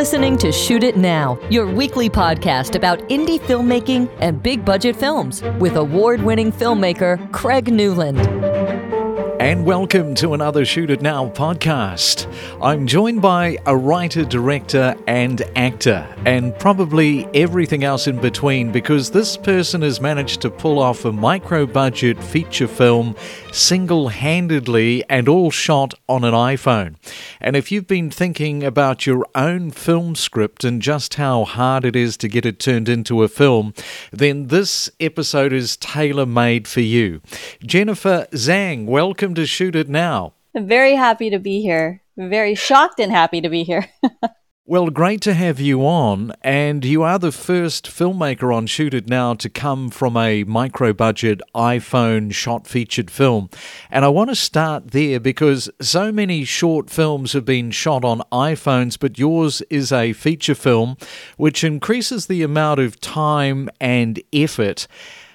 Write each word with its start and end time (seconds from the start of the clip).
listening 0.00 0.38
to 0.38 0.50
Shoot 0.50 0.82
It 0.82 0.96
Now, 0.96 1.38
your 1.50 1.70
weekly 1.70 2.08
podcast 2.08 2.74
about 2.74 3.00
indie 3.10 3.38
filmmaking 3.38 4.08
and 4.18 4.42
big 4.42 4.64
budget 4.64 4.96
films 4.96 5.42
with 5.58 5.76
award 5.76 6.22
winning 6.22 6.50
filmmaker 6.50 7.30
Craig 7.32 7.70
Newland. 7.70 8.49
And 9.40 9.64
welcome 9.64 10.14
to 10.16 10.34
another 10.34 10.66
Shoot 10.66 10.90
It 10.90 11.00
Now 11.00 11.30
podcast. 11.30 12.30
I'm 12.60 12.86
joined 12.86 13.22
by 13.22 13.56
a 13.64 13.74
writer, 13.74 14.22
director, 14.22 14.94
and 15.06 15.40
actor, 15.56 16.06
and 16.26 16.54
probably 16.58 17.26
everything 17.32 17.82
else 17.82 18.06
in 18.06 18.20
between 18.20 18.70
because 18.70 19.10
this 19.10 19.38
person 19.38 19.80
has 19.80 19.98
managed 19.98 20.42
to 20.42 20.50
pull 20.50 20.78
off 20.78 21.06
a 21.06 21.12
micro 21.12 21.64
budget 21.64 22.22
feature 22.22 22.68
film 22.68 23.16
single 23.50 24.08
handedly 24.08 25.02
and 25.08 25.26
all 25.26 25.50
shot 25.50 25.94
on 26.06 26.22
an 26.22 26.34
iPhone. 26.34 26.96
And 27.40 27.56
if 27.56 27.72
you've 27.72 27.86
been 27.86 28.10
thinking 28.10 28.62
about 28.62 29.06
your 29.06 29.24
own 29.34 29.70
film 29.70 30.16
script 30.16 30.64
and 30.64 30.82
just 30.82 31.14
how 31.14 31.44
hard 31.44 31.86
it 31.86 31.96
is 31.96 32.18
to 32.18 32.28
get 32.28 32.44
it 32.44 32.58
turned 32.58 32.90
into 32.90 33.22
a 33.22 33.28
film, 33.28 33.72
then 34.12 34.48
this 34.48 34.90
episode 35.00 35.54
is 35.54 35.78
tailor 35.78 36.26
made 36.26 36.68
for 36.68 36.82
you. 36.82 37.22
Jennifer 37.64 38.26
Zhang, 38.32 38.84
welcome 38.84 39.30
to 39.40 39.46
Shoot 39.46 39.74
It 39.74 39.88
Now. 39.88 40.34
I'm 40.54 40.66
very 40.66 40.94
happy 40.94 41.30
to 41.30 41.38
be 41.38 41.62
here. 41.62 42.02
Very 42.14 42.54
shocked 42.54 43.00
and 43.00 43.10
happy 43.10 43.40
to 43.40 43.48
be 43.48 43.64
here. 43.64 43.88
well, 44.66 44.90
great 44.90 45.22
to 45.22 45.32
have 45.32 45.58
you 45.58 45.80
on. 45.80 46.34
And 46.42 46.84
you 46.84 47.02
are 47.02 47.18
the 47.18 47.32
first 47.32 47.86
filmmaker 47.86 48.54
on 48.54 48.66
Shoot 48.66 48.92
It 48.92 49.08
Now 49.08 49.32
to 49.32 49.48
come 49.48 49.88
from 49.88 50.14
a 50.18 50.44
micro 50.44 50.92
budget 50.92 51.40
iPhone 51.54 52.34
shot 52.34 52.66
featured 52.66 53.10
film. 53.10 53.48
And 53.90 54.04
I 54.04 54.08
want 54.08 54.28
to 54.28 54.36
start 54.36 54.90
there 54.90 55.18
because 55.18 55.70
so 55.80 56.12
many 56.12 56.44
short 56.44 56.90
films 56.90 57.32
have 57.32 57.46
been 57.46 57.70
shot 57.70 58.04
on 58.04 58.20
iPhones, 58.30 58.98
but 58.98 59.18
yours 59.18 59.62
is 59.70 59.90
a 59.90 60.12
feature 60.12 60.54
film, 60.54 60.98
which 61.38 61.64
increases 61.64 62.26
the 62.26 62.42
amount 62.42 62.78
of 62.78 63.00
time 63.00 63.70
and 63.80 64.22
effort. 64.34 64.86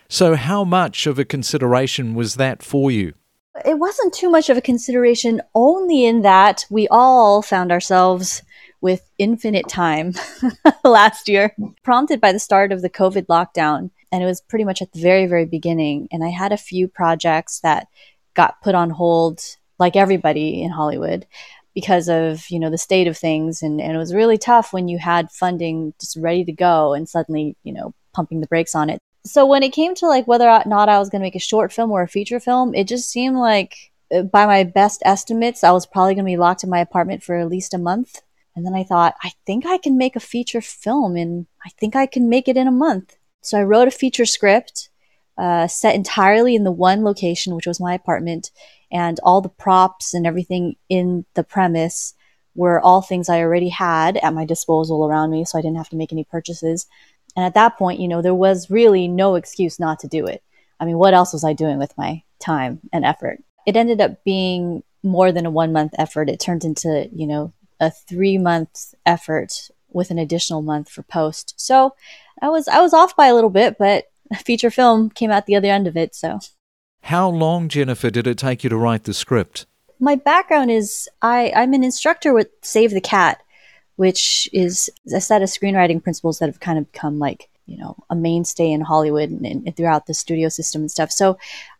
So, 0.07 0.35
how 0.35 0.63
much 0.63 1.07
of 1.07 1.17
a 1.17 1.25
consideration 1.25 2.13
was 2.13 2.35
that 2.35 2.61
for 2.61 2.91
you? 2.91 3.15
It 3.63 3.79
wasn't 3.79 4.13
too 4.13 4.29
much 4.29 4.49
of 4.49 4.57
a 4.57 4.61
consideration, 4.61 5.41
only 5.53 6.05
in 6.05 6.23
that 6.23 6.65
we 6.69 6.87
all 6.89 7.41
found 7.41 7.71
ourselves 7.71 8.41
with 8.81 9.09
infinite 9.17 9.67
time 9.69 10.13
last 10.83 11.29
year, 11.29 11.55
prompted 11.83 12.19
by 12.19 12.31
the 12.31 12.39
start 12.39 12.71
of 12.71 12.81
the 12.81 12.89
COVID 12.89 13.27
lockdown. 13.27 13.91
And 14.11 14.21
it 14.21 14.25
was 14.25 14.41
pretty 14.41 14.65
much 14.65 14.81
at 14.81 14.91
the 14.91 15.01
very, 15.01 15.25
very 15.25 15.45
beginning. 15.45 16.07
And 16.11 16.23
I 16.23 16.29
had 16.29 16.51
a 16.51 16.57
few 16.57 16.87
projects 16.87 17.61
that 17.61 17.87
got 18.33 18.61
put 18.61 18.75
on 18.75 18.89
hold, 18.89 19.41
like 19.79 19.95
everybody 19.95 20.61
in 20.61 20.71
Hollywood, 20.71 21.25
because 21.73 22.09
of 22.09 22.49
you 22.49 22.59
know 22.59 22.69
the 22.69 22.77
state 22.77 23.07
of 23.07 23.17
things. 23.17 23.61
And, 23.61 23.79
and 23.79 23.93
it 23.93 23.97
was 23.97 24.13
really 24.13 24.37
tough 24.37 24.73
when 24.73 24.87
you 24.87 24.97
had 24.97 25.31
funding 25.31 25.93
just 25.99 26.17
ready 26.17 26.43
to 26.45 26.51
go 26.51 26.93
and 26.93 27.07
suddenly 27.07 27.55
you 27.63 27.73
know 27.73 27.93
pumping 28.13 28.41
the 28.41 28.47
brakes 28.47 28.75
on 28.75 28.89
it 28.89 28.99
so 29.25 29.45
when 29.45 29.63
it 29.63 29.73
came 29.73 29.95
to 29.95 30.07
like 30.07 30.27
whether 30.27 30.49
or 30.49 30.63
not 30.65 30.89
I 30.89 30.99
was 30.99 31.09
going 31.09 31.21
to 31.21 31.25
make 31.25 31.35
a 31.35 31.39
short 31.39 31.73
film 31.73 31.91
or 31.91 32.03
a 32.03 32.07
feature 32.07 32.39
film, 32.39 32.75
it 32.75 32.87
just 32.87 33.09
seemed 33.09 33.37
like 33.37 33.75
uh, 34.13 34.21
by 34.21 34.45
my 34.45 34.63
best 34.63 35.01
estimates, 35.03 35.63
I 35.63 35.71
was 35.71 35.85
probably 35.85 36.13
going 36.13 36.25
to 36.25 36.31
be 36.31 36.37
locked 36.37 36.63
in 36.63 36.69
my 36.69 36.79
apartment 36.79 37.23
for 37.23 37.35
at 37.35 37.49
least 37.49 37.73
a 37.73 37.79
month. 37.79 38.21
And 38.55 38.65
then 38.65 38.75
I 38.75 38.83
thought, 38.83 39.15
I 39.23 39.31
think 39.45 39.65
I 39.65 39.77
can 39.77 39.97
make 39.97 40.15
a 40.15 40.21
feature 40.21 40.61
film 40.61 41.15
and 41.15 41.47
I 41.65 41.69
think 41.69 41.95
I 41.95 42.05
can 42.05 42.29
make 42.29 42.47
it 42.47 42.55
in 42.55 42.67
a 42.67 42.71
month. 42.71 43.17
So 43.41 43.59
I 43.59 43.63
wrote 43.63 43.87
a 43.87 43.91
feature 43.91 44.25
script 44.25 44.89
uh, 45.37 45.67
set 45.67 45.95
entirely 45.95 46.55
in 46.55 46.63
the 46.63 46.71
one 46.71 47.03
location, 47.03 47.55
which 47.55 47.67
was 47.67 47.79
my 47.79 47.93
apartment, 47.93 48.51
and 48.91 49.19
all 49.23 49.41
the 49.41 49.49
props 49.49 50.13
and 50.13 50.25
everything 50.25 50.75
in 50.87 51.25
the 51.33 51.43
premise 51.43 52.13
were 52.55 52.79
all 52.79 53.01
things 53.01 53.27
I 53.27 53.41
already 53.41 53.69
had 53.69 54.15
at 54.17 54.33
my 54.33 54.45
disposal 54.45 55.05
around 55.05 55.31
me, 55.31 55.43
so 55.43 55.57
I 55.59 55.61
didn't 55.61 55.77
have 55.77 55.89
to 55.89 55.97
make 55.97 56.13
any 56.13 56.23
purchases. 56.23 56.87
And 57.35 57.45
at 57.45 57.53
that 57.55 57.77
point, 57.77 57.99
you 57.99 58.07
know, 58.07 58.21
there 58.21 58.35
was 58.35 58.69
really 58.69 59.07
no 59.07 59.35
excuse 59.35 59.79
not 59.79 59.99
to 59.99 60.07
do 60.07 60.25
it. 60.25 60.43
I 60.79 60.85
mean, 60.85 60.97
what 60.97 61.13
else 61.13 61.33
was 61.33 61.43
I 61.43 61.53
doing 61.53 61.77
with 61.77 61.97
my 61.97 62.23
time 62.39 62.79
and 62.93 63.05
effort? 63.05 63.43
It 63.65 63.75
ended 63.75 64.01
up 64.01 64.23
being 64.23 64.83
more 65.03 65.31
than 65.31 65.45
a 65.45 65.51
one 65.51 65.71
month 65.73 65.93
effort. 65.97 66.29
It 66.29 66.39
turned 66.39 66.63
into, 66.63 67.09
you 67.13 67.27
know, 67.27 67.53
a 67.79 67.91
three 67.91 68.37
month 68.37 68.93
effort 69.05 69.69
with 69.89 70.11
an 70.11 70.19
additional 70.19 70.61
month 70.61 70.89
for 70.89 71.03
post. 71.03 71.53
So 71.57 71.95
I 72.41 72.49
was 72.49 72.67
I 72.67 72.81
was 72.81 72.93
off 72.93 73.15
by 73.15 73.27
a 73.27 73.35
little 73.35 73.49
bit, 73.49 73.77
but 73.77 74.05
a 74.31 74.35
feature 74.35 74.71
film 74.71 75.09
came 75.09 75.31
out 75.31 75.45
the 75.45 75.55
other 75.55 75.69
end 75.69 75.87
of 75.87 75.97
it. 75.97 76.15
So 76.15 76.39
how 77.05 77.29
long, 77.29 77.69
Jennifer, 77.69 78.09
did 78.09 78.25
it 78.25 78.37
take 78.37 78.63
you 78.63 78.69
to 78.71 78.77
write 78.77 79.03
the 79.03 79.13
script? 79.13 79.67
My 79.99 80.15
background 80.15 80.71
is 80.71 81.07
I, 81.21 81.53
I'm 81.55 81.73
an 81.73 81.83
instructor 81.83 82.33
with 82.33 82.49
Save 82.63 82.91
the 82.91 82.99
Cat, 82.99 83.43
which 83.95 84.49
is 84.53 84.89
a 85.13 85.21
set 85.21 85.41
of 85.41 85.49
screenwriting 85.49 86.03
principles 86.03 86.39
that 86.39 86.49
have 86.49 86.59
kind 86.59 86.77
of 86.77 86.91
become 86.91 87.19
like 87.19 87.49
you 87.65 87.77
know 87.77 87.95
a 88.09 88.15
mainstay 88.15 88.71
in 88.71 88.81
Hollywood 88.81 89.29
and, 89.29 89.45
and 89.45 89.75
throughout 89.75 90.05
the 90.05 90.13
studio 90.13 90.49
system 90.49 90.81
and 90.81 90.91
stuff. 90.91 91.11
So 91.11 91.37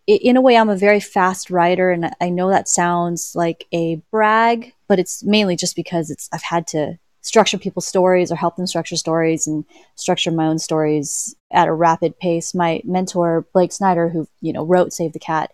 in 0.07 0.37
a 0.37 0.41
way, 0.41 0.55
I'm 0.55 0.69
a 0.69 0.75
very 0.75 0.99
fast 0.99 1.49
writer, 1.49 1.89
and 1.91 2.11
I 2.21 2.29
know 2.29 2.49
that 2.49 2.67
sounds 2.67 3.35
like 3.35 3.65
a 3.73 3.95
brag, 4.11 4.73
but 4.87 4.99
it's 4.99 5.23
mainly 5.23 5.55
just 5.55 5.75
because 5.75 6.09
it's 6.11 6.29
I've 6.31 6.43
had 6.43 6.67
to 6.67 6.99
structure 7.21 7.57
people's 7.57 7.87
stories 7.87 8.31
or 8.31 8.35
help 8.35 8.55
them 8.55 8.67
structure 8.67 8.95
stories 8.95 9.47
and 9.47 9.65
structure 9.95 10.29
my 10.29 10.45
own 10.45 10.59
stories 10.59 11.35
at 11.51 11.67
a 11.67 11.73
rapid 11.73 12.19
pace. 12.19 12.53
My 12.53 12.81
mentor 12.85 13.47
Blake 13.51 13.71
Snyder, 13.71 14.09
who 14.09 14.27
you 14.41 14.53
know 14.53 14.63
wrote 14.63 14.93
Save 14.93 15.13
the 15.13 15.19
Cat, 15.19 15.51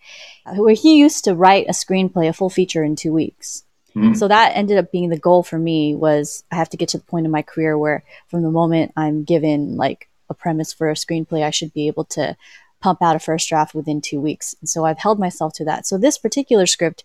where 0.55 0.75
he 0.75 0.97
used 0.97 1.23
to 1.25 1.35
write 1.35 1.67
a 1.67 1.73
screenplay, 1.73 2.27
a 2.27 2.33
full 2.33 2.49
feature 2.49 2.83
in 2.83 2.95
two 2.95 3.13
weeks. 3.13 3.63
Mm-hmm. 3.95 4.13
So 4.13 4.27
that 4.27 4.55
ended 4.55 4.77
up 4.77 4.91
being 4.91 5.09
the 5.09 5.19
goal 5.19 5.43
for 5.43 5.59
me 5.59 5.95
was 5.95 6.43
I 6.51 6.55
have 6.55 6.69
to 6.69 6.77
get 6.77 6.89
to 6.89 6.97
the 6.97 7.03
point 7.03 7.25
in 7.25 7.31
my 7.31 7.41
career 7.41 7.77
where 7.77 8.03
from 8.27 8.41
the 8.41 8.51
moment 8.51 8.93
I'm 8.95 9.23
given 9.23 9.75
like 9.75 10.09
a 10.29 10.33
premise 10.33 10.73
for 10.73 10.89
a 10.89 10.93
screenplay, 10.93 11.43
I 11.43 11.49
should 11.49 11.73
be 11.73 11.87
able 11.87 12.05
to 12.05 12.35
pump 12.81 13.01
out 13.01 13.15
a 13.15 13.19
first 13.19 13.47
draft 13.47 13.75
within 13.75 14.01
two 14.01 14.19
weeks. 14.19 14.55
And 14.59 14.69
so 14.69 14.85
I've 14.85 14.97
held 14.97 15.19
myself 15.19 15.53
to 15.53 15.65
that. 15.65 15.85
So 15.85 15.97
this 15.97 16.17
particular 16.17 16.65
script, 16.65 17.03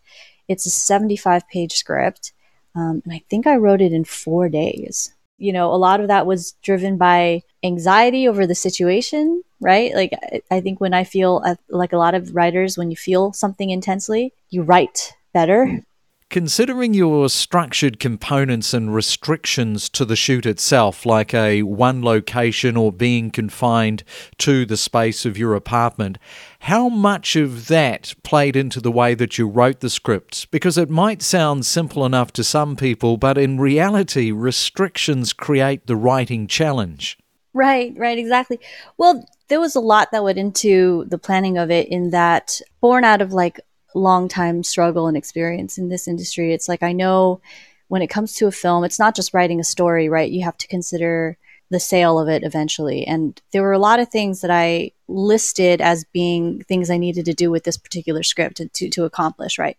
it's 0.49 0.67
a 0.67 0.71
75 0.71 1.49
page 1.49 1.75
script. 1.75 2.33
Um, 2.75 3.03
and 3.05 3.13
I 3.13 3.23
think 3.29 3.47
I 3.47 3.57
wrote 3.57 3.81
it 3.81 3.93
in 3.93 4.05
four 4.05 4.49
days. 4.49 5.13
You 5.39 5.53
know, 5.53 5.73
a 5.73 5.77
lot 5.77 6.01
of 6.01 6.09
that 6.09 6.27
was 6.27 6.53
driven 6.63 6.97
by 6.97 7.43
anxiety 7.63 8.27
over 8.27 8.47
the 8.47 8.55
situation, 8.55 9.43
right? 9.61 9.95
Like, 9.95 10.13
I 10.51 10.61
think 10.61 10.81
when 10.81 10.95
I 10.95 11.05
feel 11.05 11.43
uh, 11.45 11.57
like 11.69 11.93
a 11.93 11.99
lot 11.99 12.15
of 12.15 12.35
writers, 12.35 12.79
when 12.79 12.91
you 12.91 12.97
feel 12.97 13.35
something 13.35 13.69
intensely, 13.69 14.33
you 14.49 14.63
write 14.63 15.13
better. 15.35 15.83
Considering 16.29 16.93
your 16.93 17.29
structured 17.29 18.01
components 18.01 18.75
and 18.75 18.93
restrictions 18.93 19.89
to 19.89 20.05
the 20.05 20.17
shoot 20.17 20.45
itself, 20.45 21.07
like 21.07 21.33
a 21.33 21.63
one 21.63 22.03
location 22.03 22.77
or 22.77 22.91
being 22.91 23.31
confined 23.31 24.03
to 24.37 24.67
the 24.67 24.77
space 24.77 25.25
of 25.25 25.39
your 25.39 25.55
apartment, 25.55 26.19
how 26.61 26.89
much 26.89 27.37
of 27.37 27.69
that 27.69 28.13
played 28.25 28.57
into 28.57 28.81
the 28.81 28.91
way 28.91 29.15
that 29.15 29.39
you 29.39 29.47
wrote 29.47 29.79
the 29.79 29.89
script? 29.89 30.51
Because 30.51 30.77
it 30.77 30.91
might 30.91 31.23
sound 31.23 31.65
simple 31.65 32.05
enough 32.05 32.33
to 32.33 32.43
some 32.43 32.75
people, 32.75 33.17
but 33.17 33.39
in 33.39 33.61
reality, 33.61 34.33
restrictions 34.33 35.33
create 35.33 35.87
the 35.87 35.97
writing 35.97 36.49
challenge. 36.49 37.17
Right, 37.55 37.95
right, 37.97 38.19
exactly. 38.19 38.59
Well, 38.99 39.27
there 39.49 39.61
was 39.61 39.77
a 39.77 39.81
lot 39.81 40.11
that 40.11 40.25
went 40.25 40.39
into 40.39 41.05
the 41.09 41.19
planning 41.19 41.57
of 41.57 41.71
it 41.71 41.89
in 41.89 42.11
that 42.11 42.61
born 42.81 43.05
out 43.05 43.23
of 43.23 43.33
like 43.33 43.61
long 43.97 44.29
time 44.29 44.63
struggle 44.63 45.09
and 45.09 45.17
experience 45.17 45.79
in 45.79 45.89
this 45.89 46.07
industry. 46.07 46.53
It's 46.53 46.69
like 46.69 46.83
I 46.83 46.93
know 46.93 47.41
when 47.89 48.03
it 48.03 48.09
comes 48.09 48.35
to 48.35 48.47
a 48.47 48.53
film, 48.53 48.85
it's 48.85 48.99
not 48.99 49.15
just 49.15 49.33
writing 49.33 49.61
a 49.61 49.65
story, 49.65 50.09
right? 50.09 50.31
You 50.31 50.45
have 50.45 50.59
to 50.59 50.69
consider 50.69 51.39
the 51.71 51.81
sale 51.81 52.19
of 52.19 52.29
it 52.29 52.45
eventually. 52.45 53.05
And 53.07 53.41
there 53.53 53.63
were 53.63 53.73
a 53.73 53.79
lot 53.79 53.99
of 53.99 54.09
things 54.09 54.41
that 54.41 54.51
I 54.51 54.93
listed 55.09 55.81
as 55.81 56.05
being 56.13 56.63
things 56.63 56.91
I 56.91 56.97
needed 56.97 57.25
to 57.25 57.35
do 57.35 57.51
with 57.51 57.65
this 57.65 57.77
particular 57.77 58.23
script 58.23 58.61
to, 58.73 58.89
to 58.91 59.05
accomplish, 59.05 59.59
right? 59.59 59.77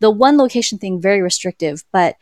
The 0.00 0.10
one 0.10 0.36
location 0.36 0.78
thing, 0.78 1.00
very 1.00 1.22
restrictive. 1.22 1.84
But 1.92 2.16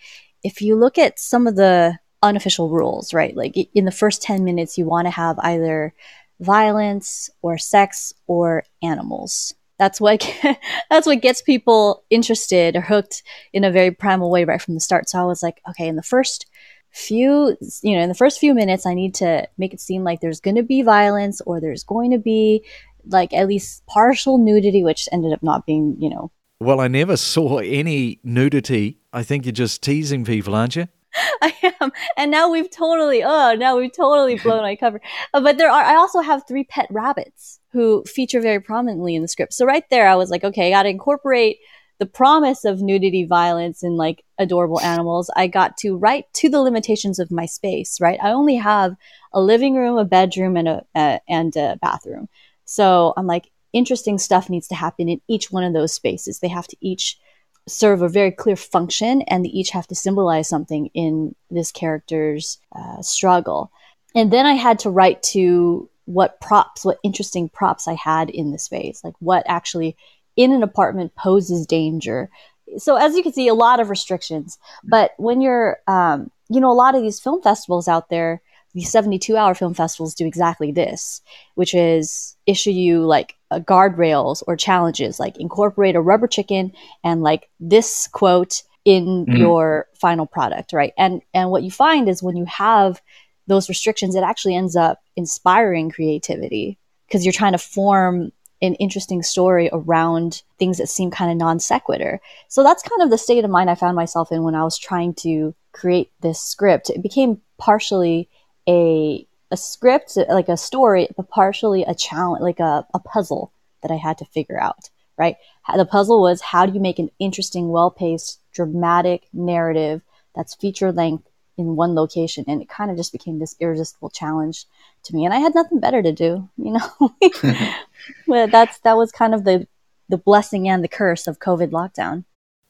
if 0.44 0.60
you 0.62 0.76
look 0.76 0.98
at 0.98 1.18
some 1.18 1.46
of 1.46 1.56
the 1.56 1.98
unofficial 2.22 2.68
rules, 2.68 3.12
right? 3.12 3.36
Like 3.36 3.56
in 3.74 3.84
the 3.84 3.90
first 3.90 4.22
10 4.22 4.44
minutes, 4.44 4.78
you 4.78 4.86
want 4.86 5.06
to 5.06 5.12
have 5.12 5.38
either 5.40 5.94
violence 6.40 7.30
or 7.42 7.58
sex 7.58 8.12
or 8.26 8.64
animals 8.82 9.54
that's 9.78 10.00
what 10.00 10.28
that's 10.90 11.06
what 11.06 11.22
gets 11.22 11.42
people 11.42 12.04
interested 12.10 12.76
or 12.76 12.80
hooked 12.80 13.22
in 13.52 13.64
a 13.64 13.70
very 13.70 13.90
primal 13.90 14.30
way 14.30 14.44
right 14.44 14.60
from 14.60 14.74
the 14.74 14.80
start. 14.80 15.08
So 15.08 15.18
I 15.18 15.24
was 15.24 15.42
like, 15.42 15.60
okay, 15.70 15.88
in 15.88 15.96
the 15.96 16.02
first 16.02 16.46
few 16.90 17.56
you 17.82 17.94
know 17.94 18.02
in 18.02 18.08
the 18.08 18.14
first 18.14 18.40
few 18.40 18.54
minutes 18.54 18.86
i 18.86 18.94
need 18.94 19.14
to 19.14 19.46
make 19.58 19.74
it 19.74 19.80
seem 19.80 20.02
like 20.02 20.20
there's 20.20 20.40
going 20.40 20.56
to 20.56 20.62
be 20.62 20.80
violence 20.80 21.40
or 21.42 21.60
there's 21.60 21.84
going 21.84 22.10
to 22.10 22.18
be 22.18 22.64
like 23.04 23.32
at 23.34 23.46
least 23.46 23.84
partial 23.86 24.38
nudity 24.38 24.82
which 24.82 25.06
ended 25.12 25.32
up 25.32 25.42
not 25.42 25.66
being 25.66 25.96
you 25.98 26.08
know. 26.08 26.30
Well 26.60 26.80
i 26.80 26.88
never 26.88 27.16
saw 27.16 27.58
any 27.58 28.20
nudity. 28.24 28.98
I 29.12 29.22
think 29.22 29.44
you're 29.44 29.52
just 29.52 29.82
teasing 29.82 30.24
people 30.24 30.54
aren't 30.54 30.76
you? 30.76 30.88
I 31.42 31.54
am, 31.80 31.92
and 32.16 32.30
now 32.30 32.50
we've 32.50 32.70
totally 32.70 33.22
oh 33.22 33.54
now 33.54 33.76
we've 33.76 33.94
totally 33.94 34.36
blown 34.42 34.62
my 34.62 34.76
cover. 34.76 35.00
Uh, 35.32 35.40
but 35.40 35.58
there 35.58 35.70
are 35.70 35.82
I 35.82 35.96
also 35.96 36.20
have 36.20 36.42
three 36.48 36.64
pet 36.64 36.86
rabbits 36.90 37.57
who 37.72 38.02
feature 38.04 38.40
very 38.40 38.60
prominently 38.60 39.14
in 39.14 39.22
the 39.22 39.28
script. 39.28 39.52
So 39.52 39.66
right 39.66 39.84
there, 39.90 40.08
I 40.08 40.16
was 40.16 40.30
like, 40.30 40.44
okay, 40.44 40.68
I 40.68 40.70
got 40.70 40.82
to 40.84 40.88
incorporate 40.88 41.58
the 41.98 42.06
promise 42.06 42.64
of 42.64 42.80
nudity, 42.80 43.24
violence, 43.24 43.82
and 43.82 43.96
like 43.96 44.24
adorable 44.38 44.80
animals, 44.80 45.30
I 45.36 45.48
got 45.48 45.76
to 45.78 45.96
right 45.96 46.24
to 46.34 46.48
the 46.48 46.60
limitations 46.60 47.18
of 47.18 47.30
my 47.30 47.46
space. 47.46 48.00
Right, 48.00 48.18
I 48.22 48.30
only 48.30 48.56
have 48.56 48.94
a 49.32 49.40
living 49.40 49.74
room, 49.74 49.98
a 49.98 50.04
bedroom, 50.04 50.56
and 50.56 50.68
a, 50.68 50.84
a 50.94 51.20
and 51.28 51.54
a 51.56 51.78
bathroom. 51.82 52.28
So 52.64 53.14
I'm 53.16 53.26
like, 53.26 53.50
interesting 53.72 54.18
stuff 54.18 54.48
needs 54.48 54.68
to 54.68 54.74
happen 54.74 55.08
in 55.08 55.20
each 55.28 55.50
one 55.50 55.64
of 55.64 55.72
those 55.72 55.92
spaces. 55.92 56.38
They 56.38 56.48
have 56.48 56.68
to 56.68 56.76
each 56.80 57.18
serve 57.66 58.00
a 58.00 58.08
very 58.08 58.30
clear 58.30 58.56
function, 58.56 59.22
and 59.22 59.44
they 59.44 59.50
each 59.50 59.70
have 59.70 59.88
to 59.88 59.94
symbolize 59.94 60.48
something 60.48 60.90
in 60.94 61.34
this 61.50 61.72
character's 61.72 62.58
uh, 62.76 63.02
struggle. 63.02 63.72
And 64.14 64.32
then 64.32 64.46
I 64.46 64.54
had 64.54 64.78
to 64.80 64.90
write 64.90 65.22
to 65.24 65.90
what 66.08 66.40
props, 66.40 66.86
what 66.86 66.98
interesting 67.02 67.50
props 67.50 67.86
I 67.86 67.92
had 67.92 68.30
in 68.30 68.50
the 68.50 68.58
space, 68.58 69.04
like 69.04 69.12
what 69.18 69.42
actually 69.46 69.94
in 70.36 70.52
an 70.52 70.62
apartment 70.62 71.14
poses 71.14 71.66
danger. 71.66 72.30
So 72.78 72.96
as 72.96 73.14
you 73.14 73.22
can 73.22 73.34
see, 73.34 73.46
a 73.46 73.54
lot 73.54 73.78
of 73.78 73.90
restrictions. 73.90 74.58
But 74.82 75.12
when 75.18 75.42
you're, 75.42 75.78
um, 75.86 76.30
you 76.48 76.60
know, 76.60 76.72
a 76.72 76.72
lot 76.72 76.94
of 76.94 77.02
these 77.02 77.20
film 77.20 77.42
festivals 77.42 77.88
out 77.88 78.08
there, 78.08 78.40
these 78.72 78.90
72 78.90 79.36
hour 79.36 79.54
film 79.54 79.74
festivals 79.74 80.14
do 80.14 80.26
exactly 80.26 80.72
this, 80.72 81.20
which 81.56 81.74
is 81.74 82.36
issue 82.46 82.70
you 82.70 83.04
like 83.04 83.34
guardrails 83.52 84.42
or 84.46 84.56
challenges, 84.56 85.20
like 85.20 85.36
incorporate 85.36 85.94
a 85.94 86.00
rubber 86.00 86.26
chicken 86.26 86.72
and 87.04 87.22
like 87.22 87.50
this 87.60 88.08
quote 88.08 88.62
in 88.86 89.26
mm-hmm. 89.26 89.36
your 89.36 89.88
final 90.00 90.24
product, 90.24 90.72
right? 90.72 90.94
And 90.96 91.20
and 91.34 91.50
what 91.50 91.64
you 91.64 91.70
find 91.70 92.08
is 92.08 92.22
when 92.22 92.36
you 92.36 92.46
have 92.46 93.02
those 93.48 93.68
restrictions, 93.68 94.14
it 94.14 94.22
actually 94.22 94.54
ends 94.54 94.76
up 94.76 95.00
inspiring 95.16 95.90
creativity 95.90 96.78
because 97.06 97.24
you're 97.24 97.32
trying 97.32 97.52
to 97.52 97.58
form 97.58 98.30
an 98.60 98.74
interesting 98.74 99.22
story 99.22 99.70
around 99.72 100.42
things 100.58 100.78
that 100.78 100.88
seem 100.88 101.10
kind 101.10 101.30
of 101.30 101.36
non 101.36 101.58
sequitur. 101.60 102.20
So 102.48 102.62
that's 102.62 102.82
kind 102.82 103.02
of 103.02 103.10
the 103.10 103.18
state 103.18 103.44
of 103.44 103.50
mind 103.50 103.70
I 103.70 103.74
found 103.74 103.96
myself 103.96 104.32
in 104.32 104.42
when 104.42 104.54
I 104.54 104.64
was 104.64 104.78
trying 104.78 105.14
to 105.14 105.54
create 105.72 106.10
this 106.20 106.40
script. 106.40 106.90
It 106.90 107.02
became 107.02 107.40
partially 107.58 108.28
a 108.68 109.26
a 109.50 109.56
script, 109.56 110.18
like 110.28 110.48
a 110.50 110.58
story, 110.58 111.08
but 111.16 111.30
partially 111.30 111.82
a 111.84 111.94
challenge, 111.94 112.42
like 112.42 112.60
a, 112.60 112.86
a 112.92 112.98
puzzle 112.98 113.50
that 113.82 113.90
I 113.90 113.96
had 113.96 114.18
to 114.18 114.26
figure 114.26 114.60
out, 114.60 114.90
right? 115.16 115.36
The 115.74 115.86
puzzle 115.86 116.20
was 116.20 116.42
how 116.42 116.66
do 116.66 116.74
you 116.74 116.80
make 116.80 116.98
an 116.98 117.10
interesting, 117.18 117.70
well 117.70 117.90
paced, 117.90 118.40
dramatic 118.52 119.26
narrative 119.32 120.02
that's 120.34 120.54
feature 120.54 120.92
length 120.92 121.27
in 121.58 121.76
one 121.76 121.94
location? 121.94 122.44
And 122.48 122.62
it 122.62 122.68
kind 122.68 122.90
of 122.90 122.96
just 122.96 123.12
became 123.12 123.38
this 123.38 123.56
irresistible 123.60 124.10
challenge 124.10 124.66
to 125.04 125.14
me. 125.14 125.24
And 125.24 125.34
I 125.34 125.38
had 125.38 125.54
nothing 125.54 125.80
better 125.80 126.02
to 126.02 126.12
do, 126.12 126.48
you 126.56 126.72
know? 126.72 127.14
but 128.26 128.50
that's, 128.50 128.78
that 128.80 128.96
was 128.96 129.12
kind 129.12 129.34
of 129.34 129.44
the, 129.44 129.66
the 130.08 130.18
blessing 130.18 130.68
and 130.68 130.82
the 130.82 130.88
curse 130.88 131.26
of 131.26 131.38
COVID 131.38 131.70
lockdown. 131.70 132.24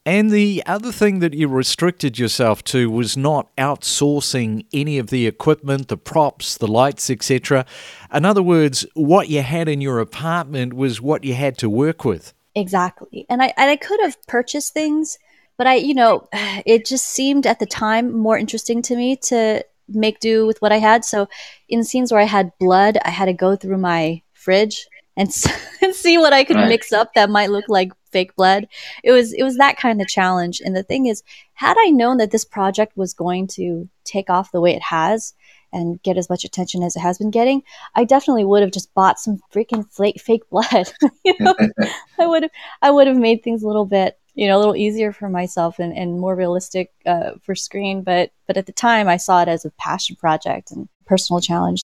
And 0.05 0.31
the 0.31 0.63
other 0.65 0.91
thing 0.91 1.19
that 1.19 1.33
you 1.33 1.47
restricted 1.47 2.17
yourself 2.17 2.63
to 2.65 2.89
was 2.89 3.15
not 3.15 3.55
outsourcing 3.57 4.65
any 4.73 4.97
of 4.97 5.11
the 5.11 5.27
equipment, 5.27 5.87
the 5.87 5.97
props, 5.97 6.57
the 6.57 6.67
lights, 6.67 7.09
etc. 7.09 7.65
In 8.11 8.25
other 8.25 8.41
words, 8.41 8.85
what 8.95 9.29
you 9.29 9.41
had 9.41 9.67
in 9.67 9.81
your 9.81 9.99
apartment 9.99 10.73
was 10.73 10.99
what 11.01 11.23
you 11.23 11.35
had 11.35 11.57
to 11.59 11.69
work 11.69 12.05
with. 12.05 12.33
Exactly. 12.55 13.25
And 13.29 13.41
I 13.43 13.53
and 13.55 13.69
I 13.69 13.75
could 13.75 13.99
have 14.01 14.17
purchased 14.25 14.73
things, 14.73 15.19
but 15.59 15.67
I, 15.67 15.75
you 15.75 15.93
know, 15.93 16.25
it 16.65 16.85
just 16.85 17.05
seemed 17.05 17.45
at 17.45 17.59
the 17.59 17.65
time 17.65 18.17
more 18.17 18.37
interesting 18.37 18.81
to 18.83 18.95
me 18.95 19.17
to 19.23 19.61
make 19.89 20.21
do 20.21 20.47
with 20.47 20.61
what 20.61 20.71
I 20.71 20.77
had. 20.77 21.03
So 21.03 21.27
in 21.67 21.83
scenes 21.83 22.13
where 22.13 22.21
I 22.21 22.25
had 22.25 22.57
blood, 22.59 22.97
I 23.03 23.09
had 23.09 23.25
to 23.25 23.33
go 23.33 23.57
through 23.57 23.77
my 23.77 24.21
fridge 24.31 24.87
and, 25.17 25.29
and 25.81 25.93
see 25.93 26.17
what 26.17 26.31
I 26.31 26.45
could 26.45 26.55
right. 26.55 26.69
mix 26.69 26.93
up 26.93 27.13
that 27.13 27.29
might 27.29 27.51
look 27.51 27.65
like 27.67 27.91
fake 28.09 28.37
blood. 28.37 28.69
It 29.03 29.11
was 29.11 29.33
it 29.33 29.43
was 29.43 29.57
that 29.57 29.77
kind 29.77 30.01
of 30.01 30.07
challenge. 30.07 30.61
And 30.63 30.77
the 30.77 30.83
thing 30.83 31.07
is, 31.07 31.23
had 31.55 31.75
I 31.77 31.89
known 31.89 32.17
that 32.17 32.31
this 32.31 32.45
project 32.45 32.95
was 32.95 33.13
going 33.13 33.47
to 33.47 33.89
take 34.05 34.29
off 34.29 34.53
the 34.53 34.61
way 34.61 34.73
it 34.73 34.81
has 34.83 35.33
and 35.73 36.01
get 36.03 36.17
as 36.17 36.29
much 36.29 36.45
attention 36.45 36.83
as 36.83 36.95
it 36.95 37.01
has 37.01 37.17
been 37.17 37.31
getting, 37.31 37.63
I 37.95 38.05
definitely 38.05 38.45
would 38.45 38.61
have 38.61 38.71
just 38.71 38.93
bought 38.93 39.19
some 39.19 39.39
freaking 39.53 39.91
fake 39.91 40.21
fake 40.21 40.49
blood. 40.49 40.89
you 41.25 41.35
know, 41.39 41.53
I 42.17 42.27
would 42.27 42.43
have 42.43 42.51
I 42.81 42.91
would 42.91 43.07
have 43.07 43.17
made 43.17 43.43
things 43.43 43.61
a 43.61 43.67
little 43.67 43.85
bit 43.85 44.18
you 44.39 44.47
know 44.47 44.57
a 44.57 44.59
little 44.59 44.75
easier 44.75 45.11
for 45.11 45.27
myself 45.27 45.79
and, 45.79 45.91
and 45.97 46.17
more 46.17 46.33
realistic 46.33 46.93
uh, 47.05 47.31
for 47.41 47.55
screen. 47.55 48.03
But 48.03 48.31
but 48.47 48.55
at 48.55 48.67
the 48.67 48.71
time, 48.71 49.09
I 49.09 49.17
saw 49.17 49.41
it 49.41 49.49
as 49.49 49.65
a 49.65 49.71
passion 49.71 50.15
project 50.15 50.71
and 50.71 50.87
personal 51.05 51.41
challenge. 51.41 51.81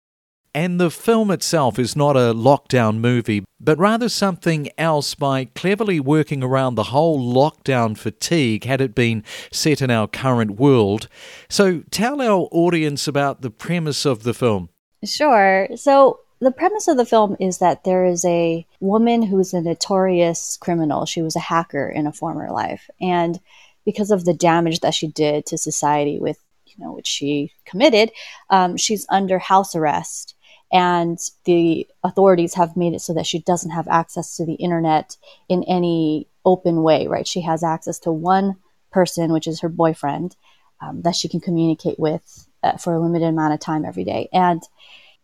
And 0.53 0.79
the 0.79 0.89
film 0.89 1.31
itself 1.31 1.77
is 1.77 1.97
not 1.97 2.15
a 2.15 2.33
lockdown 2.33 2.99
movie, 2.99 3.43
but 3.59 3.77
rather 3.77 4.07
something 4.07 4.69
else 4.77 5.13
by 5.13 5.45
cleverly 5.53 5.99
working 5.99 6.41
around 6.43 6.75
the 6.75 6.91
whole 6.95 7.19
lockdown 7.19 7.97
fatigue 7.97 8.63
had 8.63 8.79
it 8.79 8.95
been 8.95 9.25
set 9.51 9.81
in 9.81 9.91
our 9.91 10.07
current 10.07 10.51
world. 10.51 11.09
So 11.49 11.83
tell 11.91 12.21
our 12.21 12.47
audience 12.53 13.05
about 13.05 13.41
the 13.41 13.51
premise 13.51 14.05
of 14.05 14.23
the 14.23 14.33
film. 14.33 14.69
Sure. 15.03 15.67
So 15.75 16.21
the 16.45 16.51
premise 16.51 16.87
of 16.87 16.97
the 16.97 17.05
film 17.05 17.35
is 17.39 17.57
that 17.57 17.83
there 17.83 18.05
is 18.05 18.23
a 18.25 18.65
woman 18.79 19.23
who's 19.23 19.53
a 19.53 19.61
notorious 19.61 20.57
criminal. 20.61 21.05
She 21.05 21.21
was 21.21 21.35
a 21.35 21.39
hacker 21.39 21.89
in 21.89 22.07
a 22.07 22.13
former 22.13 22.49
life. 22.51 22.89
And 23.01 23.39
because 23.83 24.11
of 24.11 24.25
the 24.25 24.33
damage 24.33 24.81
that 24.81 24.93
she 24.93 25.07
did 25.07 25.45
to 25.47 25.57
society 25.57 26.19
with, 26.19 26.37
you 26.65 26.75
know, 26.83 26.93
which 26.93 27.07
she 27.07 27.51
committed, 27.65 28.11
um, 28.49 28.77
she's 28.77 29.05
under 29.09 29.39
house 29.39 29.75
arrest 29.75 30.35
and 30.71 31.17
the 31.45 31.87
authorities 32.03 32.53
have 32.55 32.77
made 32.77 32.93
it 32.93 33.01
so 33.01 33.13
that 33.13 33.25
she 33.25 33.39
doesn't 33.39 33.71
have 33.71 33.87
access 33.87 34.35
to 34.35 34.45
the 34.45 34.55
internet 34.55 35.17
in 35.49 35.63
any 35.63 36.27
open 36.43 36.83
way 36.83 37.07
right 37.07 37.27
she 37.27 37.41
has 37.41 37.63
access 37.63 37.99
to 37.99 38.11
one 38.11 38.55
person 38.91 39.31
which 39.31 39.47
is 39.47 39.61
her 39.61 39.69
boyfriend 39.69 40.35
um, 40.81 41.01
that 41.03 41.15
she 41.15 41.27
can 41.27 41.39
communicate 41.39 41.99
with 41.99 42.47
uh, 42.63 42.77
for 42.77 42.93
a 42.93 42.99
limited 42.99 43.27
amount 43.27 43.53
of 43.53 43.59
time 43.59 43.85
every 43.85 44.03
day 44.03 44.27
and 44.33 44.63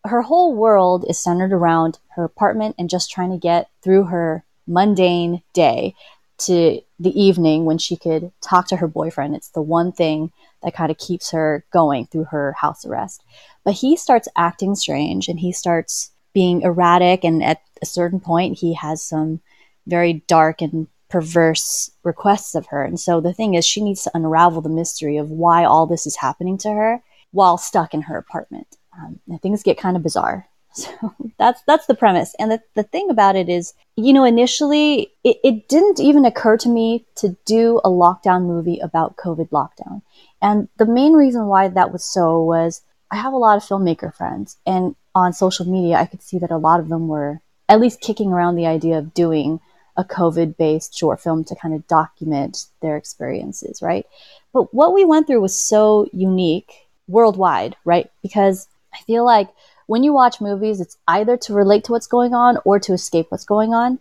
her 0.05 0.21
whole 0.21 0.53
world 0.53 1.05
is 1.07 1.19
centered 1.19 1.53
around 1.53 1.99
her 2.15 2.23
apartment 2.23 2.75
and 2.77 2.89
just 2.89 3.11
trying 3.11 3.31
to 3.31 3.37
get 3.37 3.69
through 3.83 4.05
her 4.05 4.43
mundane 4.67 5.43
day 5.53 5.93
to 6.37 6.81
the 6.99 7.21
evening 7.21 7.65
when 7.65 7.77
she 7.77 7.95
could 7.95 8.31
talk 8.41 8.67
to 8.67 8.77
her 8.77 8.87
boyfriend. 8.87 9.35
It's 9.35 9.49
the 9.49 9.61
one 9.61 9.91
thing 9.91 10.31
that 10.63 10.73
kind 10.73 10.91
of 10.91 10.97
keeps 10.97 11.31
her 11.31 11.63
going 11.71 12.07
through 12.07 12.25
her 12.25 12.53
house 12.53 12.85
arrest. 12.85 13.23
But 13.63 13.75
he 13.75 13.95
starts 13.95 14.27
acting 14.35 14.75
strange 14.75 15.27
and 15.27 15.39
he 15.39 15.51
starts 15.51 16.11
being 16.33 16.61
erratic. 16.61 17.23
And 17.23 17.43
at 17.43 17.61
a 17.81 17.85
certain 17.85 18.19
point, 18.19 18.59
he 18.59 18.73
has 18.73 19.03
some 19.03 19.39
very 19.85 20.23
dark 20.27 20.61
and 20.61 20.87
perverse 21.09 21.91
requests 22.03 22.55
of 22.55 22.67
her. 22.67 22.83
And 22.83 22.99
so 22.99 23.21
the 23.21 23.33
thing 23.33 23.53
is, 23.53 23.65
she 23.65 23.81
needs 23.81 24.03
to 24.03 24.11
unravel 24.13 24.61
the 24.61 24.69
mystery 24.69 25.17
of 25.17 25.29
why 25.29 25.63
all 25.63 25.85
this 25.85 26.07
is 26.07 26.15
happening 26.15 26.57
to 26.59 26.71
her 26.71 27.03
while 27.31 27.57
stuck 27.57 27.93
in 27.93 28.03
her 28.03 28.17
apartment. 28.17 28.77
Um, 28.97 29.19
things 29.41 29.63
get 29.63 29.77
kind 29.77 29.97
of 29.97 30.03
bizarre. 30.03 30.47
So 30.73 31.13
that's 31.37 31.61
that's 31.67 31.85
the 31.87 31.95
premise. 31.95 32.33
And 32.39 32.49
the, 32.49 32.61
the 32.75 32.83
thing 32.83 33.09
about 33.09 33.35
it 33.35 33.49
is, 33.49 33.73
you 33.97 34.13
know, 34.13 34.23
initially 34.23 35.11
it, 35.21 35.37
it 35.43 35.67
didn't 35.67 35.99
even 35.99 36.23
occur 36.23 36.55
to 36.57 36.69
me 36.69 37.05
to 37.15 37.35
do 37.45 37.81
a 37.83 37.89
lockdown 37.89 38.43
movie 38.43 38.79
about 38.79 39.17
COVID 39.17 39.49
lockdown. 39.49 40.01
And 40.41 40.69
the 40.77 40.85
main 40.85 41.11
reason 41.11 41.47
why 41.47 41.67
that 41.67 41.91
was 41.91 42.05
so 42.05 42.41
was 42.41 42.83
I 43.11 43.17
have 43.17 43.33
a 43.33 43.37
lot 43.37 43.57
of 43.57 43.63
filmmaker 43.63 44.15
friends, 44.15 44.57
and 44.65 44.95
on 45.13 45.33
social 45.33 45.65
media, 45.65 45.97
I 45.97 46.05
could 46.05 46.21
see 46.21 46.39
that 46.39 46.51
a 46.51 46.57
lot 46.57 46.79
of 46.79 46.87
them 46.87 47.09
were 47.09 47.41
at 47.67 47.81
least 47.81 47.99
kicking 47.99 48.31
around 48.31 48.55
the 48.55 48.67
idea 48.67 48.97
of 48.97 49.13
doing 49.13 49.59
a 49.97 50.03
COVID 50.03 50.57
based 50.57 50.97
short 50.97 51.19
film 51.19 51.43
to 51.45 51.55
kind 51.55 51.73
of 51.73 51.87
document 51.87 52.65
their 52.81 52.97
experiences, 52.97 53.81
right? 53.81 54.05
But 54.53 54.73
what 54.73 54.93
we 54.93 55.05
went 55.05 55.27
through 55.27 55.41
was 55.41 55.57
so 55.57 56.07
unique 56.13 56.71
worldwide, 57.07 57.75
right? 57.85 58.09
Because 58.21 58.67
I 58.93 58.99
feel 58.99 59.25
like 59.25 59.49
when 59.87 60.03
you 60.03 60.13
watch 60.13 60.41
movies, 60.41 60.79
it's 60.79 60.97
either 61.07 61.37
to 61.37 61.53
relate 61.53 61.83
to 61.85 61.91
what's 61.91 62.07
going 62.07 62.33
on 62.33 62.57
or 62.65 62.79
to 62.79 62.93
escape 62.93 63.27
what's 63.29 63.45
going 63.45 63.73
on. 63.73 63.99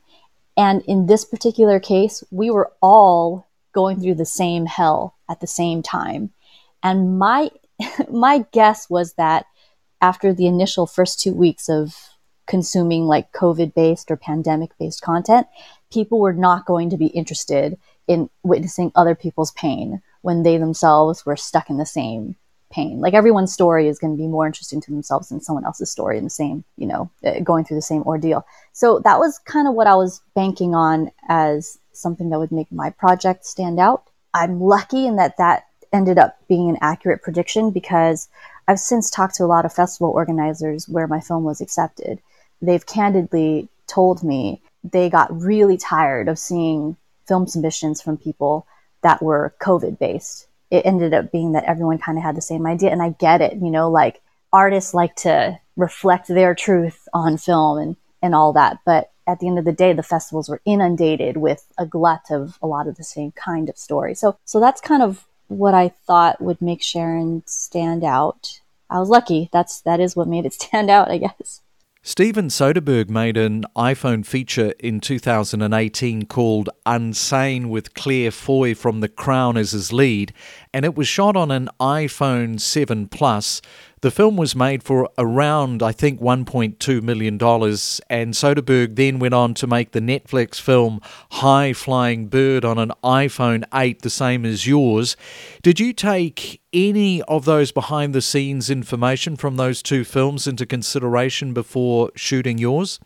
And 0.56 0.82
in 0.82 1.06
this 1.06 1.24
particular 1.24 1.80
case, 1.80 2.22
we 2.30 2.50
were 2.50 2.72
all 2.80 3.48
going 3.72 4.00
through 4.00 4.16
the 4.16 4.26
same 4.26 4.66
hell 4.66 5.16
at 5.28 5.40
the 5.40 5.46
same 5.46 5.82
time. 5.82 6.30
And 6.82 7.18
my 7.18 7.50
my 8.10 8.44
guess 8.52 8.88
was 8.90 9.14
that 9.14 9.46
after 10.00 10.32
the 10.32 10.46
initial 10.46 10.86
first 10.86 11.20
two 11.20 11.32
weeks 11.32 11.68
of 11.68 11.94
consuming 12.46 13.06
like 13.06 13.32
COVID 13.32 13.74
based 13.74 14.10
or 14.10 14.16
pandemic 14.16 14.76
based 14.78 15.02
content, 15.02 15.46
people 15.92 16.18
were 16.18 16.32
not 16.32 16.66
going 16.66 16.90
to 16.90 16.96
be 16.96 17.06
interested 17.06 17.78
in 18.06 18.28
witnessing 18.42 18.90
other 18.94 19.14
people's 19.14 19.52
pain 19.52 20.02
when 20.22 20.42
they 20.42 20.58
themselves 20.58 21.24
were 21.24 21.36
stuck 21.36 21.70
in 21.70 21.78
the 21.78 21.86
same 21.86 22.36
pain. 22.70 23.00
Like 23.00 23.14
everyone's 23.14 23.52
story 23.52 23.88
is 23.88 23.98
going 23.98 24.12
to 24.12 24.20
be 24.20 24.28
more 24.28 24.46
interesting 24.46 24.80
to 24.82 24.90
themselves 24.90 25.28
than 25.28 25.40
someone 25.40 25.64
else's 25.64 25.90
story 25.90 26.16
in 26.18 26.24
the 26.24 26.30
same, 26.30 26.64
you 26.76 26.86
know, 26.86 27.10
uh, 27.24 27.40
going 27.40 27.64
through 27.64 27.76
the 27.76 27.82
same 27.82 28.02
ordeal. 28.02 28.46
So 28.72 29.00
that 29.00 29.18
was 29.18 29.38
kind 29.40 29.68
of 29.68 29.74
what 29.74 29.86
I 29.86 29.94
was 29.96 30.22
banking 30.34 30.74
on 30.74 31.10
as 31.28 31.78
something 31.92 32.30
that 32.30 32.38
would 32.38 32.52
make 32.52 32.70
my 32.72 32.90
project 32.90 33.44
stand 33.44 33.78
out. 33.78 34.04
I'm 34.32 34.60
lucky 34.60 35.06
in 35.06 35.16
that 35.16 35.36
that 35.38 35.66
ended 35.92 36.18
up 36.18 36.38
being 36.48 36.70
an 36.70 36.78
accurate 36.80 37.22
prediction 37.22 37.70
because 37.70 38.28
I've 38.68 38.78
since 38.78 39.10
talked 39.10 39.34
to 39.36 39.44
a 39.44 39.46
lot 39.46 39.64
of 39.64 39.72
festival 39.72 40.10
organizers 40.10 40.88
where 40.88 41.08
my 41.08 41.20
film 41.20 41.42
was 41.44 41.60
accepted. 41.60 42.20
They've 42.62 42.86
candidly 42.86 43.68
told 43.88 44.22
me 44.22 44.62
they 44.84 45.10
got 45.10 45.36
really 45.36 45.76
tired 45.76 46.28
of 46.28 46.38
seeing 46.38 46.96
film 47.26 47.46
submissions 47.46 48.00
from 48.00 48.16
people 48.16 48.66
that 49.02 49.22
were 49.22 49.54
COVID 49.60 49.98
based. 49.98 50.46
It 50.70 50.86
ended 50.86 51.14
up 51.14 51.32
being 51.32 51.52
that 51.52 51.64
everyone 51.64 51.98
kind 51.98 52.18
of 52.18 52.24
had 52.24 52.36
the 52.36 52.42
same 52.42 52.66
idea. 52.66 52.90
And 52.90 53.02
I 53.02 53.10
get 53.10 53.40
it, 53.40 53.54
you 53.54 53.70
know, 53.70 53.90
like 53.90 54.20
artists 54.52 54.94
like 54.94 55.14
to 55.16 55.58
reflect 55.76 56.28
their 56.28 56.54
truth 56.54 57.08
on 57.12 57.36
film 57.36 57.78
and, 57.78 57.96
and 58.22 58.34
all 58.34 58.52
that. 58.52 58.78
But 58.84 59.10
at 59.26 59.40
the 59.40 59.46
end 59.46 59.58
of 59.58 59.64
the 59.64 59.72
day, 59.72 59.92
the 59.92 60.02
festivals 60.02 60.48
were 60.48 60.60
inundated 60.64 61.36
with 61.36 61.66
a 61.78 61.86
glut 61.86 62.30
of 62.30 62.58
a 62.62 62.66
lot 62.66 62.88
of 62.88 62.96
the 62.96 63.04
same 63.04 63.32
kind 63.32 63.68
of 63.68 63.78
story. 63.78 64.14
So, 64.14 64.38
so 64.44 64.60
that's 64.60 64.80
kind 64.80 65.02
of 65.02 65.26
what 65.48 65.74
I 65.74 65.88
thought 65.88 66.40
would 66.40 66.60
make 66.60 66.80
Charon 66.80 67.42
stand 67.46 68.04
out. 68.04 68.60
I 68.88 68.98
was 68.98 69.08
lucky. 69.08 69.48
That's 69.52 69.80
that 69.82 70.00
is 70.00 70.16
what 70.16 70.28
made 70.28 70.46
it 70.46 70.52
stand 70.60 70.90
out, 70.90 71.10
I 71.10 71.18
guess. 71.18 71.60
Steven 72.02 72.48
Soderbergh 72.48 73.10
made 73.10 73.36
an 73.36 73.66
iPhone 73.76 74.24
feature 74.24 74.72
in 74.78 75.00
2018 75.00 76.24
called 76.24 76.70
Unsane 76.86 77.68
with 77.68 77.92
Claire 77.92 78.30
Foy 78.30 78.74
from 78.74 79.00
The 79.00 79.08
Crown 79.08 79.58
as 79.58 79.72
his 79.72 79.92
lead, 79.92 80.32
and 80.72 80.84
it 80.84 80.94
was 80.94 81.08
shot 81.08 81.36
on 81.36 81.50
an 81.50 81.68
iPhone 81.80 82.60
7 82.60 83.08
Plus. 83.08 83.60
The 84.02 84.10
film 84.10 84.36
was 84.36 84.56
made 84.56 84.82
for 84.82 85.10
around, 85.18 85.82
I 85.82 85.92
think, 85.92 86.20
$1.2 86.20 87.02
million, 87.02 87.34
and 87.34 88.34
Soderbergh 88.34 88.96
then 88.96 89.18
went 89.18 89.34
on 89.34 89.52
to 89.54 89.66
make 89.66 89.92
the 89.92 90.00
Netflix 90.00 90.60
film 90.60 91.00
High 91.32 91.72
Flying 91.72 92.28
Bird 92.28 92.64
on 92.64 92.78
an 92.78 92.92
iPhone 93.04 93.64
8, 93.74 94.00
the 94.02 94.08
same 94.08 94.46
as 94.46 94.66
yours. 94.66 95.16
Did 95.62 95.80
you 95.80 95.92
take 95.92 96.62
any 96.72 97.20
of 97.22 97.44
those 97.44 97.72
behind 97.72 98.14
the 98.14 98.22
scenes 98.22 98.70
information 98.70 99.36
from 99.36 99.56
those 99.56 99.82
two 99.82 100.04
films 100.04 100.46
into 100.46 100.64
consideration 100.64 101.52
before 101.52 102.10
shooting 102.14 102.56
yours? 102.56 103.00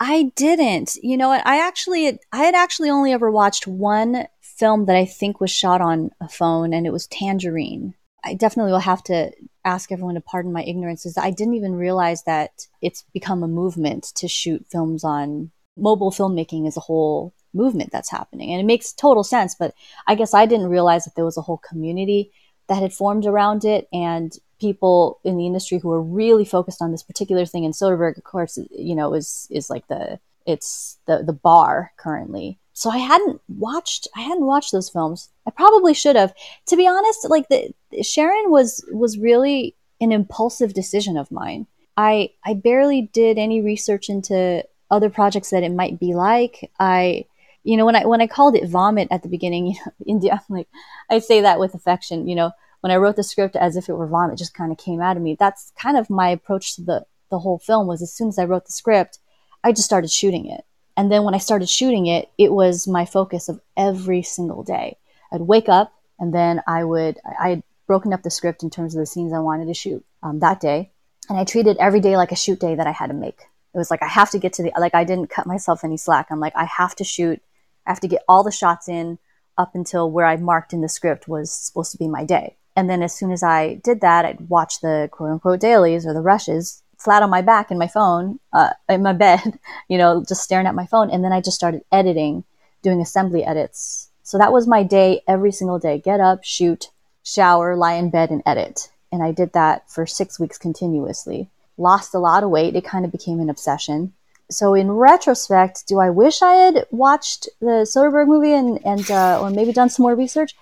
I 0.00 0.32
didn't. 0.34 0.96
You 1.02 1.16
know? 1.16 1.30
I 1.30 1.66
actually 1.66 2.18
I 2.32 2.38
had 2.38 2.54
actually 2.54 2.90
only 2.90 3.12
ever 3.12 3.30
watched 3.30 3.66
one 3.66 4.26
film 4.56 4.86
that 4.86 4.96
I 4.96 5.04
think 5.04 5.40
was 5.40 5.50
shot 5.50 5.80
on 5.80 6.10
a 6.20 6.28
phone 6.28 6.72
and 6.72 6.86
it 6.86 6.92
was 6.92 7.06
Tangerine. 7.06 7.94
I 8.24 8.34
definitely 8.34 8.72
will 8.72 8.78
have 8.80 9.02
to 9.04 9.32
ask 9.64 9.92
everyone 9.92 10.14
to 10.14 10.20
pardon 10.20 10.52
my 10.52 10.62
ignorance 10.62 11.04
is 11.04 11.18
I 11.18 11.30
didn't 11.30 11.54
even 11.54 11.74
realize 11.74 12.22
that 12.24 12.66
it's 12.80 13.04
become 13.12 13.42
a 13.42 13.48
movement 13.48 14.04
to 14.16 14.28
shoot 14.28 14.64
films 14.70 15.04
on 15.04 15.50
mobile 15.76 16.10
filmmaking 16.10 16.66
as 16.66 16.76
a 16.76 16.80
whole 16.80 17.34
movement 17.52 17.90
that's 17.92 18.10
happening. 18.10 18.50
And 18.50 18.60
it 18.60 18.66
makes 18.66 18.92
total 18.92 19.24
sense, 19.24 19.54
but 19.54 19.74
I 20.06 20.14
guess 20.14 20.34
I 20.34 20.46
didn't 20.46 20.68
realize 20.68 21.04
that 21.04 21.14
there 21.16 21.24
was 21.24 21.36
a 21.36 21.42
whole 21.42 21.58
community 21.58 22.32
that 22.68 22.80
had 22.80 22.92
formed 22.92 23.26
around 23.26 23.64
it 23.64 23.88
and 23.92 24.32
people 24.60 25.20
in 25.24 25.36
the 25.36 25.46
industry 25.46 25.78
who 25.78 25.92
are 25.92 26.00
really 26.00 26.44
focused 26.44 26.80
on 26.80 26.90
this 26.90 27.02
particular 27.02 27.44
thing. 27.44 27.64
And 27.64 27.74
Soderbergh, 27.74 28.16
of 28.16 28.24
course, 28.24 28.58
you 28.70 28.94
know, 28.94 29.14
is 29.14 29.46
is 29.50 29.68
like 29.68 29.86
the 29.88 30.18
it's 30.46 30.98
the 31.06 31.22
the 31.22 31.32
bar 31.32 31.92
currently. 31.96 32.58
So 32.74 32.90
I 32.90 32.98
hadn't 32.98 33.40
watched 33.48 34.08
I 34.16 34.20
hadn't 34.20 34.46
watched 34.46 34.72
those 34.72 34.90
films. 34.90 35.30
I 35.46 35.50
probably 35.50 35.94
should 35.94 36.16
have. 36.16 36.34
To 36.66 36.76
be 36.76 36.86
honest, 36.86 37.30
like 37.30 37.48
the 37.48 37.72
Charon 38.02 38.50
was 38.50 38.84
was 38.92 39.16
really 39.16 39.76
an 40.00 40.12
impulsive 40.12 40.74
decision 40.74 41.16
of 41.16 41.30
mine. 41.30 41.66
I 41.96 42.30
I 42.44 42.54
barely 42.54 43.02
did 43.12 43.38
any 43.38 43.62
research 43.62 44.08
into 44.08 44.64
other 44.90 45.08
projects 45.08 45.50
that 45.50 45.62
it 45.62 45.72
might 45.72 46.00
be 46.00 46.14
like. 46.14 46.70
I 46.80 47.26
you 47.62 47.76
know 47.76 47.86
when 47.86 47.96
I 47.96 48.06
when 48.06 48.20
I 48.20 48.26
called 48.26 48.56
it 48.56 48.68
vomit 48.68 49.06
at 49.12 49.22
the 49.22 49.28
beginning, 49.28 49.66
you 49.68 49.74
know, 49.74 49.92
India, 50.06 50.32
I'm 50.32 50.56
like 50.56 50.68
I 51.08 51.20
say 51.20 51.40
that 51.42 51.60
with 51.60 51.74
affection, 51.74 52.26
you 52.26 52.34
know, 52.34 52.50
when 52.80 52.90
I 52.90 52.96
wrote 52.96 53.14
the 53.14 53.22
script 53.22 53.54
as 53.54 53.76
if 53.76 53.88
it 53.88 53.94
were 53.94 54.08
vomit 54.08 54.36
just 54.36 54.52
kind 54.52 54.72
of 54.72 54.78
came 54.78 55.00
out 55.00 55.16
of 55.16 55.22
me. 55.22 55.36
That's 55.38 55.72
kind 55.80 55.96
of 55.96 56.10
my 56.10 56.28
approach 56.28 56.74
to 56.74 56.82
the 56.82 57.06
the 57.30 57.38
whole 57.38 57.60
film 57.60 57.86
was 57.86 58.02
as 58.02 58.12
soon 58.12 58.28
as 58.28 58.38
I 58.38 58.44
wrote 58.44 58.66
the 58.66 58.72
script, 58.72 59.20
I 59.62 59.70
just 59.70 59.86
started 59.86 60.10
shooting 60.10 60.46
it. 60.46 60.64
And 60.96 61.10
then 61.10 61.24
when 61.24 61.34
I 61.34 61.38
started 61.38 61.68
shooting 61.68 62.06
it, 62.06 62.30
it 62.38 62.52
was 62.52 62.86
my 62.86 63.04
focus 63.04 63.48
of 63.48 63.60
every 63.76 64.22
single 64.22 64.62
day. 64.62 64.96
I'd 65.32 65.40
wake 65.40 65.68
up 65.68 65.92
and 66.18 66.32
then 66.32 66.62
I 66.66 66.84
would, 66.84 67.18
I 67.40 67.48
had 67.48 67.62
broken 67.86 68.12
up 68.12 68.22
the 68.22 68.30
script 68.30 68.62
in 68.62 68.70
terms 68.70 68.94
of 68.94 69.00
the 69.00 69.06
scenes 69.06 69.32
I 69.32 69.40
wanted 69.40 69.66
to 69.66 69.74
shoot 69.74 70.04
um, 70.22 70.38
that 70.40 70.60
day. 70.60 70.92
And 71.28 71.38
I 71.38 71.44
treated 71.44 71.76
every 71.78 72.00
day 72.00 72.16
like 72.16 72.32
a 72.32 72.36
shoot 72.36 72.60
day 72.60 72.74
that 72.76 72.86
I 72.86 72.92
had 72.92 73.08
to 73.08 73.14
make. 73.14 73.40
It 73.74 73.78
was 73.78 73.90
like, 73.90 74.02
I 74.02 74.08
have 74.08 74.30
to 74.30 74.38
get 74.38 74.52
to 74.54 74.62
the, 74.62 74.72
like, 74.78 74.94
I 74.94 75.02
didn't 75.02 75.30
cut 75.30 75.46
myself 75.46 75.82
any 75.82 75.96
slack. 75.96 76.28
I'm 76.30 76.38
like, 76.38 76.54
I 76.54 76.64
have 76.64 76.94
to 76.96 77.04
shoot, 77.04 77.42
I 77.86 77.90
have 77.90 78.00
to 78.00 78.08
get 78.08 78.22
all 78.28 78.44
the 78.44 78.52
shots 78.52 78.88
in 78.88 79.18
up 79.58 79.74
until 79.74 80.10
where 80.10 80.26
I 80.26 80.36
marked 80.36 80.72
in 80.72 80.80
the 80.80 80.88
script 80.88 81.26
was 81.26 81.50
supposed 81.50 81.90
to 81.92 81.98
be 81.98 82.06
my 82.06 82.24
day. 82.24 82.56
And 82.76 82.88
then 82.88 83.02
as 83.02 83.14
soon 83.14 83.32
as 83.32 83.42
I 83.42 83.74
did 83.74 84.00
that, 84.00 84.24
I'd 84.24 84.48
watch 84.48 84.80
the 84.80 85.08
quote 85.10 85.30
unquote 85.30 85.60
dailies 85.60 86.06
or 86.06 86.14
the 86.14 86.20
rushes 86.20 86.82
flat 87.04 87.22
on 87.22 87.30
my 87.30 87.42
back 87.42 87.70
in 87.70 87.78
my 87.78 87.86
phone, 87.86 88.40
uh, 88.52 88.70
in 88.88 89.02
my 89.02 89.12
bed, 89.12 89.58
you 89.88 89.98
know, 89.98 90.24
just 90.26 90.42
staring 90.42 90.66
at 90.66 90.74
my 90.74 90.86
phone. 90.86 91.10
And 91.10 91.22
then 91.22 91.32
I 91.32 91.40
just 91.40 91.56
started 91.56 91.82
editing, 91.92 92.44
doing 92.82 93.00
assembly 93.00 93.44
edits. 93.44 94.08
So 94.22 94.38
that 94.38 94.52
was 94.52 94.66
my 94.66 94.82
day 94.82 95.22
every 95.28 95.52
single 95.52 95.78
day 95.78 95.98
get 95.98 96.18
up, 96.20 96.44
shoot, 96.44 96.90
shower, 97.22 97.76
lie 97.76 97.94
in 97.94 98.10
bed, 98.10 98.30
and 98.30 98.42
edit. 98.46 98.90
And 99.12 99.22
I 99.22 99.32
did 99.32 99.52
that 99.52 99.88
for 99.90 100.06
six 100.06 100.40
weeks 100.40 100.58
continuously. 100.58 101.48
Lost 101.76 102.14
a 102.14 102.18
lot 102.18 102.42
of 102.42 102.50
weight. 102.50 102.74
It 102.74 102.84
kind 102.84 103.04
of 103.04 103.12
became 103.12 103.38
an 103.40 103.50
obsession. 103.50 104.12
So 104.50 104.74
in 104.74 104.90
retrospect, 104.90 105.86
do 105.86 106.00
I 106.00 106.10
wish 106.10 106.42
I 106.42 106.54
had 106.54 106.86
watched 106.90 107.48
the 107.60 107.86
Soderbergh 107.86 108.26
movie 108.26 108.52
and, 108.52 108.84
and 108.84 109.10
uh, 109.10 109.40
or 109.40 109.50
maybe 109.50 109.72
done 109.72 109.90
some 109.90 110.04
more 110.04 110.14
research? 110.14 110.54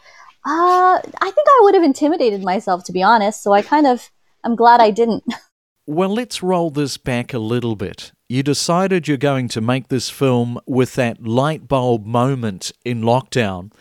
Uh, 0.44 0.98
I 0.98 1.30
think 1.30 1.46
I 1.48 1.60
would 1.62 1.74
have 1.74 1.84
intimidated 1.84 2.42
myself, 2.42 2.84
to 2.84 2.92
be 2.92 3.02
honest. 3.02 3.42
So 3.42 3.52
I 3.52 3.62
kind 3.62 3.86
of, 3.86 4.10
I'm 4.44 4.56
glad 4.56 4.80
I 4.80 4.90
didn't. 4.90 5.24
Well, 5.86 6.14
let's 6.14 6.44
roll 6.44 6.70
this 6.70 6.96
back 6.96 7.34
a 7.34 7.40
little 7.40 7.74
bit. 7.74 8.12
You 8.28 8.44
decided 8.44 9.08
you're 9.08 9.16
going 9.16 9.48
to 9.48 9.60
make 9.60 9.88
this 9.88 10.08
film 10.08 10.60
with 10.64 10.94
that 10.94 11.26
light 11.26 11.66
bulb 11.66 12.06
moment 12.06 12.70
in 12.84 13.02
lockdown, 13.02 13.72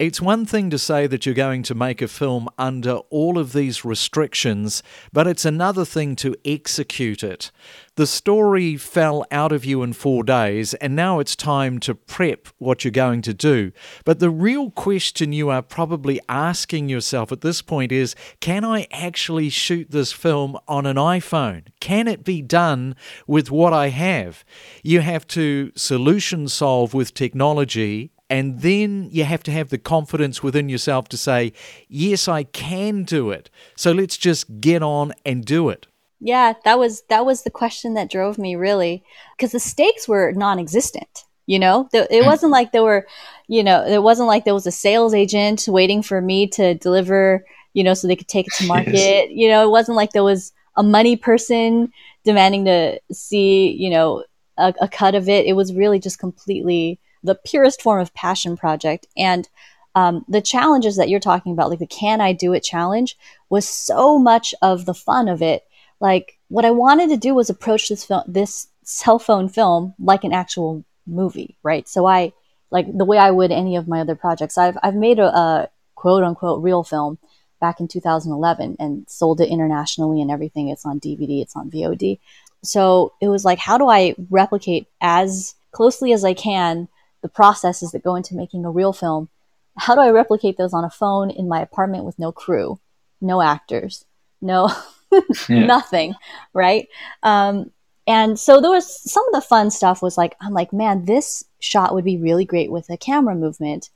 it's 0.00 0.18
one 0.18 0.46
thing 0.46 0.70
to 0.70 0.78
say 0.78 1.06
that 1.06 1.26
you're 1.26 1.34
going 1.34 1.62
to 1.62 1.74
make 1.74 2.00
a 2.00 2.08
film 2.08 2.48
under 2.56 2.92
all 3.10 3.36
of 3.36 3.52
these 3.52 3.84
restrictions, 3.84 4.82
but 5.12 5.26
it's 5.26 5.44
another 5.44 5.84
thing 5.84 6.16
to 6.16 6.34
execute 6.42 7.22
it. 7.22 7.50
The 7.96 8.06
story 8.06 8.78
fell 8.78 9.26
out 9.30 9.52
of 9.52 9.66
you 9.66 9.82
in 9.82 9.92
four 9.92 10.24
days, 10.24 10.72
and 10.72 10.96
now 10.96 11.18
it's 11.18 11.36
time 11.36 11.78
to 11.80 11.94
prep 11.94 12.48
what 12.56 12.82
you're 12.82 12.92
going 12.92 13.20
to 13.20 13.34
do. 13.34 13.72
But 14.06 14.20
the 14.20 14.30
real 14.30 14.70
question 14.70 15.34
you 15.34 15.50
are 15.50 15.60
probably 15.60 16.18
asking 16.30 16.88
yourself 16.88 17.30
at 17.30 17.42
this 17.42 17.60
point 17.60 17.92
is 17.92 18.16
can 18.40 18.64
I 18.64 18.86
actually 18.90 19.50
shoot 19.50 19.90
this 19.90 20.12
film 20.12 20.56
on 20.66 20.86
an 20.86 20.96
iPhone? 20.96 21.64
Can 21.78 22.08
it 22.08 22.24
be 22.24 22.40
done 22.40 22.96
with 23.26 23.50
what 23.50 23.74
I 23.74 23.88
have? 23.88 24.46
You 24.82 25.00
have 25.00 25.26
to 25.28 25.72
solution 25.76 26.48
solve 26.48 26.94
with 26.94 27.12
technology 27.12 28.12
and 28.30 28.60
then 28.60 29.08
you 29.10 29.24
have 29.24 29.42
to 29.42 29.50
have 29.50 29.70
the 29.70 29.78
confidence 29.78 30.40
within 30.40 30.68
yourself 30.68 31.08
to 31.08 31.16
say, 31.16 31.52
yes, 31.88 32.28
I 32.28 32.44
can 32.44 33.02
do 33.02 33.30
it. 33.30 33.50
So 33.74 33.90
let's 33.90 34.16
just 34.16 34.60
get 34.60 34.82
on 34.82 35.12
and 35.26 35.44
do 35.44 35.68
it. 35.68 35.88
Yeah, 36.20 36.52
that 36.64 36.78
was 36.78 37.02
that 37.08 37.26
was 37.26 37.42
the 37.42 37.50
question 37.50 37.94
that 37.94 38.10
drove 38.10 38.38
me 38.38 38.54
really 38.54 39.02
because 39.36 39.52
the 39.52 39.58
stakes 39.58 40.06
were 40.06 40.32
non-existent. 40.32 41.24
You 41.46 41.58
know, 41.58 41.88
it 41.92 42.08
mm. 42.10 42.26
wasn't 42.26 42.52
like 42.52 42.70
there 42.70 42.84
were, 42.84 43.08
you 43.48 43.64
know, 43.64 43.84
it 43.84 44.02
wasn't 44.02 44.28
like 44.28 44.44
there 44.44 44.54
was 44.54 44.66
a 44.66 44.70
sales 44.70 45.14
agent 45.14 45.64
waiting 45.66 46.00
for 46.00 46.20
me 46.20 46.46
to 46.48 46.74
deliver, 46.74 47.44
you 47.72 47.82
know, 47.82 47.94
so 47.94 48.06
they 48.06 48.14
could 48.14 48.28
take 48.28 48.46
it 48.46 48.52
to 48.58 48.66
market. 48.68 48.92
Yes. 48.92 49.28
You 49.32 49.48
know, 49.48 49.64
it 49.64 49.70
wasn't 49.70 49.96
like 49.96 50.12
there 50.12 50.22
was 50.22 50.52
a 50.76 50.82
money 50.84 51.16
person 51.16 51.92
demanding 52.24 52.66
to 52.66 53.00
see, 53.10 53.72
you 53.72 53.90
know, 53.90 54.22
a, 54.58 54.72
a 54.82 54.88
cut 54.88 55.16
of 55.16 55.28
it. 55.28 55.46
It 55.46 55.54
was 55.54 55.74
really 55.74 55.98
just 55.98 56.20
completely 56.20 57.00
the 57.22 57.34
purest 57.34 57.82
form 57.82 58.00
of 58.00 58.14
passion 58.14 58.56
project. 58.56 59.06
And 59.16 59.48
um, 59.94 60.24
the 60.28 60.40
challenges 60.40 60.96
that 60.96 61.08
you're 61.08 61.20
talking 61.20 61.52
about, 61.52 61.70
like 61.70 61.78
the 61.78 61.86
can 61.86 62.20
I 62.20 62.32
do 62.32 62.52
it 62.52 62.62
challenge, 62.62 63.16
was 63.48 63.68
so 63.68 64.18
much 64.18 64.54
of 64.62 64.86
the 64.86 64.94
fun 64.94 65.28
of 65.28 65.42
it. 65.42 65.64
Like 66.00 66.38
what 66.48 66.64
I 66.64 66.70
wanted 66.70 67.10
to 67.10 67.16
do 67.16 67.34
was 67.34 67.50
approach 67.50 67.88
this 67.88 68.04
film, 68.04 68.22
this 68.26 68.68
cell 68.84 69.18
phone 69.18 69.48
film, 69.48 69.94
like 69.98 70.24
an 70.24 70.32
actual 70.32 70.84
movie, 71.06 71.56
right? 71.62 71.88
So 71.88 72.06
I 72.06 72.32
like 72.70 72.86
the 72.96 73.04
way 73.04 73.18
I 73.18 73.30
would 73.30 73.50
any 73.50 73.76
of 73.76 73.88
my 73.88 74.00
other 74.00 74.14
projects. 74.14 74.56
I've 74.56 74.78
I've 74.82 74.94
made 74.94 75.18
a, 75.18 75.36
a 75.36 75.70
quote 75.96 76.22
unquote 76.22 76.62
real 76.62 76.84
film 76.84 77.18
back 77.60 77.80
in 77.80 77.88
2011 77.88 78.76
and 78.78 79.04
sold 79.08 79.40
it 79.40 79.50
internationally 79.50 80.22
and 80.22 80.30
everything. 80.30 80.68
It's 80.68 80.86
on 80.86 80.98
DVD, 80.98 81.42
it's 81.42 81.56
on 81.56 81.70
VOD. 81.70 82.18
So 82.62 83.12
it 83.20 83.28
was 83.28 83.44
like, 83.44 83.58
how 83.58 83.78
do 83.78 83.88
I 83.88 84.14
replicate 84.30 84.86
as 85.00 85.54
closely 85.72 86.12
as 86.12 86.24
I 86.24 86.34
can 86.34 86.88
the 87.22 87.28
processes 87.28 87.92
that 87.92 88.04
go 88.04 88.14
into 88.14 88.34
making 88.34 88.64
a 88.64 88.70
real 88.70 88.92
film. 88.92 89.28
How 89.76 89.94
do 89.94 90.00
I 90.00 90.10
replicate 90.10 90.56
those 90.56 90.74
on 90.74 90.84
a 90.84 90.90
phone 90.90 91.30
in 91.30 91.48
my 91.48 91.60
apartment 91.60 92.04
with 92.04 92.18
no 92.18 92.32
crew, 92.32 92.80
no 93.20 93.40
actors, 93.40 94.04
no 94.40 94.70
nothing, 95.48 96.14
right? 96.52 96.88
Um, 97.22 97.70
and 98.06 98.38
so 98.38 98.60
there 98.60 98.70
was 98.70 99.10
some 99.10 99.26
of 99.28 99.34
the 99.34 99.46
fun 99.46 99.70
stuff 99.70 100.02
was 100.02 100.18
like, 100.18 100.34
I'm 100.40 100.52
like, 100.52 100.72
man, 100.72 101.04
this 101.04 101.44
shot 101.60 101.94
would 101.94 102.04
be 102.04 102.16
really 102.16 102.44
great 102.44 102.70
with 102.70 102.88
a 102.90 102.96
camera 102.96 103.34
movement. 103.34 103.90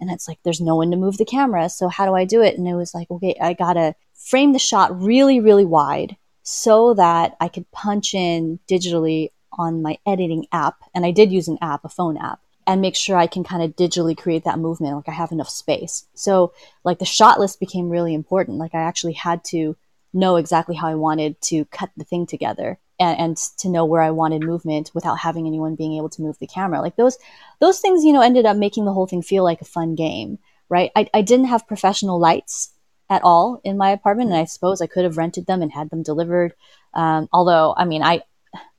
And 0.00 0.10
it's 0.10 0.28
like, 0.28 0.38
there's 0.42 0.60
no 0.60 0.76
one 0.76 0.90
to 0.90 0.96
move 0.96 1.16
the 1.16 1.24
camera. 1.24 1.70
So 1.70 1.88
how 1.88 2.04
do 2.04 2.14
I 2.14 2.24
do 2.24 2.42
it? 2.42 2.58
And 2.58 2.68
it 2.68 2.74
was 2.74 2.94
like, 2.94 3.10
okay, 3.10 3.34
I 3.40 3.54
gotta 3.54 3.94
frame 4.14 4.52
the 4.52 4.58
shot 4.58 5.00
really, 5.00 5.40
really 5.40 5.64
wide 5.64 6.16
so 6.42 6.94
that 6.94 7.36
I 7.40 7.48
could 7.48 7.70
punch 7.70 8.14
in 8.14 8.58
digitally 8.68 9.30
on 9.52 9.82
my 9.82 9.96
editing 10.04 10.46
app. 10.52 10.76
And 10.94 11.06
I 11.06 11.10
did 11.10 11.32
use 11.32 11.48
an 11.48 11.58
app, 11.62 11.84
a 11.84 11.88
phone 11.88 12.18
app 12.18 12.40
and 12.66 12.80
make 12.80 12.96
sure 12.96 13.16
I 13.16 13.26
can 13.26 13.44
kind 13.44 13.62
of 13.62 13.76
digitally 13.76 14.16
create 14.16 14.44
that 14.44 14.58
movement. 14.58 14.96
Like 14.96 15.08
I 15.08 15.12
have 15.12 15.32
enough 15.32 15.48
space. 15.48 16.06
So 16.14 16.52
like 16.84 16.98
the 16.98 17.04
shot 17.04 17.38
list 17.38 17.60
became 17.60 17.88
really 17.88 18.14
important. 18.14 18.58
Like 18.58 18.74
I 18.74 18.82
actually 18.82 19.12
had 19.12 19.44
to 19.46 19.76
know 20.12 20.36
exactly 20.36 20.74
how 20.74 20.88
I 20.88 20.94
wanted 20.94 21.40
to 21.42 21.64
cut 21.66 21.90
the 21.96 22.04
thing 22.04 22.26
together 22.26 22.78
and, 22.98 23.18
and 23.18 23.36
to 23.58 23.68
know 23.68 23.84
where 23.84 24.02
I 24.02 24.10
wanted 24.10 24.42
movement 24.42 24.90
without 24.94 25.18
having 25.18 25.46
anyone 25.46 25.74
being 25.74 25.96
able 25.96 26.08
to 26.10 26.22
move 26.22 26.38
the 26.38 26.46
camera. 26.46 26.80
Like 26.80 26.96
those, 26.96 27.18
those 27.60 27.80
things, 27.80 28.04
you 28.04 28.12
know, 28.12 28.22
ended 28.22 28.46
up 28.46 28.56
making 28.56 28.84
the 28.84 28.92
whole 28.92 29.06
thing 29.06 29.22
feel 29.22 29.44
like 29.44 29.60
a 29.60 29.66
fun 29.66 29.94
game, 29.94 30.38
right? 30.68 30.90
I, 30.96 31.08
I 31.14 31.22
didn't 31.22 31.46
have 31.46 31.68
professional 31.68 32.18
lights 32.18 32.72
at 33.08 33.22
all 33.22 33.60
in 33.62 33.76
my 33.76 33.90
apartment. 33.90 34.30
And 34.30 34.38
I 34.38 34.44
suppose 34.44 34.80
I 34.80 34.86
could 34.86 35.04
have 35.04 35.18
rented 35.18 35.46
them 35.46 35.62
and 35.62 35.70
had 35.70 35.90
them 35.90 36.02
delivered. 36.02 36.54
Um, 36.94 37.28
although, 37.32 37.74
I 37.76 37.84
mean, 37.84 38.02
I, 38.02 38.22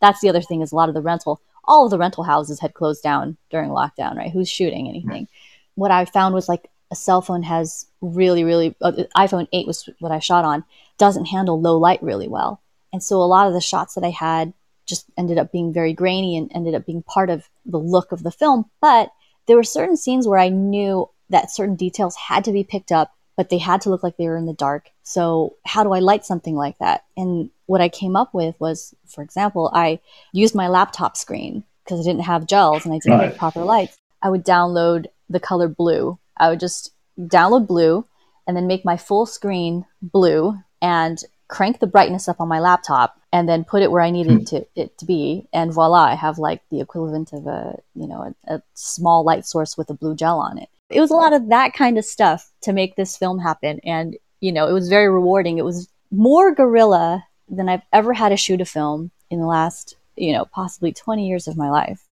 that's 0.02 0.22
the 0.22 0.30
other 0.30 0.42
thing 0.42 0.62
is 0.62 0.72
a 0.72 0.76
lot 0.76 0.90
of 0.90 0.96
the 0.96 1.02
rental, 1.02 1.40
all 1.68 1.86
of 1.86 1.92
the 1.92 1.98
rental 1.98 2.24
houses 2.24 2.60
had 2.60 2.74
closed 2.74 3.04
down 3.04 3.38
during 3.50 3.70
lockdown, 3.70 4.16
right? 4.16 4.32
Who's 4.32 4.50
shooting 4.50 4.88
anything? 4.88 5.28
What 5.76 5.92
I 5.92 6.06
found 6.06 6.34
was 6.34 6.48
like 6.48 6.70
a 6.92 6.96
cell 6.96 7.22
phone 7.22 7.44
has 7.44 7.86
really, 8.02 8.44
really, 8.44 8.76
uh, 8.82 8.94
iPhone 9.16 9.48
8 9.52 9.68
was 9.68 9.90
what 10.00 10.12
I 10.12 10.20
shot 10.20 10.46
on, 10.46 10.64
doesn't 10.98 11.26
handle 11.26 11.60
low 11.60 11.78
light 11.78 12.02
really 12.02 12.28
well. 12.28 12.62
And 12.94 13.04
so 13.04 13.18
a 13.18 13.26
lot 13.26 13.48
of 13.48 13.54
the 13.54 13.62
shots 13.62 13.96
that 13.96 14.04
I 14.04 14.10
had 14.10 14.54
just 14.86 15.06
ended 15.18 15.38
up 15.38 15.52
being 15.52 15.74
very 15.74 15.94
grainy 15.94 16.38
and 16.38 16.52
ended 16.56 16.74
up 16.74 16.86
being 16.86 17.04
part 17.04 17.30
of 17.30 17.50
the 17.66 17.78
look 17.80 18.12
of 18.12 18.24
the 18.24 18.32
film. 18.32 18.70
But 18.82 19.12
there 19.46 19.58
were 19.58 19.64
certain 19.64 19.98
scenes 19.98 20.28
where 20.28 20.40
I 20.40 20.50
knew 20.50 21.10
that 21.30 21.52
certain 21.52 21.76
details 21.76 22.16
had 22.16 22.46
to 22.46 22.54
be 22.54 22.64
picked 22.64 22.92
up, 22.92 23.14
but 23.36 23.50
they 23.50 23.58
had 23.58 23.82
to 23.82 23.90
look 23.90 24.04
like 24.04 24.16
they 24.18 24.28
were 24.28 24.38
in 24.38 24.46
the 24.46 24.54
dark. 24.54 24.92
So, 25.08 25.56
how 25.66 25.86
do 25.86 25.94
I 25.94 26.00
light 26.00 26.26
something 26.26 26.58
like 26.58 26.80
that? 26.80 27.06
And 27.16 27.50
what 27.66 27.80
I 27.80 27.88
came 27.88 28.18
up 28.18 28.34
with 28.34 28.60
was, 28.60 28.94
for 29.06 29.24
example, 29.24 29.72
I 29.74 30.02
used 30.34 30.54
my 30.54 30.68
laptop 30.68 31.16
screen 31.16 31.64
because 31.86 32.02
I 32.02 32.04
didn't 32.04 32.26
have 32.26 32.46
gels 32.46 32.84
and 32.84 32.94
I 32.94 32.98
didn't 32.98 33.18
right. 33.18 33.30
have 33.30 33.38
proper 33.38 33.64
lights. 33.64 33.98
I 34.22 34.30
would 34.30 34.44
download 34.44 35.06
the 35.30 35.40
color 35.40 35.70
blue. 35.70 36.20
I 36.36 36.50
would 36.50 36.60
just 36.60 36.92
download 37.18 37.68
blue 37.68 38.06
and 38.46 38.58
then 38.58 38.68
make 38.68 38.84
my 38.84 38.98
full 38.98 39.26
screen 39.26 39.86
blue 40.02 40.60
and 40.82 41.24
crank 41.48 41.80
the 41.80 41.88
brightness 41.88 42.28
up 42.28 42.42
on 42.42 42.50
my 42.50 42.60
laptop 42.60 43.18
and 43.32 43.48
then 43.48 43.64
put 43.64 43.84
it 43.84 43.92
where 43.92 44.02
I 44.02 44.10
needed 44.10 44.40
hmm. 44.40 44.44
to, 44.44 44.68
it 44.76 44.98
to 44.98 45.06
be. 45.06 45.48
And 45.54 45.74
voila, 45.74 46.04
I 46.04 46.16
have 46.16 46.38
like 46.38 46.64
the 46.70 46.82
equivalent 46.82 47.32
of 47.32 47.48
a, 47.48 47.80
you 47.96 48.08
know, 48.08 48.36
a, 48.50 48.56
a 48.56 48.62
small 48.74 49.24
light 49.24 49.46
source 49.46 49.78
with 49.78 49.90
a 49.90 49.94
blue 49.94 50.16
gel 50.16 50.40
on 50.40 50.58
it. 50.58 50.68
It 50.90 51.00
was 51.00 51.12
a 51.12 51.16
lot 51.16 51.32
of 51.32 51.48
that 51.48 51.74
kind 51.74 51.98
of 51.98 52.04
stuff 52.04 52.52
to 52.64 52.74
make 52.74 52.98
this 52.98 53.16
film 53.16 53.40
happen. 53.40 53.80
And, 53.86 54.18
you 54.40 54.52
know, 54.52 54.68
it 54.68 54.74
was 54.74 54.90
very 54.90 55.10
rewarding. 55.10 55.58
It 55.58 55.66
was 55.66 55.88
more 56.12 56.54
guerrilla 56.54 57.26
than 57.50 57.70
I've 57.70 57.82
ever 57.94 58.14
had 58.14 58.30
to 58.30 58.38
shoot 58.38 58.62
a 58.62 58.66
film 58.66 59.12
in 59.30 59.40
the 59.40 59.48
last, 59.48 59.96
you 60.16 60.34
know, 60.34 60.46
possibly 60.46 60.92
20 60.92 61.28
years 61.28 61.48
of 61.48 61.58
my 61.58 61.70
life. 61.70 62.08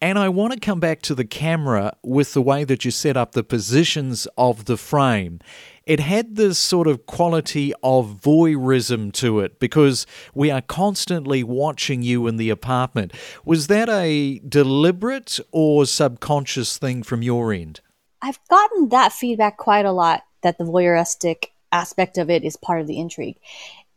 And 0.00 0.18
I 0.18 0.28
want 0.28 0.52
to 0.52 0.60
come 0.60 0.80
back 0.80 1.00
to 1.02 1.14
the 1.14 1.24
camera 1.24 1.96
with 2.02 2.34
the 2.34 2.42
way 2.42 2.64
that 2.64 2.84
you 2.84 2.90
set 2.90 3.16
up 3.16 3.32
the 3.32 3.42
positions 3.42 4.26
of 4.36 4.66
the 4.66 4.76
frame. 4.76 5.40
It 5.86 6.00
had 6.00 6.36
this 6.36 6.58
sort 6.58 6.86
of 6.86 7.06
quality 7.06 7.72
of 7.82 8.20
voyeurism 8.20 9.12
to 9.14 9.40
it 9.40 9.58
because 9.58 10.06
we 10.34 10.50
are 10.50 10.60
constantly 10.60 11.42
watching 11.42 12.02
you 12.02 12.26
in 12.26 12.36
the 12.36 12.50
apartment. 12.50 13.14
Was 13.46 13.68
that 13.68 13.88
a 13.88 14.40
deliberate 14.40 15.40
or 15.52 15.86
subconscious 15.86 16.76
thing 16.76 17.02
from 17.02 17.22
your 17.22 17.52
end? 17.52 17.80
I've 18.20 18.40
gotten 18.48 18.90
that 18.90 19.12
feedback 19.12 19.56
quite 19.56 19.86
a 19.86 19.92
lot 19.92 20.24
that 20.42 20.58
the 20.58 20.64
voyeuristic 20.64 21.46
aspect 21.74 22.18
of 22.18 22.30
it 22.30 22.44
is 22.44 22.56
part 22.56 22.80
of 22.80 22.86
the 22.86 22.98
intrigue. 22.98 23.36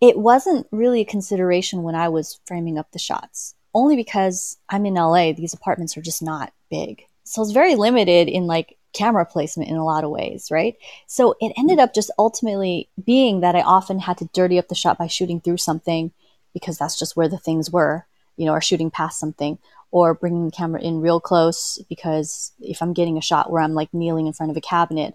It 0.01 0.17
wasn't 0.17 0.67
really 0.71 1.01
a 1.01 1.05
consideration 1.05 1.83
when 1.83 1.95
I 1.95 2.09
was 2.09 2.39
framing 2.45 2.77
up 2.77 2.91
the 2.91 2.99
shots 2.99 3.55
only 3.77 3.95
because 3.95 4.57
I'm 4.69 4.87
in 4.87 4.95
LA, 4.95 5.33
these 5.33 5.53
apartments 5.53 5.95
are 5.97 6.01
just 6.01 6.23
not 6.23 6.51
big. 6.71 7.03
So 7.25 7.43
it's 7.43 7.51
very 7.51 7.75
limited 7.75 8.27
in 8.27 8.47
like 8.47 8.75
camera 8.93 9.23
placement 9.23 9.69
in 9.69 9.75
a 9.75 9.85
lot 9.85 10.03
of 10.03 10.09
ways, 10.09 10.49
right? 10.49 10.75
So 11.05 11.35
it 11.39 11.53
ended 11.55 11.77
up 11.77 11.93
just 11.93 12.09
ultimately 12.17 12.89
being 13.05 13.41
that 13.41 13.55
I 13.55 13.61
often 13.61 13.99
had 13.99 14.17
to 14.17 14.29
dirty 14.33 14.57
up 14.57 14.69
the 14.69 14.75
shot 14.75 14.97
by 14.97 15.05
shooting 15.05 15.39
through 15.39 15.57
something 15.57 16.11
because 16.53 16.79
that's 16.79 16.97
just 16.97 17.15
where 17.15 17.27
the 17.27 17.37
things 17.37 17.69
were, 17.69 18.07
you 18.35 18.47
know, 18.47 18.53
or 18.53 18.61
shooting 18.61 18.89
past 18.89 19.19
something 19.19 19.59
or 19.91 20.15
bringing 20.15 20.45
the 20.45 20.51
camera 20.51 20.81
in 20.81 20.99
real 20.99 21.19
close 21.19 21.79
because 21.87 22.53
if 22.59 22.81
I'm 22.81 22.93
getting 22.93 23.17
a 23.17 23.21
shot 23.21 23.51
where 23.51 23.61
I'm 23.61 23.75
like 23.75 23.93
kneeling 23.93 24.25
in 24.25 24.33
front 24.33 24.49
of 24.49 24.57
a 24.57 24.61
cabinet, 24.61 25.13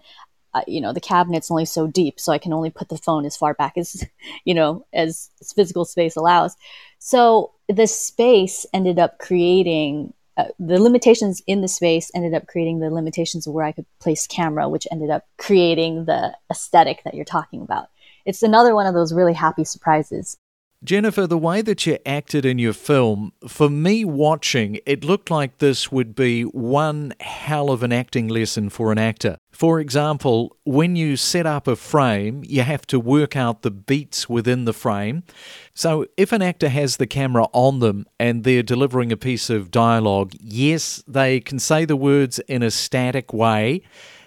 uh, 0.53 0.61
you 0.67 0.81
know, 0.81 0.93
the 0.93 1.01
cabinet's 1.01 1.51
only 1.51 1.65
so 1.65 1.87
deep, 1.87 2.19
so 2.19 2.31
I 2.31 2.37
can 2.37 2.53
only 2.53 2.69
put 2.69 2.89
the 2.89 2.97
phone 2.97 3.25
as 3.25 3.37
far 3.37 3.53
back 3.53 3.77
as, 3.77 4.05
you 4.45 4.53
know, 4.53 4.85
as 4.93 5.29
physical 5.55 5.85
space 5.85 6.15
allows. 6.15 6.55
So 6.99 7.51
the 7.67 7.87
space 7.87 8.65
ended 8.73 8.99
up 8.99 9.19
creating 9.19 10.13
uh, 10.35 10.45
the 10.57 10.81
limitations 10.81 11.43
in 11.45 11.61
the 11.61 11.67
space 11.67 12.09
ended 12.15 12.33
up 12.33 12.47
creating 12.47 12.79
the 12.79 12.89
limitations 12.89 13.45
of 13.45 13.53
where 13.53 13.65
I 13.65 13.71
could 13.71 13.85
place 13.99 14.25
camera, 14.25 14.67
which 14.67 14.87
ended 14.91 15.11
up 15.11 15.25
creating 15.37 16.05
the 16.05 16.35
aesthetic 16.49 17.03
that 17.03 17.13
you're 17.13 17.23
talking 17.23 17.61
about. 17.61 17.89
It's 18.25 18.41
another 18.41 18.73
one 18.73 18.87
of 18.87 18.95
those 18.95 19.13
really 19.13 19.33
happy 19.33 19.63
surprises. 19.63 20.37
Jennifer, 20.83 21.25
the 21.25 21.37
way 21.37 21.61
that 21.61 21.85
you 21.85 21.97
acted 22.05 22.45
in 22.45 22.59
your 22.59 22.73
film, 22.73 23.31
for 23.47 23.69
me 23.69 24.03
watching, 24.03 24.79
it 24.85 25.05
looked 25.05 25.31
like 25.31 25.59
this 25.59 25.93
would 25.93 26.13
be 26.13 26.43
one 26.43 27.13
hell 27.21 27.69
of 27.69 27.83
an 27.83 27.93
acting 27.93 28.27
lesson 28.27 28.69
for 28.69 28.91
an 28.91 28.97
actor. 28.97 29.37
For 29.53 29.79
example, 29.79 30.57
when 30.65 30.97
you 30.97 31.15
set 31.15 31.45
up 31.45 31.69
a 31.69 31.77
frame, 31.77 32.43
you 32.45 32.63
have 32.63 32.85
to 32.87 32.99
work 32.99 33.37
out 33.37 33.61
the 33.61 33.71
beats 33.71 34.27
within 34.27 34.65
the 34.65 34.73
frame. 34.73 35.23
So, 35.73 36.05
if 36.17 36.33
an 36.33 36.41
actor 36.41 36.67
has 36.67 36.97
the 36.97 37.07
camera 37.07 37.45
on 37.53 37.79
them 37.79 38.05
and 38.19 38.43
they're 38.43 38.63
delivering 38.63 39.11
a 39.13 39.17
piece 39.17 39.49
of 39.49 39.71
dialogue, 39.71 40.33
yes, 40.41 41.01
they 41.07 41.39
can 41.39 41.59
say 41.59 41.85
the 41.85 41.95
words 41.95 42.39
in 42.39 42.61
a 42.61 42.71
static 42.71 43.31
way 43.31 43.83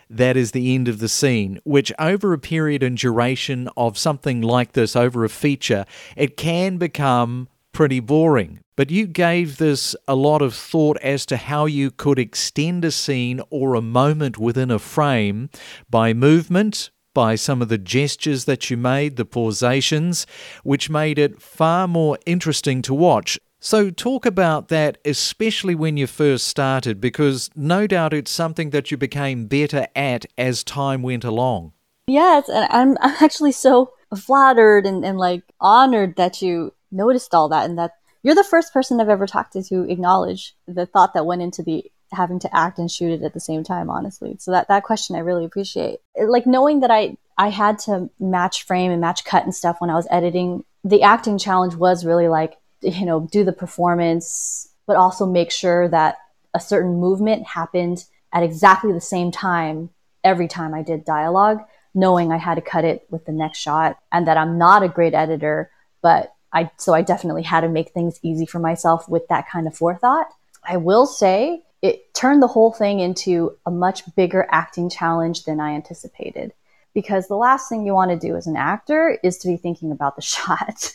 that 0.08 0.36
is 0.36 0.52
the 0.52 0.74
end 0.74 0.88
of 0.88 0.98
the 0.98 1.08
scene, 1.08 1.60
which 1.64 1.92
over 1.98 2.32
a 2.32 2.38
period 2.38 2.82
and 2.82 2.96
duration 2.96 3.68
of 3.76 3.98
something 3.98 4.40
like 4.40 4.72
this, 4.72 4.94
over 4.94 5.24
a 5.24 5.28
feature, 5.28 5.84
it 6.16 6.36
can 6.36 6.78
become 6.78 7.48
pretty 7.72 8.00
boring. 8.00 8.60
But 8.76 8.90
you 8.90 9.06
gave 9.06 9.56
this 9.56 9.96
a 10.06 10.14
lot 10.14 10.42
of 10.42 10.54
thought 10.54 10.98
as 10.98 11.26
to 11.26 11.36
how 11.36 11.66
you 11.66 11.90
could 11.90 12.18
extend 12.18 12.84
a 12.84 12.90
scene 12.90 13.40
or 13.50 13.74
a 13.74 13.82
moment 13.82 14.38
within 14.38 14.70
a 14.70 14.78
frame 14.78 15.50
by 15.88 16.12
movement, 16.12 16.90
by 17.14 17.34
some 17.34 17.62
of 17.62 17.68
the 17.68 17.78
gestures 17.78 18.44
that 18.44 18.70
you 18.70 18.76
made, 18.76 19.16
the 19.16 19.24
pausations, 19.24 20.26
which 20.62 20.90
made 20.90 21.18
it 21.18 21.40
far 21.40 21.88
more 21.88 22.18
interesting 22.26 22.82
to 22.82 22.92
watch. 22.92 23.38
So, 23.66 23.90
talk 23.90 24.26
about 24.26 24.68
that, 24.68 24.98
especially 25.04 25.74
when 25.74 25.96
you 25.96 26.06
first 26.06 26.46
started, 26.46 27.00
because 27.00 27.50
no 27.56 27.88
doubt 27.88 28.14
it's 28.14 28.30
something 28.30 28.70
that 28.70 28.92
you 28.92 28.96
became 28.96 29.46
better 29.46 29.88
at 29.96 30.24
as 30.38 30.62
time 30.62 31.02
went 31.02 31.24
along. 31.24 31.72
Yes, 32.06 32.48
and 32.48 32.68
I'm, 32.70 32.96
I'm 33.00 33.16
actually 33.20 33.50
so 33.50 33.90
flattered 34.16 34.86
and, 34.86 35.04
and 35.04 35.18
like 35.18 35.42
honored 35.60 36.14
that 36.14 36.40
you 36.40 36.74
noticed 36.92 37.34
all 37.34 37.48
that 37.48 37.68
and 37.68 37.76
that 37.76 37.94
you're 38.22 38.36
the 38.36 38.44
first 38.44 38.72
person 38.72 39.00
I've 39.00 39.08
ever 39.08 39.26
talked 39.26 39.54
to 39.54 39.64
to 39.64 39.90
acknowledge 39.90 40.54
the 40.68 40.86
thought 40.86 41.12
that 41.14 41.26
went 41.26 41.42
into 41.42 41.64
the 41.64 41.90
having 42.12 42.38
to 42.38 42.56
act 42.56 42.78
and 42.78 42.88
shoot 42.88 43.20
it 43.20 43.24
at 43.24 43.34
the 43.34 43.40
same 43.40 43.64
time, 43.64 43.90
honestly. 43.90 44.36
So 44.38 44.52
that, 44.52 44.68
that 44.68 44.84
question 44.84 45.16
I 45.16 45.18
really 45.18 45.44
appreciate. 45.44 45.98
Like 46.16 46.46
knowing 46.46 46.78
that 46.82 46.92
I, 46.92 47.16
I 47.36 47.48
had 47.48 47.80
to 47.80 48.10
match 48.20 48.62
frame 48.62 48.92
and 48.92 49.00
match 49.00 49.24
cut 49.24 49.42
and 49.42 49.52
stuff 49.52 49.80
when 49.80 49.90
I 49.90 49.94
was 49.94 50.06
editing, 50.08 50.64
the 50.84 51.02
acting 51.02 51.36
challenge 51.36 51.74
was 51.74 52.04
really 52.04 52.28
like 52.28 52.58
you 52.82 53.06
know, 53.06 53.28
do 53.30 53.44
the 53.44 53.52
performance, 53.52 54.68
but 54.86 54.96
also 54.96 55.26
make 55.26 55.50
sure 55.50 55.88
that 55.88 56.16
a 56.54 56.60
certain 56.60 57.00
movement 57.00 57.46
happened 57.46 58.04
at 58.32 58.42
exactly 58.42 58.92
the 58.92 59.00
same 59.00 59.30
time 59.30 59.90
every 60.24 60.48
time 60.48 60.74
I 60.74 60.82
did 60.82 61.04
dialogue, 61.04 61.60
knowing 61.94 62.32
I 62.32 62.36
had 62.36 62.56
to 62.56 62.60
cut 62.60 62.84
it 62.84 63.06
with 63.10 63.24
the 63.26 63.32
next 63.32 63.58
shot 63.58 63.98
and 64.12 64.26
that 64.26 64.36
I'm 64.36 64.58
not 64.58 64.82
a 64.82 64.88
great 64.88 65.14
editor, 65.14 65.70
but 66.02 66.34
I, 66.52 66.70
so 66.76 66.94
I 66.94 67.02
definitely 67.02 67.42
had 67.42 67.60
to 67.60 67.68
make 67.68 67.90
things 67.90 68.18
easy 68.22 68.46
for 68.46 68.58
myself 68.58 69.08
with 69.08 69.28
that 69.28 69.48
kind 69.48 69.66
of 69.66 69.76
forethought. 69.76 70.28
I 70.64 70.78
will 70.78 71.06
say 71.06 71.62
it 71.82 72.12
turned 72.14 72.42
the 72.42 72.48
whole 72.48 72.72
thing 72.72 73.00
into 73.00 73.56
a 73.66 73.70
much 73.70 74.02
bigger 74.16 74.46
acting 74.50 74.90
challenge 74.90 75.44
than 75.44 75.60
I 75.60 75.74
anticipated 75.74 76.52
because 76.96 77.28
the 77.28 77.36
last 77.36 77.68
thing 77.68 77.84
you 77.84 77.92
want 77.92 78.10
to 78.10 78.16
do 78.16 78.36
as 78.36 78.46
an 78.46 78.56
actor 78.56 79.18
is 79.22 79.36
to 79.36 79.48
be 79.48 79.58
thinking 79.58 79.92
about 79.92 80.16
the 80.16 80.22
shot 80.34 80.94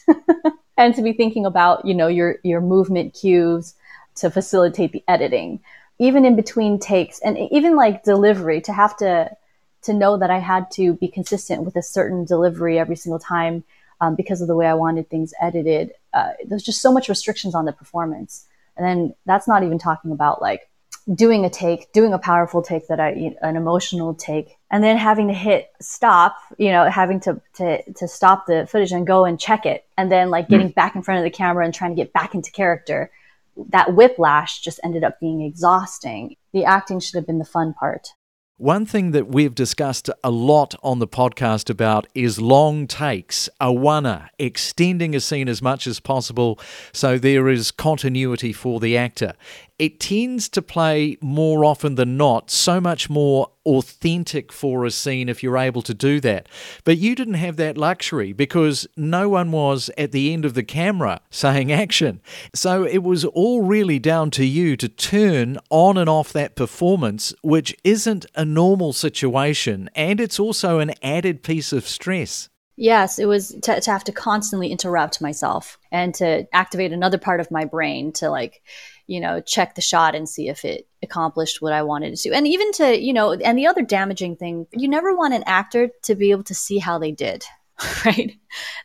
and 0.76 0.96
to 0.96 1.04
be 1.04 1.14
thinking 1.14 1.46
about, 1.46 1.86
you 1.86 1.94
know, 1.94 2.08
your, 2.08 2.38
your 2.44 2.60
movement 2.60 3.14
cues 3.14 3.76
to 4.16 4.32
facilitate 4.32 4.94
the 4.94 5.04
editing, 5.08 5.60
even 6.00 6.26
in 6.26 6.36
between 6.36 6.80
takes 6.80 7.20
and 7.20 7.38
even 7.52 7.76
like 7.76 8.04
delivery 8.04 8.60
to 8.62 8.74
have 8.74 8.98
to, 8.98 9.30
to 9.84 9.94
know 9.94 10.18
that 10.18 10.32
I 10.32 10.40
had 10.40 10.72
to 10.72 10.96
be 10.96 11.08
consistent 11.08 11.66
with 11.66 11.76
a 11.76 11.84
certain 11.84 12.26
delivery 12.26 12.80
every 12.80 12.96
single 12.96 13.20
time 13.20 13.64
um, 14.02 14.16
because 14.16 14.42
of 14.42 14.48
the 14.48 14.56
way 14.56 14.66
I 14.66 14.74
wanted 14.74 15.08
things 15.08 15.36
edited. 15.40 15.92
Uh, 16.16 16.32
there's 16.48 16.64
just 16.64 16.82
so 16.82 16.92
much 16.92 17.10
restrictions 17.10 17.54
on 17.54 17.66
the 17.66 17.74
performance. 17.74 18.48
And 18.76 18.84
then 18.84 19.14
that's 19.28 19.48
not 19.48 19.62
even 19.62 19.78
talking 19.78 20.12
about 20.12 20.42
like 20.42 20.68
doing 21.13 21.45
a 21.45 21.50
take, 21.50 21.91
doing 21.91 22.13
a 22.13 22.19
powerful 22.19 22.62
take 22.62 22.88
that 22.88 23.00
I, 23.00 23.36
an 23.41 23.56
emotional 23.56 24.13
take, 24.13 24.58
and 24.69 24.84
then 24.84 24.97
having 24.97 25.28
to 25.28 25.34
hit 25.34 25.71
stop, 25.82 26.38
you 26.58 26.71
know, 26.71 26.89
having 26.89 27.19
to, 27.21 27.41
to, 27.56 27.84
to 27.93 28.08
stop 28.08 28.45
the 28.45 28.67
footage 28.69 28.91
and 28.91 29.06
go 29.06 29.26
and 29.26 29.39
check 29.39 29.65
it. 29.65 29.86
And 29.97 30.12
then 30.12 30.30
like 30.30 30.47
getting 30.47 30.69
mm. 30.69 30.76
back 30.76 30.95
in 30.95 31.02
front 31.02 31.19
of 31.19 31.24
the 31.24 31.36
camera 31.36 31.65
and 31.65 31.74
trying 31.74 31.91
to 31.91 32.02
get 32.02 32.13
back 32.13 32.34
into 32.36 32.52
character. 32.52 33.12
that 33.69 33.95
whiplash 33.95 34.62
just 34.62 34.80
ended 34.84 35.04
up 35.04 35.19
being 35.19 35.41
exhausting. 35.41 36.36
The 36.54 36.65
acting 36.65 37.00
should 37.00 37.15
have 37.15 37.28
been 37.28 37.39
the 37.39 37.45
fun 37.45 37.74
part. 37.74 38.10
One 38.62 38.86
thing 38.86 39.10
that 39.10 39.28
we've 39.28 39.56
discussed 39.56 40.08
a 40.24 40.30
lot 40.30 40.76
on 40.84 41.00
the 41.00 41.08
podcast 41.08 41.67
about 41.67 42.06
is 42.13 42.39
long 42.39 42.86
takes, 42.86 43.50
a 43.60 43.65
awana, 43.65 44.28
extending 44.38 45.15
a 45.15 45.19
scene 45.19 45.50
as 45.50 45.63
much 45.63 45.88
as 45.88 46.00
possible 46.00 46.60
so 46.93 47.17
there 47.17 47.50
is 47.50 47.71
continuity 47.71 48.54
for 48.54 48.80
the 48.80 48.95
actor 48.95 49.34
it 49.82 50.00
tends 50.00 50.48
to 50.48 50.62
play 50.62 51.17
more 51.22 51.65
often 51.65 51.96
than 51.96 52.15
not 52.15 52.52
so 52.52 52.80
much 52.80 53.10
more 53.10 53.48
authentic 53.65 54.54
for 54.54 54.86
a 54.86 54.91
scene 54.91 55.28
if 55.28 55.41
you're 55.41 55.58
able 55.58 55.82
to 55.82 55.96
do 55.96 56.20
that. 56.20 56.48
But 56.84 57.00
you 57.00 57.15
didn't 57.15 57.34
have 57.34 57.56
that 57.56 57.80
luxury 57.80 58.32
because 58.32 58.88
no 58.96 59.28
one 59.28 59.52
was 59.52 59.89
at 59.98 60.12
the 60.12 60.34
end 60.34 60.46
of 60.46 60.54
the 60.54 60.62
camera 60.62 61.20
saying 61.32 61.72
action. 61.86 62.22
So 62.54 62.84
it 62.84 63.00
was 63.00 63.26
all 63.26 63.63
really 63.63 63.98
down 63.98 64.30
to 64.32 64.46
you 64.46 64.78
to 64.78 64.88
turn 64.88 65.58
on 65.72 65.98
and 65.98 66.08
off 66.08 66.32
that 66.32 66.56
performance, 66.56 67.34
which 67.41 67.76
isn't 67.84 68.28
a 68.36 68.46
normal 68.46 68.94
situation. 68.94 69.89
And 69.96 70.20
it's 70.20 70.39
also 70.39 70.78
an 70.78 70.94
added 71.02 71.41
piece 71.41 71.74
of 71.74 71.88
stress. 71.88 72.50
Yes, 72.76 73.17
it 73.17 73.26
was 73.26 73.50
to, 73.63 73.82
to 73.82 73.91
have 73.91 74.04
to 74.04 74.12
constantly 74.12 74.70
interrupt 74.70 75.22
myself 75.22 75.80
and 75.91 76.13
to 76.15 76.48
activate 76.54 76.94
another 76.94 77.17
part 77.17 77.39
of 77.39 77.50
my 77.50 77.65
brain 77.65 78.12
to 78.13 78.30
like 78.30 78.62
you 79.12 79.19
know, 79.19 79.41
check 79.41 79.76
the 79.76 79.82
shot 79.82 80.15
and 80.15 80.30
see 80.30 80.47
if 80.47 80.63
it 80.63 80.88
accomplished 81.04 81.62
what 81.62 81.74
I 81.74 81.84
wanted 81.84 82.15
to. 82.15 82.32
And 82.32 82.47
even 82.47 82.71
to, 82.74 82.97
you 82.97 83.12
know, 83.12 83.34
and 83.34 83.58
the 83.58 83.67
other 83.67 83.82
damaging 83.82 84.38
thing, 84.38 84.67
you 84.71 84.88
never 84.88 85.13
want 85.13 85.34
an 85.34 85.43
actor 85.45 85.89
to 86.04 86.15
be 86.15 86.32
able 86.32 86.45
to 86.45 86.56
see 86.56 86.78
how 86.78 86.97
they 86.97 87.12
did, 87.12 87.43
right? 88.06 88.32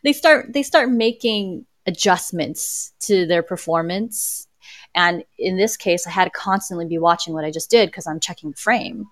They 0.03 0.11
start 0.11 0.51
they 0.51 0.63
start 0.63 0.89
making 0.89 1.65
adjustments 1.85 2.91
to 3.03 3.25
their 3.25 3.41
performance. 3.41 4.49
And 4.93 5.23
in 5.39 5.55
this 5.55 5.77
case, 5.77 6.05
I 6.05 6.09
had 6.09 6.25
to 6.25 6.29
constantly 6.31 6.87
be 6.87 6.97
watching 6.97 7.33
what 7.33 7.45
I 7.45 7.51
just 7.51 7.69
did 7.69 7.87
because 7.87 8.05
I'm 8.05 8.19
checking 8.19 8.51
the 8.51 8.57
frame. 8.57 9.05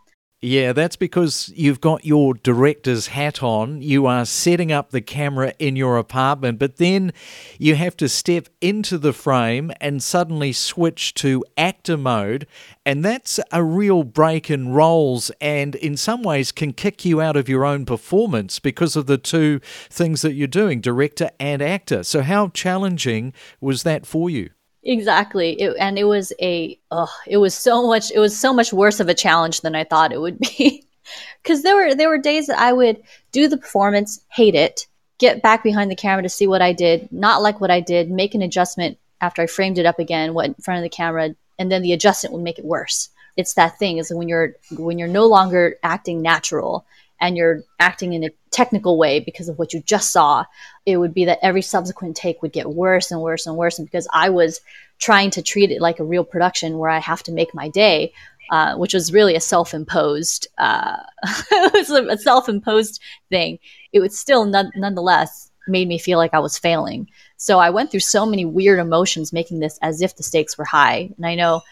Yeah, 0.46 0.74
that's 0.74 0.96
because 0.96 1.52
you've 1.56 1.82
got 1.82 2.06
your 2.06 2.36
director's 2.36 3.08
hat 3.08 3.42
on. 3.42 3.82
You 3.82 4.06
are 4.06 4.26
setting 4.26 4.72
up 4.72 4.92
the 4.92 5.02
camera 5.02 5.56
in 5.58 5.76
your 5.76 5.98
apartment, 5.98 6.60
but 6.60 6.78
then 6.78 7.14
you 7.58 7.74
have 7.74 7.98
to 7.98 8.08
step 8.08 8.48
into 8.62 9.00
the 9.00 9.12
frame 9.12 9.72
and 9.82 10.04
suddenly 10.04 10.54
switch 10.54 11.16
to 11.16 11.44
actor 11.58 11.98
mode. 11.98 12.46
And 12.86 13.04
that's 13.04 13.40
a 13.52 13.64
real 13.64 14.04
break 14.04 14.52
in 14.52 14.70
roles 14.70 15.32
and 15.42 15.74
in 15.74 15.98
some 15.98 16.22
ways 16.22 16.52
can 16.52 16.74
kick 16.74 17.04
you 17.04 17.20
out 17.22 17.36
of 17.36 17.50
your 17.50 17.66
own 17.66 17.84
performance 17.84 18.60
because 18.60 18.96
of 18.96 19.08
the 19.08 19.18
two 19.18 19.62
things 19.90 20.22
that 20.22 20.34
you're 20.34 20.48
doing, 20.48 20.80
director 20.80 21.32
and 21.40 21.60
actor. 21.60 22.04
So, 22.04 22.22
how 22.22 22.50
challenging 22.50 23.34
was 23.60 23.82
that 23.82 24.06
for 24.06 24.30
you? 24.30 24.52
Exactly. 24.86 25.60
It, 25.60 25.76
and 25.80 25.98
it 25.98 26.04
was 26.04 26.32
a, 26.40 26.80
oh, 26.92 27.12
it 27.28 27.38
was 27.38 27.56
so 27.56 27.88
much, 27.88 28.12
it 28.12 28.20
was 28.20 28.38
so 28.38 28.54
much 28.54 28.72
worse 28.72 29.00
of 29.00 29.10
a 29.10 29.16
challenge 29.16 29.62
than 29.62 29.76
I 29.76 29.84
thought 29.84 30.14
it 30.14 30.22
would 30.22 30.40
be. 30.40 30.84
Cause 31.44 31.64
there 31.64 31.76
were, 31.76 31.96
there 31.96 32.10
were 32.10 32.18
days 32.18 32.48
that 32.48 32.60
I 32.60 32.72
would 32.72 33.02
do 33.32 33.48
the 33.48 33.58
performance, 33.58 34.22
hate 34.30 34.56
it, 34.56 34.88
get 35.18 35.42
back 35.42 35.64
behind 35.64 35.90
the 35.90 35.96
camera 35.96 36.24
to 36.24 36.30
see 36.30 36.48
what 36.48 36.62
I 36.62 36.74
did, 36.74 37.12
not 37.12 37.42
like 37.42 37.62
what 37.62 37.72
I 37.72 37.80
did, 37.80 38.10
make 38.10 38.36
an 38.36 38.42
adjustment 38.42 38.98
after 39.22 39.42
I 39.42 39.48
framed 39.48 39.78
it 39.78 39.86
up 39.86 40.00
again, 40.00 40.34
went 40.34 40.58
in 40.58 40.64
front 40.64 40.80
of 40.80 40.84
the 40.84 40.96
camera, 40.96 41.36
and 41.58 41.72
then 41.72 41.82
the 41.82 41.94
adjustment 41.94 42.34
would 42.34 42.44
make 42.44 42.60
it 42.60 42.66
worse. 42.66 43.10
It's 43.38 43.54
that 43.54 43.78
thing 43.80 43.98
is 43.98 44.12
when 44.14 44.28
you're, 44.28 44.56
when 44.72 44.98
you're 44.98 45.08
no 45.08 45.26
longer 45.26 45.78
acting 45.84 46.22
natural 46.22 46.86
and 47.26 47.38
you're 47.38 47.64
acting 47.80 48.14
in 48.14 48.24
a 48.24 48.30
technical 48.52 48.98
way 48.98 49.20
because 49.20 49.50
of 49.50 49.58
what 49.58 49.74
you 49.74 49.82
just 49.82 50.12
saw, 50.12 50.46
it 50.86 50.98
would 50.98 51.14
be 51.14 51.26
that 51.26 51.40
every 51.42 51.62
subsequent 51.62 52.16
take 52.16 52.42
would 52.42 52.54
get 52.54 52.70
worse 52.70 53.12
and 53.12 53.22
worse 53.22 53.48
and 53.48 53.58
worse. 53.58 53.80
And 53.80 53.88
because 53.88 54.08
I 54.14 54.30
was 54.30 54.62
trying 55.00 55.32
to 55.32 55.42
treat 55.42 55.72
it 55.72 55.82
like 55.82 56.00
a 56.00 56.06
real 56.06 56.24
production 56.24 56.78
where 56.78 56.90
I 56.90 57.00
have 57.00 57.24
to 57.24 57.32
make 57.32 57.54
my 57.54 57.70
day, 57.70 58.14
uh, 58.52 58.76
which 58.76 58.94
was 58.94 59.12
really 59.12 59.36
a 59.36 59.42
self-imposed, 59.42 60.48
uh, 60.58 60.98
a 61.52 62.18
self-imposed 62.18 63.02
thing. 63.30 63.60
It 63.92 64.00
would 64.00 64.14
still 64.14 64.46
none- 64.46 64.72
nonetheless 64.76 65.52
made 65.68 65.88
me 65.88 65.98
feel 65.98 66.20
like 66.20 66.34
I 66.34 66.40
was 66.40 66.60
failing. 66.60 67.10
So 67.38 67.60
I 67.60 67.72
went 67.72 67.90
through 67.90 68.02
so 68.02 68.26
many 68.26 68.46
weird 68.46 68.80
emotions 68.80 69.34
making 69.34 69.60
this 69.60 69.80
as 69.82 70.02
if 70.02 70.16
the 70.16 70.24
stakes 70.24 70.58
were 70.58 70.66
high. 70.66 71.10
And 71.18 71.26
I 71.26 71.34
know 71.34 71.64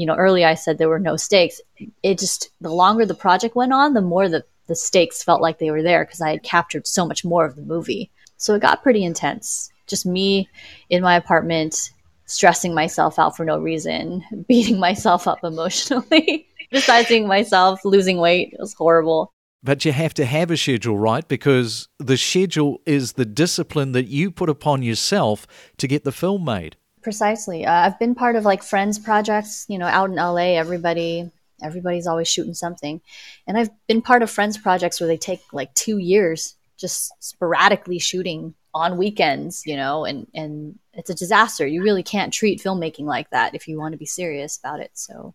you 0.00 0.06
know, 0.06 0.14
early 0.14 0.46
I 0.46 0.54
said 0.54 0.78
there 0.78 0.88
were 0.88 0.98
no 0.98 1.16
stakes. 1.16 1.60
It 2.02 2.18
just 2.18 2.48
the 2.62 2.72
longer 2.72 3.04
the 3.04 3.14
project 3.14 3.54
went 3.54 3.74
on, 3.74 3.92
the 3.92 4.00
more 4.00 4.30
the 4.30 4.46
the 4.70 4.76
stakes 4.76 5.24
felt 5.24 5.42
like 5.42 5.58
they 5.58 5.72
were 5.72 5.82
there 5.82 6.04
because 6.04 6.20
I 6.20 6.30
had 6.30 6.44
captured 6.44 6.86
so 6.86 7.04
much 7.04 7.24
more 7.24 7.44
of 7.44 7.56
the 7.56 7.62
movie. 7.62 8.08
So 8.36 8.54
it 8.54 8.62
got 8.62 8.84
pretty 8.84 9.04
intense. 9.04 9.68
Just 9.88 10.06
me 10.06 10.48
in 10.88 11.02
my 11.02 11.16
apartment, 11.16 11.90
stressing 12.26 12.72
myself 12.72 13.18
out 13.18 13.36
for 13.36 13.44
no 13.44 13.58
reason, 13.58 14.24
beating 14.48 14.78
myself 14.78 15.26
up 15.26 15.42
emotionally, 15.42 16.46
criticizing 16.70 17.26
myself, 17.26 17.84
losing 17.84 18.18
weight. 18.18 18.52
It 18.52 18.60
was 18.60 18.72
horrible. 18.72 19.32
But 19.60 19.84
you 19.84 19.90
have 19.90 20.14
to 20.14 20.24
have 20.24 20.52
a 20.52 20.56
schedule, 20.56 20.96
right? 20.96 21.26
Because 21.26 21.88
the 21.98 22.16
schedule 22.16 22.80
is 22.86 23.14
the 23.14 23.26
discipline 23.26 23.90
that 23.92 24.06
you 24.06 24.30
put 24.30 24.48
upon 24.48 24.84
yourself 24.84 25.48
to 25.78 25.88
get 25.88 26.04
the 26.04 26.12
film 26.12 26.44
made. 26.44 26.76
Precisely. 27.02 27.66
Uh, 27.66 27.72
I've 27.72 27.98
been 27.98 28.14
part 28.14 28.36
of 28.36 28.44
like 28.44 28.62
friends 28.62 29.00
projects, 29.00 29.66
you 29.68 29.78
know, 29.78 29.86
out 29.86 30.10
in 30.10 30.16
LA. 30.16 30.56
Everybody 30.56 31.32
everybody's 31.62 32.06
always 32.06 32.28
shooting 32.28 32.54
something. 32.54 33.00
And 33.46 33.58
I've 33.58 33.70
been 33.86 34.02
part 34.02 34.22
of 34.22 34.30
friends 34.30 34.58
projects 34.58 35.00
where 35.00 35.08
they 35.08 35.16
take 35.16 35.40
like 35.52 35.72
two 35.74 35.98
years 35.98 36.56
just 36.76 37.12
sporadically 37.20 37.98
shooting 37.98 38.54
on 38.72 38.96
weekends, 38.96 39.66
you 39.66 39.76
know, 39.76 40.04
and, 40.04 40.26
and 40.34 40.78
it's 40.94 41.10
a 41.10 41.14
disaster. 41.14 41.66
You 41.66 41.82
really 41.82 42.02
can't 42.02 42.32
treat 42.32 42.62
filmmaking 42.62 43.04
like 43.04 43.30
that 43.30 43.54
if 43.54 43.68
you 43.68 43.78
want 43.78 43.92
to 43.92 43.98
be 43.98 44.06
serious 44.06 44.56
about 44.56 44.80
it. 44.80 44.90
So 44.94 45.34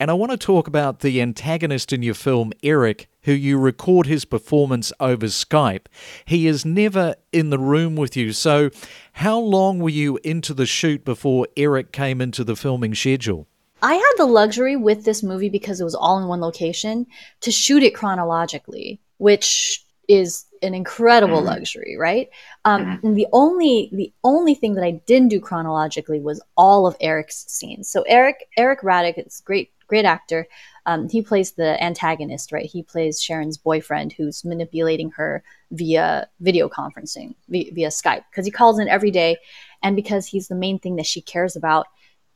and 0.00 0.10
I 0.10 0.14
want 0.14 0.32
to 0.32 0.38
talk 0.38 0.66
about 0.66 1.00
the 1.00 1.20
antagonist 1.20 1.92
in 1.92 2.02
your 2.02 2.14
film, 2.14 2.54
Eric, 2.62 3.10
who 3.24 3.32
you 3.32 3.58
record 3.58 4.06
his 4.06 4.24
performance 4.24 4.94
over 4.98 5.26
Skype. 5.26 5.84
He 6.24 6.46
is 6.46 6.64
never 6.64 7.16
in 7.32 7.50
the 7.50 7.58
room 7.58 7.96
with 7.96 8.16
you. 8.16 8.32
So, 8.32 8.70
how 9.12 9.38
long 9.38 9.78
were 9.78 9.90
you 9.90 10.18
into 10.24 10.54
the 10.54 10.64
shoot 10.64 11.04
before 11.04 11.48
Eric 11.54 11.92
came 11.92 12.22
into 12.22 12.44
the 12.44 12.56
filming 12.56 12.94
schedule? 12.94 13.46
I 13.82 13.94
had 13.94 14.12
the 14.16 14.26
luxury 14.26 14.76
with 14.76 15.04
this 15.04 15.22
movie 15.22 15.48
because 15.48 15.80
it 15.80 15.84
was 15.84 15.94
all 15.94 16.18
in 16.18 16.28
one 16.28 16.40
location 16.40 17.06
to 17.40 17.50
shoot 17.50 17.82
it 17.82 17.94
chronologically, 17.94 19.00
which 19.18 19.84
is 20.08 20.44
an 20.62 20.74
incredible 20.74 21.38
mm-hmm. 21.38 21.46
luxury, 21.46 21.96
right? 21.98 22.28
Um, 22.64 22.84
mm-hmm. 22.84 23.06
And 23.06 23.16
the 23.16 23.26
only 23.32 23.88
the 23.92 24.12
only 24.24 24.54
thing 24.54 24.74
that 24.74 24.84
I 24.84 25.00
didn't 25.06 25.28
do 25.28 25.40
chronologically 25.40 26.20
was 26.20 26.42
all 26.56 26.86
of 26.86 26.96
Eric's 27.00 27.44
scenes. 27.46 27.88
So 27.88 28.02
Eric 28.02 28.44
Eric 28.56 28.80
Radek, 28.82 29.16
it's 29.16 29.40
great 29.40 29.70
great 29.86 30.04
actor. 30.04 30.46
Um, 30.86 31.08
he 31.08 31.22
plays 31.22 31.52
the 31.52 31.82
antagonist, 31.82 32.52
right? 32.52 32.64
He 32.64 32.82
plays 32.82 33.20
Charon's 33.20 33.58
boyfriend 33.58 34.12
who's 34.12 34.44
manipulating 34.44 35.10
her 35.12 35.42
via 35.72 36.28
video 36.40 36.68
conferencing 36.68 37.34
via, 37.48 37.72
via 37.72 37.88
Skype 37.88 38.24
because 38.30 38.44
he 38.44 38.50
calls 38.50 38.78
in 38.78 38.88
every 38.88 39.10
day, 39.10 39.36
and 39.82 39.94
because 39.94 40.26
he's 40.26 40.48
the 40.48 40.54
main 40.54 40.78
thing 40.78 40.96
that 40.96 41.06
she 41.06 41.20
cares 41.20 41.56
about 41.56 41.86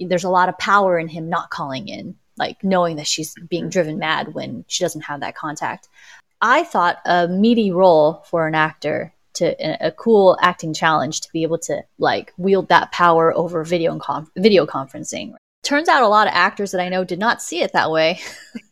there's 0.00 0.24
a 0.24 0.30
lot 0.30 0.48
of 0.48 0.58
power 0.58 0.98
in 0.98 1.08
him 1.08 1.28
not 1.28 1.50
calling 1.50 1.88
in, 1.88 2.16
like 2.36 2.62
knowing 2.62 2.96
that 2.96 3.06
she's 3.06 3.34
being 3.48 3.68
driven 3.68 3.98
mad 3.98 4.34
when 4.34 4.64
she 4.68 4.84
doesn't 4.84 5.02
have 5.02 5.20
that 5.20 5.36
contact. 5.36 5.88
I 6.40 6.64
thought 6.64 6.98
a 7.04 7.28
meaty 7.28 7.70
role 7.70 8.24
for 8.28 8.46
an 8.46 8.54
actor 8.54 9.14
to 9.34 9.54
a, 9.84 9.90
cool 9.90 10.38
acting 10.40 10.72
challenge 10.72 11.20
to 11.22 11.28
be 11.32 11.42
able 11.42 11.58
to 11.58 11.82
like 11.98 12.32
wield 12.36 12.68
that 12.68 12.92
power 12.92 13.36
over 13.36 13.64
video 13.64 13.92
and 13.92 14.00
conf- 14.00 14.30
video 14.36 14.66
conferencing. 14.66 15.34
Turns 15.62 15.88
out 15.88 16.02
a 16.02 16.08
lot 16.08 16.26
of 16.26 16.34
actors 16.34 16.72
that 16.72 16.80
I 16.80 16.88
know 16.88 17.04
did 17.04 17.18
not 17.18 17.42
see 17.42 17.62
it 17.62 17.72
that 17.72 17.90
way. 17.90 18.20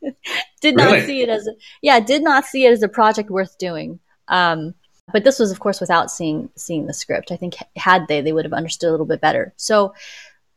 did 0.61 0.77
not 0.77 1.01
see 1.05 1.23
it 1.23 1.29
as 1.29 1.47
a, 1.47 1.53
yeah, 1.81 1.99
did 2.01 2.23
not 2.23 2.45
see 2.45 2.67
it 2.67 2.73
as 2.73 2.83
a 2.83 2.89
project 2.89 3.31
worth 3.31 3.57
doing. 3.59 3.99
Um, 4.29 4.75
but 5.13 5.25
this 5.25 5.39
was, 5.39 5.51
of 5.51 5.59
course, 5.59 5.81
without 5.81 6.11
seeing 6.11 6.51
seeing 6.57 6.87
the 6.87 6.95
script. 6.95 7.33
I 7.33 7.37
think 7.37 7.57
had 7.77 8.07
they, 8.09 8.21
they 8.21 8.33
would 8.33 8.45
have 8.45 8.53
understood 8.53 8.89
a 8.89 8.93
little 8.93 9.07
bit 9.07 9.21
better. 9.21 9.53
So 9.57 9.95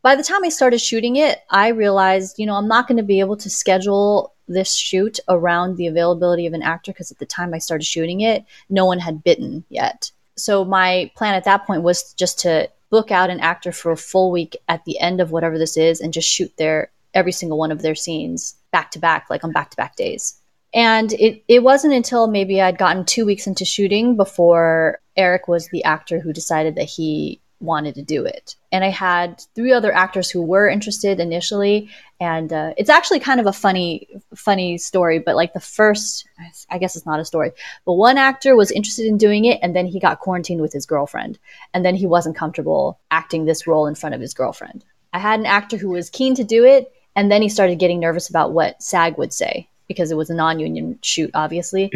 by 0.05 0.15
the 0.15 0.21
time 0.21 0.43
I 0.43 0.49
started 0.49 0.77
shooting 0.77 1.15
it, 1.15 1.39
I 1.49 1.69
realized, 1.69 2.37
you 2.37 2.45
know, 2.45 2.53
I'm 2.53 2.67
not 2.67 2.87
going 2.87 2.97
to 2.97 3.03
be 3.03 3.21
able 3.21 3.37
to 3.37 3.49
schedule 3.49 4.35
this 4.47 4.71
shoot 4.71 5.19
around 5.27 5.77
the 5.77 5.87
availability 5.87 6.45
of 6.45 6.53
an 6.53 6.61
actor 6.61 6.91
because 6.91 7.11
at 7.11 7.17
the 7.17 7.25
time 7.25 7.55
I 7.55 7.57
started 7.57 7.85
shooting 7.85 8.21
it, 8.21 8.45
no 8.69 8.85
one 8.85 8.99
had 8.99 9.23
bitten 9.23 9.63
yet. 9.67 10.11
So 10.35 10.63
my 10.63 11.09
plan 11.15 11.33
at 11.33 11.45
that 11.45 11.65
point 11.65 11.81
was 11.81 12.13
just 12.13 12.37
to 12.41 12.69
book 12.91 13.09
out 13.09 13.31
an 13.31 13.39
actor 13.39 13.71
for 13.71 13.91
a 13.91 13.97
full 13.97 14.29
week 14.29 14.55
at 14.67 14.85
the 14.85 14.99
end 14.99 15.21
of 15.21 15.31
whatever 15.31 15.57
this 15.57 15.75
is 15.75 15.99
and 15.99 16.13
just 16.13 16.29
shoot 16.29 16.55
their 16.57 16.91
every 17.15 17.31
single 17.31 17.57
one 17.57 17.71
of 17.71 17.81
their 17.81 17.95
scenes 17.95 18.53
back 18.69 18.91
to 18.91 18.99
back, 18.99 19.25
like 19.31 19.43
on 19.43 19.53
back 19.53 19.71
to 19.71 19.77
back 19.77 19.95
days. 19.95 20.39
And 20.71 21.13
it, 21.13 21.43
it 21.47 21.63
wasn't 21.63 21.95
until 21.95 22.27
maybe 22.27 22.61
I'd 22.61 22.77
gotten 22.77 23.05
two 23.05 23.25
weeks 23.25 23.47
into 23.47 23.65
shooting 23.65 24.17
before 24.17 24.99
Eric 25.17 25.47
was 25.47 25.67
the 25.69 25.83
actor 25.83 26.19
who 26.19 26.31
decided 26.31 26.75
that 26.75 26.83
he 26.83 27.41
wanted 27.65 27.95
to 27.95 28.01
do 28.01 28.25
it. 28.25 28.55
And 28.71 28.83
I 28.83 28.89
had 28.89 29.43
three 29.55 29.73
other 29.73 29.93
actors 29.93 30.29
who 30.29 30.41
were 30.41 30.69
interested 30.69 31.19
initially, 31.19 31.89
and 32.19 32.51
uh, 32.51 32.73
it's 32.77 32.89
actually 32.89 33.19
kind 33.19 33.39
of 33.39 33.45
a 33.45 33.53
funny, 33.53 34.07
funny 34.35 34.77
story. 34.77 35.19
But 35.19 35.35
like 35.35 35.53
the 35.53 35.59
first, 35.59 36.27
I 36.69 36.77
guess 36.77 36.95
it's 36.95 37.05
not 37.05 37.19
a 37.19 37.25
story, 37.25 37.51
but 37.85 37.93
one 37.93 38.17
actor 38.17 38.55
was 38.55 38.71
interested 38.71 39.05
in 39.05 39.17
doing 39.17 39.45
it, 39.45 39.59
and 39.61 39.75
then 39.75 39.85
he 39.85 39.99
got 39.99 40.19
quarantined 40.19 40.61
with 40.61 40.73
his 40.73 40.85
girlfriend, 40.85 41.39
and 41.73 41.85
then 41.85 41.95
he 41.95 42.05
wasn't 42.05 42.37
comfortable 42.37 42.99
acting 43.11 43.45
this 43.45 43.67
role 43.67 43.87
in 43.87 43.95
front 43.95 44.15
of 44.15 44.21
his 44.21 44.33
girlfriend 44.33 44.85
I 45.15 45.19
had 45.19 45.39
an 45.39 45.45
actor 45.45 45.77
who 45.77 45.91
was 45.91 46.09
keen 46.09 46.35
to 46.35 46.43
do 46.43 46.65
it, 46.65 46.91
and 47.15 47.31
then 47.31 47.41
he 47.41 47.47
started 47.47 47.79
getting 47.79 48.01
nervous 48.01 48.29
about 48.29 48.51
what 48.51 48.83
SAG 48.83 49.17
would 49.17 49.31
say 49.31 49.69
because 49.87 50.11
it 50.11 50.17
was 50.17 50.29
a 50.29 50.35
non-union 50.35 50.99
shoot, 51.01 51.31
obviously. 51.33 51.89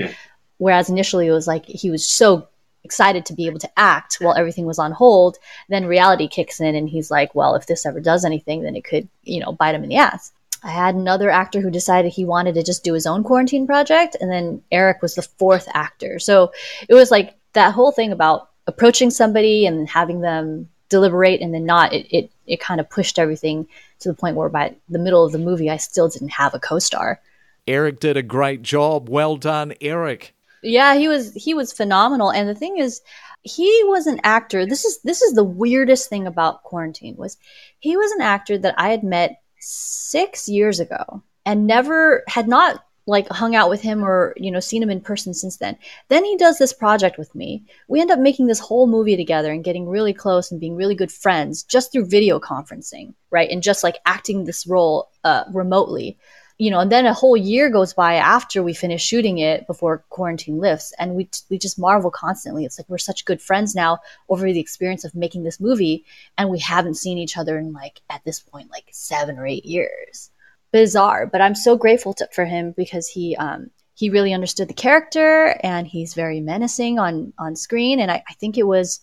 Whereas 0.57 0.89
initially 0.89 1.27
it 1.27 1.33
was 1.33 1.45
like 1.45 1.65
he 1.65 1.91
was 1.91 2.07
so 2.07 2.47
excited 2.83 3.25
to 3.25 3.33
be 3.33 3.45
able 3.45 3.59
to 3.59 3.79
act 3.79 4.17
while 4.19 4.35
everything 4.35 4.65
was 4.65 4.79
on 4.79 4.91
hold. 4.91 5.37
Then 5.67 5.85
reality 5.85 6.27
kicks 6.27 6.59
in, 6.59 6.75
and 6.75 6.89
he's 6.89 7.11
like, 7.11 7.33
"Well, 7.35 7.55
if 7.55 7.67
this 7.67 7.85
ever 7.85 7.99
does 7.99 8.25
anything, 8.25 8.63
then 8.63 8.75
it 8.75 8.83
could, 8.83 9.07
you 9.23 9.39
know, 9.39 9.51
bite 9.51 9.75
him 9.75 9.83
in 9.83 9.89
the 9.89 9.97
ass." 9.97 10.31
I 10.63 10.71
had 10.71 10.95
another 10.95 11.29
actor 11.29 11.61
who 11.61 11.71
decided 11.71 12.11
he 12.11 12.25
wanted 12.25 12.55
to 12.55 12.63
just 12.63 12.83
do 12.83 12.93
his 12.93 13.07
own 13.07 13.23
quarantine 13.23 13.65
project, 13.65 14.17
and 14.19 14.29
then 14.29 14.61
Eric 14.71 15.01
was 15.01 15.15
the 15.15 15.21
fourth 15.21 15.69
actor. 15.73 16.19
So 16.19 16.51
it 16.87 16.93
was 16.93 17.11
like 17.11 17.35
that 17.53 17.73
whole 17.73 17.91
thing 17.91 18.11
about 18.11 18.49
approaching 18.67 19.09
somebody 19.09 19.65
and 19.65 19.89
having 19.89 20.21
them 20.21 20.69
deliberate 20.89 21.41
and 21.41 21.53
then 21.53 21.65
not. 21.65 21.93
It 21.93 22.07
it, 22.11 22.31
it 22.45 22.59
kind 22.59 22.79
of 22.79 22.89
pushed 22.89 23.19
everything 23.19 23.67
to 23.99 24.09
the 24.09 24.15
point 24.15 24.35
where 24.35 24.49
by 24.49 24.75
the 24.89 24.99
middle 24.99 25.23
of 25.23 25.31
the 25.31 25.39
movie, 25.39 25.69
I 25.69 25.77
still 25.77 26.09
didn't 26.09 26.29
have 26.29 26.53
a 26.53 26.59
co-star. 26.59 27.21
Eric 27.67 27.99
did 27.99 28.17
a 28.17 28.23
great 28.23 28.63
job. 28.63 29.09
Well 29.09 29.37
done, 29.37 29.73
Eric. 29.79 30.33
Yeah, 30.63 30.95
he 30.95 31.07
was 31.07 31.33
he 31.33 31.53
was 31.53 31.73
phenomenal. 31.73 32.31
And 32.31 32.47
the 32.47 32.55
thing 32.55 32.77
is, 32.77 33.01
he 33.41 33.83
was 33.85 34.07
an 34.07 34.19
actor. 34.23 34.65
This 34.65 34.85
is 34.85 34.99
this 35.01 35.21
is 35.21 35.33
the 35.33 35.43
weirdest 35.43 36.09
thing 36.09 36.27
about 36.27 36.63
quarantine 36.63 37.15
was 37.15 37.37
he 37.79 37.97
was 37.97 38.11
an 38.11 38.21
actor 38.21 38.57
that 38.57 38.75
I 38.77 38.89
had 38.89 39.03
met 39.03 39.41
six 39.59 40.47
years 40.47 40.79
ago 40.79 41.23
and 41.45 41.67
never 41.67 42.23
had 42.27 42.47
not 42.47 42.83
like 43.09 43.27
hung 43.29 43.55
out 43.55 43.69
with 43.69 43.81
him 43.81 44.05
or 44.05 44.33
you 44.37 44.51
know 44.51 44.59
seen 44.59 44.83
him 44.83 44.89
in 44.89 45.01
person 45.01 45.33
since 45.33 45.57
then 45.57 45.75
then 46.09 46.23
he 46.23 46.37
does 46.37 46.59
this 46.59 46.71
project 46.71 47.17
with 47.17 47.33
me 47.33 47.63
we 47.87 47.99
end 47.99 48.11
up 48.11 48.19
making 48.19 48.45
this 48.45 48.59
whole 48.59 48.85
movie 48.85 49.17
together 49.17 49.51
and 49.51 49.63
getting 49.63 49.89
really 49.89 50.13
close 50.13 50.51
and 50.51 50.59
being 50.59 50.75
really 50.75 50.93
good 50.93 51.11
friends 51.11 51.63
just 51.63 51.91
through 51.91 52.05
video 52.05 52.39
conferencing 52.39 53.13
right 53.31 53.49
and 53.49 53.63
just 53.63 53.83
like 53.83 53.97
acting 54.05 54.45
this 54.45 54.67
role 54.67 55.09
uh, 55.23 55.43
remotely 55.51 56.17
you 56.59 56.69
know 56.69 56.79
and 56.79 56.91
then 56.91 57.07
a 57.07 57.13
whole 57.13 57.35
year 57.35 57.69
goes 57.69 57.93
by 57.93 58.15
after 58.15 58.61
we 58.61 58.73
finish 58.73 59.03
shooting 59.03 59.39
it 59.39 59.65
before 59.65 60.05
quarantine 60.09 60.59
lifts 60.59 60.93
and 60.99 61.15
we 61.15 61.27
we 61.49 61.57
just 61.57 61.79
marvel 61.79 62.11
constantly 62.11 62.65
it's 62.65 62.77
like 62.77 62.87
we're 62.89 62.97
such 62.99 63.25
good 63.25 63.41
friends 63.41 63.73
now 63.73 63.97
over 64.29 64.45
the 64.45 64.59
experience 64.59 65.03
of 65.03 65.15
making 65.15 65.43
this 65.43 65.59
movie 65.59 66.05
and 66.37 66.49
we 66.49 66.59
haven't 66.59 66.95
seen 66.95 67.17
each 67.17 67.37
other 67.37 67.57
in 67.57 67.73
like 67.73 68.01
at 68.11 68.23
this 68.25 68.39
point 68.39 68.69
like 68.69 68.87
7 68.91 69.39
or 69.39 69.47
8 69.47 69.65
years 69.65 70.29
bizarre, 70.71 71.25
but 71.25 71.41
I'm 71.41 71.55
so 71.55 71.77
grateful 71.77 72.13
to, 72.15 72.27
for 72.33 72.45
him 72.45 72.73
because 72.75 73.07
he 73.07 73.35
um, 73.35 73.69
he 73.93 74.09
really 74.09 74.33
understood 74.33 74.67
the 74.67 74.73
character 74.73 75.57
and 75.61 75.85
he's 75.87 76.13
very 76.13 76.39
menacing 76.39 76.99
on 76.99 77.33
on 77.37 77.55
screen. 77.55 77.99
And 77.99 78.11
I, 78.11 78.23
I 78.27 78.33
think 78.33 78.57
it 78.57 78.67
was 78.67 79.01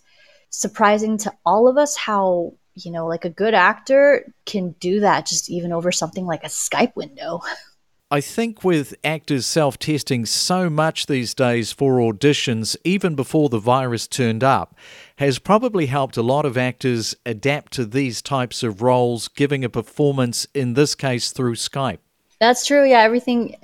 surprising 0.50 1.18
to 1.18 1.32
all 1.44 1.68
of 1.68 1.76
us 1.76 1.96
how 1.96 2.54
you 2.76 2.90
know 2.90 3.06
like 3.06 3.24
a 3.24 3.30
good 3.30 3.54
actor 3.54 4.32
can 4.44 4.70
do 4.80 5.00
that 5.00 5.26
just 5.26 5.50
even 5.50 5.72
over 5.72 5.90
something 5.90 6.26
like 6.26 6.44
a 6.44 6.48
Skype 6.48 6.94
window. 6.94 7.40
I 8.08 8.20
think 8.20 8.62
with 8.62 8.94
actors 9.02 9.46
self 9.46 9.80
testing 9.80 10.26
so 10.26 10.70
much 10.70 11.06
these 11.06 11.34
days 11.34 11.72
for 11.72 11.98
auditions, 11.98 12.76
even 12.84 13.16
before 13.16 13.48
the 13.48 13.58
virus 13.58 14.06
turned 14.06 14.44
up, 14.44 14.76
has 15.16 15.40
probably 15.40 15.86
helped 15.86 16.16
a 16.16 16.22
lot 16.22 16.46
of 16.46 16.56
actors 16.56 17.16
adapt 17.26 17.72
to 17.72 17.84
these 17.84 18.22
types 18.22 18.62
of 18.62 18.80
roles, 18.80 19.26
giving 19.26 19.64
a 19.64 19.68
performance, 19.68 20.46
in 20.54 20.74
this 20.74 20.94
case, 20.94 21.32
through 21.32 21.56
Skype. 21.56 21.98
That's 22.38 22.64
true. 22.64 22.88
Yeah, 22.88 23.00
everything, 23.00 23.56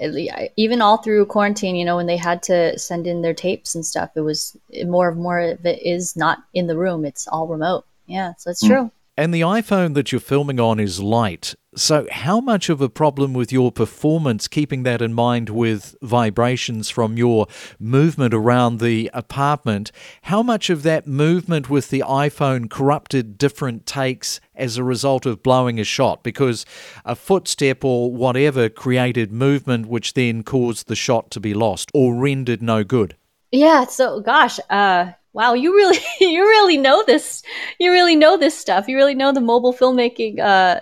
even 0.57 0.83
all 0.83 0.97
through 0.97 1.27
quarantine, 1.27 1.77
you 1.77 1.85
know, 1.85 1.97
when 1.97 2.07
they 2.07 2.17
had 2.17 2.43
to 2.45 2.77
send 2.77 3.07
in 3.07 3.23
their 3.23 3.35
tapes 3.35 3.77
and 3.77 3.87
stuff, 3.87 4.11
it 4.17 4.23
was 4.23 4.57
more 4.87 5.11
and 5.11 5.21
more 5.21 5.39
of 5.39 5.65
it 5.65 5.81
is 5.87 6.17
not 6.17 6.39
in 6.53 6.67
the 6.67 6.77
room; 6.77 7.05
it's 7.05 7.29
all 7.29 7.47
remote. 7.47 7.85
Yeah, 8.07 8.33
so 8.39 8.51
it's 8.51 8.65
mm. 8.65 8.69
true. 8.69 8.91
And 9.23 9.33
the 9.33 9.43
iPhone 9.43 9.95
that 9.95 10.11
you're 10.11 10.21
filming 10.21 10.59
on 10.59 10.81
is 10.81 11.01
light. 11.01 11.55
So, 11.77 12.09
how 12.11 12.41
much 12.41 12.69
of 12.69 12.81
a 12.81 12.89
problem 12.89 13.33
with 13.35 13.53
your 13.53 13.71
performance, 13.71 14.49
keeping 14.49 14.83
that 14.83 15.01
in 15.01 15.15
mind 15.15 15.49
with 15.49 15.95
vibrations 16.03 16.91
from 16.91 17.17
your 17.17 17.47
movement 17.79 18.35
around 18.35 18.81
the 18.81 19.09
apartment, 19.15 19.93
how 20.23 20.43
much 20.43 20.71
of 20.71 20.83
that 20.83 21.07
movement 21.07 21.71
with 21.71 21.91
the 21.91 22.03
iPhone 22.05 22.69
corrupted 22.69 23.39
different 23.39 23.87
takes 23.87 24.41
as 24.57 24.77
a 24.77 24.83
result 24.83 25.25
of 25.25 25.41
blowing 25.41 25.79
a 25.79 25.85
shot? 25.85 26.25
Because 26.25 26.67
a 27.05 27.15
footstep 27.15 27.85
or 27.85 28.13
whatever 28.13 28.69
created 28.69 29.31
movement, 29.31 29.87
which 29.87 30.15
then 30.15 30.43
caused 30.43 30.89
the 30.89 30.97
shot 30.97 31.31
to 31.31 31.39
be 31.39 31.55
lost 31.55 31.93
or 31.95 32.17
rendered 32.17 32.61
no 32.61 32.83
good. 32.83 33.15
Yeah, 33.53 33.85
so 33.85 34.19
gosh, 34.19 34.59
uh, 34.69 35.13
wow, 35.33 35.55
you 35.55 35.75
really 35.75 35.99
you 36.21 36.43
really 36.43 36.77
know 36.77 37.03
this. 37.07 37.43
You 37.79 37.93
really 37.93 38.17
know 38.17 38.37
this 38.37 38.57
stuff. 38.57 38.89
You 38.89 38.97
really 38.97 39.15
know 39.15 39.33
the 39.33 39.41
mobile 39.41 39.75
filmmaking. 39.75 40.39
Uh... 40.39 40.81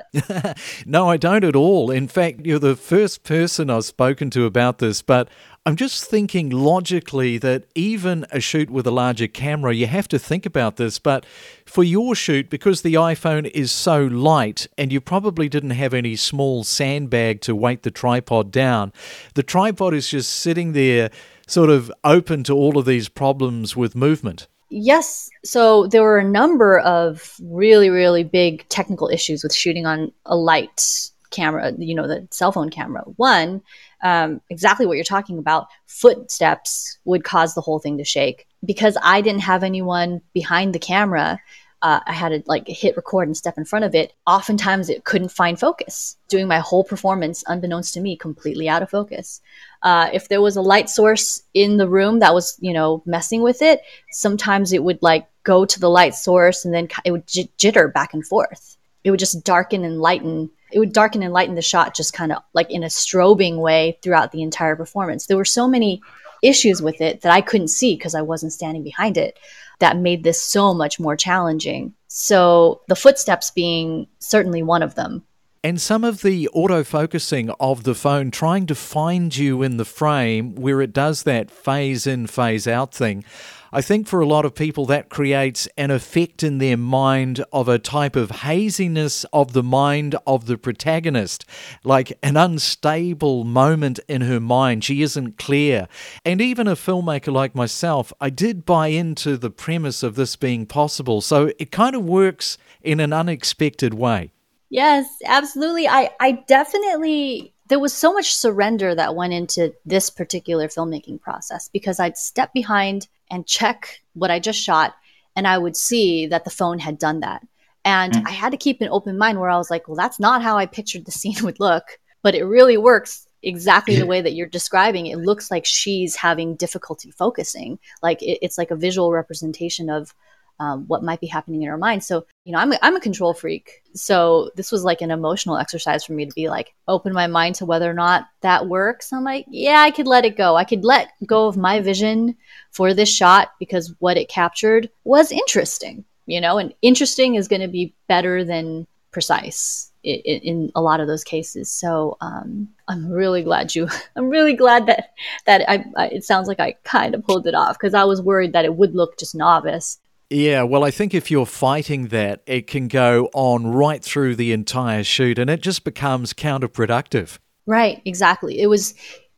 no, 0.87 1.09
I 1.09 1.17
don't 1.17 1.45
at 1.45 1.57
all. 1.57 1.91
In 1.91 2.09
fact, 2.09 2.41
you're 2.45 2.59
the 2.59 2.77
first 2.77 3.23
person 3.23 3.71
I've 3.71 3.85
spoken 3.85 4.31
to 4.31 4.45
about 4.45 4.79
this, 4.79 5.03
but 5.03 5.29
I'm 5.67 5.77
just 5.77 6.07
thinking 6.07 6.49
logically 6.49 7.37
that 7.39 7.65
even 7.75 8.25
a 8.31 8.41
shoot 8.41 8.71
with 8.71 8.87
a 8.87 8.91
larger 8.91 9.27
camera, 9.27 9.75
you 9.75 9.87
have 9.87 10.09
to 10.09 10.19
think 10.19 10.47
about 10.47 10.77
this. 10.77 10.99
But 10.99 11.27
for 11.67 11.85
your 11.85 12.15
shoot, 12.15 12.49
because 12.49 12.81
the 12.81 12.95
iPhone 12.95 13.49
is 13.51 13.71
so 13.71 14.05
light 14.05 14.67
and 14.79 14.91
you 14.91 15.03
probably 15.03 15.51
didn't 15.51 15.71
have 15.71 15.93
any 15.93 16.17
small 16.17 16.65
sandbag 16.65 17.43
to 17.43 17.55
weight 17.55 17.83
the 17.83 17.91
tripod 17.91 18.51
down, 18.51 18.91
the 19.35 19.43
tripod 19.43 19.93
is 19.93 20.09
just 20.09 20.33
sitting 20.33 20.73
there 20.73 21.11
sort 21.51 21.71
of 21.71 21.93
open 22.05 22.45
to 22.45 22.55
all 22.55 22.79
of 22.79 22.85
these 22.85 23.09
problems 23.09 23.77
with 23.77 23.95
movement? 23.95 24.47
Yes. 24.71 25.29
So 25.45 25.89
there 25.89 26.03
were 26.03 26.19
a 26.19 26.25
number 26.25 26.79
of 26.79 27.35
really, 27.43 27.91
really 27.91 28.23
big 28.23 28.69
technical 28.69 29.09
issues 29.09 29.43
with 29.43 29.55
shooting 29.55 29.85
on 29.85 30.13
a 30.27 30.37
light 30.37 31.11
camera, 31.31 31.73
you 31.79 31.95
know, 31.95 32.07
the 32.07 32.27
cell 32.31 32.53
phone 32.53 32.71
camera. 32.71 33.03
One, 33.17 33.63
um, 34.03 34.41
exactly 34.49 34.87
what 34.87 34.95
you're 34.95 35.05
talking 35.05 35.39
about, 35.39 35.69
footsteps 35.87 36.99
would 37.05 37.25
cause 37.25 37.55
the 37.55 37.61
whole 37.61 37.81
thing 37.81 37.99
to 37.99 38.05
shake. 38.05 38.47
Because 38.65 38.97
I 39.03 39.21
didn't 39.21 39.43
have 39.43 39.65
anyone 39.65 40.21
behind 40.35 40.75
the 40.75 40.79
camera, 40.79 41.41
uh, 41.83 42.01
I 42.07 42.13
had 42.13 42.29
to 42.31 42.43
like 42.47 42.69
hit 42.69 42.97
record 42.97 43.27
and 43.29 43.37
step 43.37 43.57
in 43.57 43.65
front 43.65 43.85
of 43.85 43.95
it. 43.95 44.13
Oftentimes 44.27 44.89
it 44.89 45.05
couldn't 45.05 45.31
find 45.31 45.59
focus, 45.59 46.17
doing 46.29 46.47
my 46.47 46.59
whole 46.59 46.85
performance, 46.85 47.43
unbeknownst 47.47 47.95
to 47.95 48.01
me, 48.01 48.17
completely 48.17 48.69
out 48.69 48.83
of 48.83 48.91
focus. 48.91 49.41
Uh, 49.83 50.11
if 50.13 50.29
there 50.29 50.43
was 50.43 50.57
a 50.57 50.63
light 50.63 50.91
source 50.91 51.43
in 51.55 51.79
the 51.79 51.89
room 51.89 52.19
that 52.19 52.35
was, 52.35 52.57
you 52.61 52.73
know, 52.73 53.03
messing 53.07 53.43
with 53.43 53.63
it, 53.63 53.81
sometimes 54.11 54.73
it 54.73 54.85
would 54.85 54.99
like 55.01 55.27
go 55.43 55.65
to 55.65 55.81
the 55.81 55.89
light 55.89 56.15
source 56.15 56.65
and 56.65 56.75
then 56.75 56.87
it 57.05 57.13
would 57.13 57.27
j- 57.27 57.51
jitter 57.59 57.93
back 57.93 58.13
and 58.13 58.27
forth. 58.27 58.77
It 59.03 59.11
would 59.11 59.21
just 59.21 59.43
darken 59.43 59.83
and 59.85 60.01
lighten. 60.01 60.51
It 60.73 60.79
would 60.79 60.93
darken 60.93 61.23
and 61.23 61.33
lighten 61.33 61.55
the 61.55 61.63
shot 61.63 61.97
just 61.97 62.13
kind 62.13 62.31
of 62.31 62.43
like 62.53 62.71
in 62.71 62.85
a 62.85 62.89
strobing 62.89 63.57
way 63.57 63.99
throughout 64.03 64.33
the 64.33 64.43
entire 64.43 64.77
performance. 64.77 65.27
There 65.27 65.39
were 65.39 65.47
so 65.47 65.67
many 65.67 66.03
issues 66.43 66.83
with 66.83 67.01
it 67.01 67.21
that 67.23 67.33
I 67.33 67.41
couldn't 67.41 67.69
see 67.69 67.95
because 67.97 68.15
I 68.15 68.23
wasn't 68.23 68.53
standing 68.53 68.83
behind 68.83 69.17
it 69.17 69.39
that 69.81 69.97
made 69.97 70.25
this 70.25 70.41
so 70.41 70.73
much 70.75 71.01
more 71.01 71.17
challenging. 71.17 71.95
So 72.09 72.83
the 72.89 72.97
footsteps 72.97 73.51
being 73.51 74.07
certainly 74.19 74.63
one 74.63 74.83
of 74.83 74.95
them. 74.95 75.25
And 75.63 75.81
some 75.81 76.05
of 76.05 76.23
the 76.23 76.49
autofocusing 76.55 77.55
of 77.61 77.83
the 77.83 77.95
phone 77.95 78.31
trying 78.31 78.67
to 78.67 78.75
find 78.75 79.37
you 79.37 79.63
in 79.63 79.77
the 79.77 79.85
frame 79.85 80.55
where 80.55 80.81
it 80.81 80.93
does 80.93 81.25
that 81.25 81.51
phase 81.51 82.07
in, 82.07 82.27
phase 82.27 82.67
out 82.67 82.95
thing. 82.95 83.25
I 83.73 83.83
think 83.83 84.09
for 84.09 84.21
a 84.21 84.27
lot 84.27 84.45
of 84.45 84.57
people 84.57 84.85
that 84.87 85.11
creates 85.11 85.69
an 85.77 85.93
effect 85.93 86.43
in 86.43 86.59
their 86.59 86.77
mind 86.77 87.45
of 87.53 87.69
a 87.69 87.79
type 87.79 88.17
of 88.17 88.31
haziness 88.43 89.25
of 89.33 89.53
the 89.53 89.63
mind 89.63 90.17
of 90.27 90.47
the 90.47 90.59
protagonist, 90.59 91.45
like 91.85 92.13
an 92.21 92.37
unstable 92.37 93.45
moment 93.45 94.01
in 94.09 94.23
her 94.23 94.41
mind. 94.41 94.83
She 94.83 95.03
isn't 95.03 95.39
clear. 95.39 95.87
And 96.25 96.41
even 96.41 96.67
a 96.67 96.75
filmmaker 96.75 97.33
like 97.33 97.55
myself, 97.55 98.13
I 98.21 98.29
did 98.29 98.67
buy 98.67 98.89
into 98.89 99.37
the 99.37 99.51
premise 99.51 100.03
of 100.03 100.17
this 100.17 100.35
being 100.35 100.67
possible. 100.67 101.21
So 101.21 101.53
it 101.61 101.71
kind 101.71 101.95
of 101.95 102.05
works 102.05 102.59
in 102.83 102.99
an 102.99 103.13
unexpected 103.13 103.95
way. 103.95 104.33
Yes, 104.69 105.07
absolutely. 105.25 105.87
I, 105.87 106.11
I 106.19 106.33
definitely, 106.49 107.55
there 107.69 107.79
was 107.79 107.93
so 107.93 108.13
much 108.13 108.35
surrender 108.35 108.97
that 108.97 109.15
went 109.15 109.33
into 109.33 109.73
this 109.85 110.11
particular 110.11 110.67
filmmaking 110.67 111.21
process 111.21 111.69
because 111.69 112.01
I'd 112.01 112.19
step 112.19 112.53
behind 112.53 113.07
and 113.31 113.47
check 113.47 114.01
what 114.15 114.31
I 114.31 114.39
just 114.39 114.61
shot 114.61 114.95
and 115.37 115.47
I 115.47 115.59
would 115.59 115.77
see 115.77 116.27
that 116.27 116.45
the 116.45 116.51
phone 116.51 116.79
had 116.79 116.99
done 116.99 117.21
that. 117.21 117.47
And 117.85 118.13
mm. 118.13 118.27
I 118.27 118.31
had 118.31 118.51
to 118.51 118.59
keep 118.59 118.81
an 118.81 118.89
open 118.91 119.17
mind 119.17 119.41
where 119.41 119.51
I 119.51 119.57
was 119.57 119.71
like, 119.71 119.89
well, 119.89 119.97
that's 119.97 120.21
not 120.21 120.43
how 120.43 120.59
I 120.59 120.67
pictured 120.67 121.05
the 121.05 121.13
scene 121.13 121.37
would 121.43 121.61
look, 121.61 121.85
but 122.23 122.35
it 122.35 122.45
really 122.45 122.77
works 122.77 123.27
exactly 123.43 123.97
the 123.97 124.07
way 124.07 124.21
that 124.21 124.35
you're 124.35 124.47
describing. 124.47 125.07
It 125.07 125.17
looks 125.17 125.51
like 125.51 125.65
she's 125.65 126.15
having 126.15 126.57
difficulty 126.57 127.11
focusing. 127.11 127.79
Like 128.03 128.23
it, 128.23 128.39
it's 128.43 128.59
like 128.59 128.71
a 128.71 128.77
visual 128.77 129.13
representation 129.13 129.89
of 129.89 130.15
um, 130.61 130.85
what 130.87 131.03
might 131.03 131.21
be 131.21 131.27
happening 131.27 131.63
in 131.63 131.69
her 131.69 131.79
mind. 131.79 132.05
So, 132.05 132.27
you 132.45 132.53
know, 132.53 132.59
I'm 132.59 132.73
a, 132.73 132.79
I'm 132.83 132.95
a 132.95 133.01
control 133.01 133.33
freak. 133.33 133.83
So 133.95 134.51
this 134.57 134.71
was 134.71 134.85
like 134.85 135.01
an 135.01 135.11
emotional 135.11 135.57
exercise 135.57 136.05
for 136.05 136.13
me 136.13 136.27
to 136.27 136.35
be 136.35 136.49
like, 136.49 136.75
open 136.87 137.15
my 137.15 137.27
mind 137.27 137.55
to 137.57 137.67
whether 137.67 137.91
or 137.91 137.95
not 137.95 138.29
that 138.43 138.69
works. 138.69 139.13
I'm 139.13 139.25
like, 139.25 139.47
yeah, 139.49 139.81
I 139.81 139.91
could 139.91 140.07
let 140.07 140.27
it 140.27 140.37
go. 140.37 140.57
I 140.57 140.65
could 140.65 140.85
let 140.85 141.13
go 141.27 141.49
of 141.49 141.57
my 141.57 141.81
vision 141.81 142.37
for 142.71 142.93
this 142.93 143.11
shot 143.11 143.53
because 143.59 143.95
what 144.01 144.19
it 144.19 144.29
captured 144.29 144.91
was 145.05 145.33
interesting, 145.33 146.05
you 146.27 146.43
know, 146.43 146.59
and 146.59 146.75
interesting 146.83 147.37
is 147.37 147.49
going 147.49 147.63
to 147.63 147.69
be 147.69 147.95
better 148.07 148.45
than 148.45 148.87
precise 149.13 149.91
in, 150.03 150.21
in 150.21 150.73
a 150.75 150.83
lot 150.83 151.01
of 151.01 151.07
those 151.07 151.25
cases. 151.25 151.71
So 151.71 152.19
um, 152.21 152.69
I'm 152.87 153.11
really 153.11 153.43
glad 153.43 153.75
you. 153.75 153.89
I'm 154.17 154.29
really 154.29 154.55
glad 154.55 154.87
that 154.87 155.15
that 155.47 155.69
I, 155.71 155.85
I 155.97 156.07
it 156.09 156.25
sounds 156.25 156.49
like 156.49 156.61
I 156.61 156.73
kind 156.85 157.15
of 157.15 157.25
pulled 157.25 157.47
it 157.47 157.55
off 157.55 157.79
because 157.79 157.95
I 157.95 158.05
was 158.05 158.21
worried 158.21 158.53
that 158.53 158.67
it 158.67 158.75
would 158.75 158.95
look 158.95 159.19
just 159.19 159.35
novice. 159.35 159.99
Yeah, 160.31 160.63
well, 160.63 160.85
I 160.85 160.93
think 160.93 161.13
if 161.13 161.29
you're 161.29 161.45
fighting 161.45 162.09
that, 162.09 162.43
it 162.47 162.69
can 162.69 162.87
go 162.87 163.29
on 163.35 163.67
right 163.67 164.03
through 164.03 164.37
the 164.37 164.53
entire 164.53 165.03
shoot 165.03 165.41
and 165.41 165.51
it 165.51 165.61
just 165.61 165.83
becomes 165.83 166.33
counterproductive. 166.33 167.39
Right, 167.67 168.01
exactly. 168.05 168.61
It 168.61 168.69
was 168.69 168.95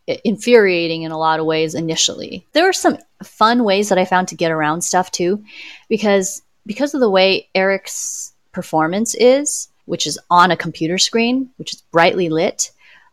infuriating 0.06 1.02
in 1.02 1.10
a 1.10 1.18
lot 1.18 1.40
of 1.40 1.46
ways 1.46 1.74
initially. 1.74 2.46
There 2.52 2.64
were 2.64 2.74
some 2.74 2.98
fun 3.22 3.64
ways 3.64 3.88
that 3.88 3.98
I 3.98 4.04
found 4.04 4.28
to 4.28 4.34
get 4.34 4.50
around 4.50 4.82
stuff 4.82 5.10
too 5.10 5.42
because 5.88 6.42
because 6.66 6.92
of 6.92 7.00
the 7.00 7.10
way 7.10 7.48
Eric's 7.54 8.32
performance 8.52 9.14
is, 9.14 9.68
which 9.86 10.06
is 10.06 10.18
on 10.30 10.50
a 10.50 10.56
computer 10.56 10.98
screen, 10.98 11.50
which 11.56 11.72
is 11.72 11.80
brightly 11.90 12.28
lit, 12.28 12.70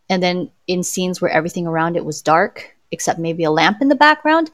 and 0.08 0.22
then 0.22 0.50
in 0.66 0.82
scenes 0.82 1.20
where 1.20 1.30
everything 1.30 1.66
around 1.66 1.96
it 1.96 2.04
was 2.04 2.20
dark 2.20 2.76
except 2.92 3.18
maybe 3.20 3.44
a 3.44 3.50
lamp 3.50 3.78
in 3.80 3.88
the 3.88 3.94
background, 3.94 4.50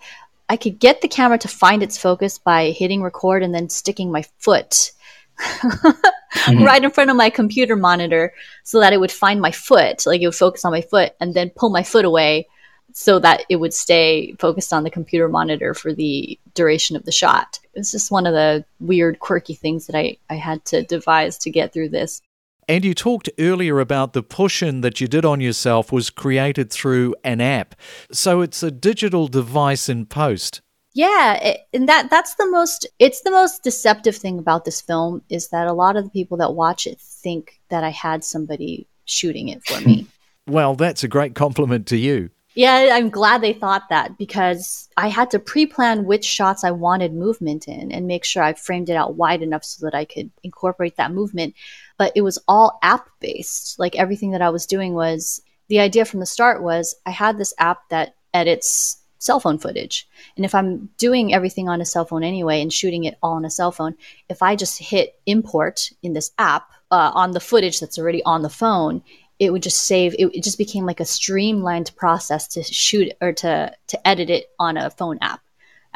I 0.48 0.56
could 0.56 0.78
get 0.78 1.00
the 1.00 1.08
camera 1.08 1.38
to 1.38 1.48
find 1.48 1.82
its 1.82 1.98
focus 1.98 2.38
by 2.38 2.70
hitting 2.70 3.02
record 3.02 3.42
and 3.42 3.54
then 3.54 3.68
sticking 3.68 4.12
my 4.12 4.22
foot 4.38 4.92
mm-hmm. 5.38 6.62
right 6.64 6.82
in 6.82 6.90
front 6.90 7.10
of 7.10 7.16
my 7.16 7.30
computer 7.30 7.76
monitor 7.76 8.32
so 8.64 8.80
that 8.80 8.92
it 8.92 9.00
would 9.00 9.12
find 9.12 9.40
my 9.40 9.50
foot, 9.50 10.06
like 10.06 10.20
it 10.20 10.26
would 10.26 10.34
focus 10.34 10.64
on 10.64 10.72
my 10.72 10.82
foot, 10.82 11.14
and 11.20 11.34
then 11.34 11.50
pull 11.50 11.70
my 11.70 11.82
foot 11.82 12.04
away 12.04 12.46
so 12.92 13.18
that 13.18 13.44
it 13.50 13.56
would 13.56 13.74
stay 13.74 14.34
focused 14.38 14.72
on 14.72 14.82
the 14.82 14.90
computer 14.90 15.28
monitor 15.28 15.74
for 15.74 15.92
the 15.92 16.38
duration 16.54 16.96
of 16.96 17.04
the 17.04 17.12
shot. 17.12 17.60
It's 17.74 17.92
just 17.92 18.10
one 18.10 18.26
of 18.26 18.32
the 18.32 18.64
weird, 18.80 19.18
quirky 19.18 19.54
things 19.54 19.86
that 19.86 19.96
I, 19.96 20.16
I 20.30 20.36
had 20.36 20.64
to 20.66 20.82
devise 20.82 21.36
to 21.38 21.50
get 21.50 21.72
through 21.72 21.90
this. 21.90 22.22
And 22.68 22.84
you 22.84 22.94
talked 22.94 23.30
earlier 23.38 23.78
about 23.78 24.12
the 24.12 24.22
push 24.22 24.62
in 24.62 24.80
that 24.80 25.00
you 25.00 25.06
did 25.06 25.24
on 25.24 25.40
yourself 25.40 25.92
was 25.92 26.10
created 26.10 26.72
through 26.72 27.14
an 27.22 27.40
app. 27.40 27.76
So 28.10 28.40
it's 28.40 28.62
a 28.62 28.72
digital 28.72 29.28
device 29.28 29.88
in 29.88 30.06
post. 30.06 30.62
Yeah, 30.92 31.34
it, 31.34 31.60
and 31.72 31.88
that 31.88 32.08
that's 32.10 32.36
the 32.36 32.50
most 32.50 32.86
it's 32.98 33.20
the 33.20 33.30
most 33.30 33.62
deceptive 33.62 34.16
thing 34.16 34.38
about 34.38 34.64
this 34.64 34.80
film 34.80 35.22
is 35.28 35.48
that 35.48 35.66
a 35.66 35.74
lot 35.74 35.96
of 35.96 36.04
the 36.04 36.10
people 36.10 36.38
that 36.38 36.54
watch 36.54 36.86
it 36.86 36.98
think 36.98 37.60
that 37.68 37.84
I 37.84 37.90
had 37.90 38.24
somebody 38.24 38.88
shooting 39.04 39.48
it 39.48 39.62
for 39.64 39.78
me. 39.86 40.06
well, 40.46 40.74
that's 40.74 41.04
a 41.04 41.08
great 41.08 41.34
compliment 41.34 41.86
to 41.88 41.98
you. 41.98 42.30
Yeah, 42.56 42.88
I'm 42.92 43.10
glad 43.10 43.42
they 43.42 43.52
thought 43.52 43.90
that 43.90 44.16
because 44.16 44.88
I 44.96 45.08
had 45.08 45.30
to 45.32 45.38
pre-plan 45.38 46.06
which 46.06 46.24
shots 46.24 46.64
I 46.64 46.70
wanted 46.70 47.12
movement 47.12 47.68
in 47.68 47.92
and 47.92 48.06
make 48.06 48.24
sure 48.24 48.42
I 48.42 48.54
framed 48.54 48.88
it 48.88 48.96
out 48.96 49.16
wide 49.16 49.42
enough 49.42 49.62
so 49.62 49.84
that 49.84 49.94
I 49.94 50.06
could 50.06 50.30
incorporate 50.42 50.96
that 50.96 51.12
movement. 51.12 51.54
But 51.98 52.12
it 52.14 52.22
was 52.22 52.38
all 52.46 52.78
app 52.82 53.08
based. 53.20 53.78
Like 53.78 53.96
everything 53.96 54.32
that 54.32 54.42
I 54.42 54.50
was 54.50 54.66
doing 54.66 54.94
was 54.94 55.40
the 55.68 55.80
idea 55.80 56.04
from 56.04 56.20
the 56.20 56.26
start 56.26 56.62
was 56.62 56.94
I 57.06 57.10
had 57.10 57.38
this 57.38 57.54
app 57.58 57.88
that 57.88 58.14
edits 58.34 58.98
cell 59.18 59.40
phone 59.40 59.58
footage. 59.58 60.06
And 60.36 60.44
if 60.44 60.54
I'm 60.54 60.90
doing 60.98 61.34
everything 61.34 61.68
on 61.68 61.80
a 61.80 61.86
cell 61.86 62.04
phone 62.04 62.22
anyway 62.22 62.60
and 62.60 62.72
shooting 62.72 63.04
it 63.04 63.18
all 63.22 63.32
on 63.32 63.44
a 63.44 63.50
cell 63.50 63.72
phone, 63.72 63.94
if 64.28 64.42
I 64.42 64.56
just 64.56 64.78
hit 64.78 65.18
import 65.26 65.90
in 66.02 66.12
this 66.12 66.30
app 66.38 66.70
uh, 66.90 67.10
on 67.14 67.32
the 67.32 67.40
footage 67.40 67.80
that's 67.80 67.98
already 67.98 68.22
on 68.24 68.42
the 68.42 68.50
phone, 68.50 69.02
it 69.38 69.52
would 69.52 69.62
just 69.62 69.82
save 69.82 70.14
it, 70.14 70.30
it 70.34 70.44
just 70.44 70.58
became 70.58 70.86
like 70.86 71.00
a 71.00 71.04
streamlined 71.04 71.90
process 71.96 72.46
to 72.48 72.62
shoot 72.62 73.12
or 73.20 73.32
to 73.32 73.72
to 73.88 74.08
edit 74.08 74.30
it 74.30 74.46
on 74.58 74.76
a 74.76 74.90
phone 74.90 75.18
app 75.20 75.40